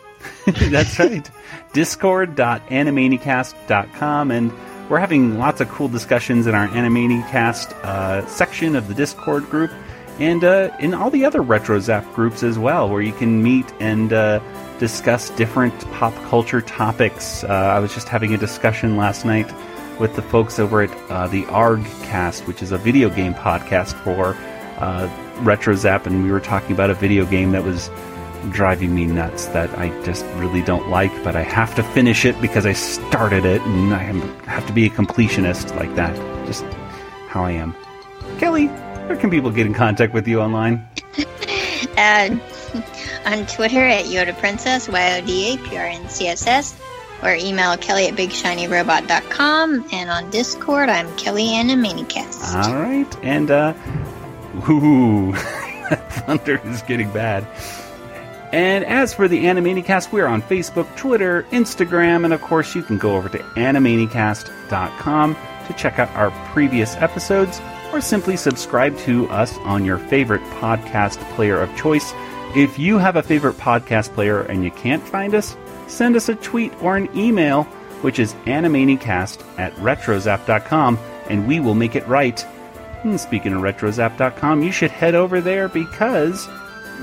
That's 0.70 0.98
right. 0.98 1.30
Discord.animanicast.com. 1.74 4.32
And 4.32 4.54
we're 4.90 5.00
having 5.00 5.38
lots 5.38 5.62
of 5.62 5.70
cool 5.70 5.90
discussions 5.90 6.48
in 6.48 6.56
our 6.56 6.68
Animanicast 6.70 7.74
uh, 7.84 8.26
section 8.28 8.76
of 8.76 8.88
the 8.88 8.94
Discord 8.94 9.50
group 9.50 9.72
and 10.20 10.44
uh, 10.44 10.72
in 10.80 10.94
all 10.94 11.10
the 11.12 11.26
other 11.26 11.42
Retro 11.42 11.80
Zap 11.80 12.06
groups 12.14 12.44
as 12.44 12.58
well, 12.58 12.90
where 12.90 13.02
you 13.02 13.14
can 13.14 13.44
meet 13.44 13.72
and 13.80 14.14
uh, 14.14 14.40
discuss 14.80 15.30
different 15.32 15.78
pop 15.92 16.14
culture 16.30 16.62
topics. 16.62 17.44
Uh, 17.44 17.48
I 17.48 17.80
was 17.80 17.94
just 17.94 18.08
having 18.08 18.34
a 18.34 18.38
discussion 18.38 18.96
last 18.98 19.26
night 19.26 19.52
with 20.00 20.16
the 20.16 20.22
folks 20.22 20.60
over 20.60 20.82
at 20.82 20.92
uh, 21.10 21.28
the 21.28 21.44
ArgCast, 21.44 22.48
which 22.48 22.62
is 22.62 22.72
a 22.72 22.78
video 22.78 23.10
game 23.10 23.34
podcast 23.34 23.94
for 24.04 24.36
uh, 24.80 25.10
Retro 25.42 25.76
Zap, 25.76 26.06
and 26.06 26.24
we 26.24 26.32
were 26.32 26.40
talking 26.40 26.72
about 26.72 26.90
a 26.90 26.94
video 26.94 27.26
game 27.26 27.52
that 27.52 27.64
was 27.64 27.90
driving 28.52 28.94
me 28.94 29.06
nuts 29.06 29.48
that 29.48 29.70
I 29.78 29.90
just 30.04 30.26
really 30.36 30.62
don't 30.62 30.90
like, 30.90 31.12
but 31.24 31.36
I 31.36 31.42
have 31.44 31.76
to 31.76 31.84
finish 31.84 32.26
it 32.26 32.40
because 32.42 32.66
I 32.66 32.74
started 32.74 33.46
it 33.46 33.62
and 33.62 33.94
I 33.94 34.04
have 34.50 34.66
to 34.68 34.74
be 34.74 34.86
a 34.86 34.90
completionist 34.90 35.76
like 35.76 35.94
that. 35.96 36.16
Just 36.46 36.64
how 37.28 37.44
I 37.44 37.52
am. 37.52 37.76
Kelly, 38.38 38.68
where 38.68 39.18
can 39.18 39.30
people 39.30 39.52
get 39.52 39.66
in 39.66 39.74
contact 39.74 40.14
with 40.14 40.28
you 40.28 40.40
online? 40.42 40.88
Uh, 41.96 42.30
on 43.26 43.46
Twitter 43.48 43.84
at 43.84 44.06
Yoda 44.06 44.38
Princess, 44.38 44.88
Y-O-D-A-P-R-N-C-S-S, 44.88 46.80
or 47.24 47.34
email 47.34 47.76
Kelly 47.78 48.08
at 48.08 48.16
BigShinyRobot.com, 48.16 49.88
and 49.92 50.10
on 50.10 50.30
Discord, 50.30 50.90
I'm 50.90 51.16
Kelly 51.18 51.48
Animanicast. 51.48 52.56
All 52.56 52.76
right, 52.76 53.18
and 53.24 53.52
uh, 53.52 53.74
ooh, 54.70 55.34
thunder 56.26 56.62
is 56.66 56.82
getting 56.84 57.12
bad. 57.12 57.48
And 58.54 58.86
as 58.86 59.14
for 59.14 59.28
the 59.28 59.44
Animanicast, 59.46 60.12
we're 60.14 60.26
on 60.26 60.42
Facebook, 60.42 60.96
Twitter, 60.96 61.44
Instagram, 61.52 62.24
and 62.24 62.34
of 62.34 62.42
course, 62.42 62.76
you 62.76 62.82
can 62.82 62.98
go 62.98 63.18
over 63.18 63.28
to 63.30 63.40
animanicast.com 63.40 65.36
to 65.68 65.74
check 65.74 66.00
out 66.00 66.10
our 66.16 66.32
previous 66.54 66.96
episodes 66.96 67.60
or 67.92 68.00
simply 68.00 68.38
subscribe 68.38 68.98
to 69.00 69.30
us 69.30 69.58
on 69.60 69.84
your 69.84 69.98
favorite 69.98 70.42
podcast 70.62 71.18
player 71.36 71.60
of 71.60 71.76
choice. 71.76 72.14
If 72.56 72.80
you 72.80 72.98
have 72.98 73.18
a 73.18 73.24
favorite 73.24 73.58
podcast 73.58 74.14
player 74.14 74.42
and 74.42 74.64
you 74.64 74.72
can't 74.72 75.04
find 75.04 75.36
us, 75.36 75.58
send 75.88 76.16
us 76.16 76.30
a 76.30 76.36
tweet 76.36 76.74
or 76.82 76.98
an 76.98 77.10
email, 77.18 77.64
which 78.02 78.20
is 78.20 78.34
animanicast 78.46 79.44
at 79.60 79.74
retrozap.com, 79.76 80.98
and 81.30 81.48
we 81.48 81.60
will 81.60 81.76
make 81.76 81.96
it 81.96 82.08
right. 82.08 82.46
And 83.04 83.20
speaking 83.20 83.54
of 83.54 83.62
retrozap.com, 83.62 84.64
you 84.64 84.72
should 84.72 84.92
head 84.92 85.16
over 85.16 85.42
there 85.42 85.68
because 85.68 86.48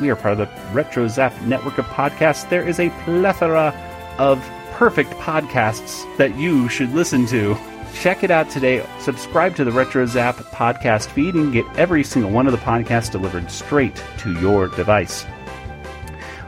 we 0.01 0.11
are 0.11 0.16
part 0.16 0.39
of 0.39 0.39
the 0.39 0.47
RetroZap 0.72 1.47
network 1.47 1.78
of 1.78 1.87
podcasts. 1.87 2.49
There 2.49 2.66
is 2.66 2.80
a 2.80 2.91
plethora 3.05 3.72
of 4.18 4.39
perfect 4.72 5.11
podcasts 5.12 6.05
that 6.16 6.37
you 6.37 6.68
should 6.68 6.91
listen 6.93 7.26
to. 7.26 7.57
Check 7.95 8.24
it 8.24 8.30
out 8.30 8.51
today. 8.51 8.85
Subscribe 8.99 9.55
to 9.57 9.64
the 9.64 9.70
RetroZap 9.70 10.35
podcast 10.51 11.07
feed 11.07 11.35
and 11.35 11.53
get 11.53 11.64
every 11.76 12.03
single 12.03 12.30
one 12.30 12.47
of 12.47 12.53
the 12.53 12.59
podcasts 12.59 13.11
delivered 13.11 13.51
straight 13.51 14.03
to 14.18 14.32
your 14.41 14.68
device. 14.68 15.24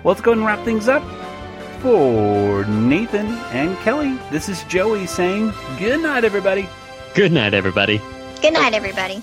Well, 0.02 0.12
let's 0.12 0.20
go 0.20 0.32
and 0.32 0.44
wrap 0.44 0.64
things 0.64 0.88
up. 0.88 1.04
For 1.86 2.64
Nathan 2.64 3.28
and 3.54 3.78
Kelly, 3.84 4.18
this 4.32 4.48
is 4.48 4.64
Joey 4.64 5.06
saying 5.06 5.52
good 5.78 6.00
night, 6.00 6.24
everybody. 6.24 6.68
Good 7.14 7.30
night, 7.30 7.54
everybody. 7.54 8.00
Good 8.42 8.54
night, 8.54 8.74
everybody. 8.74 9.22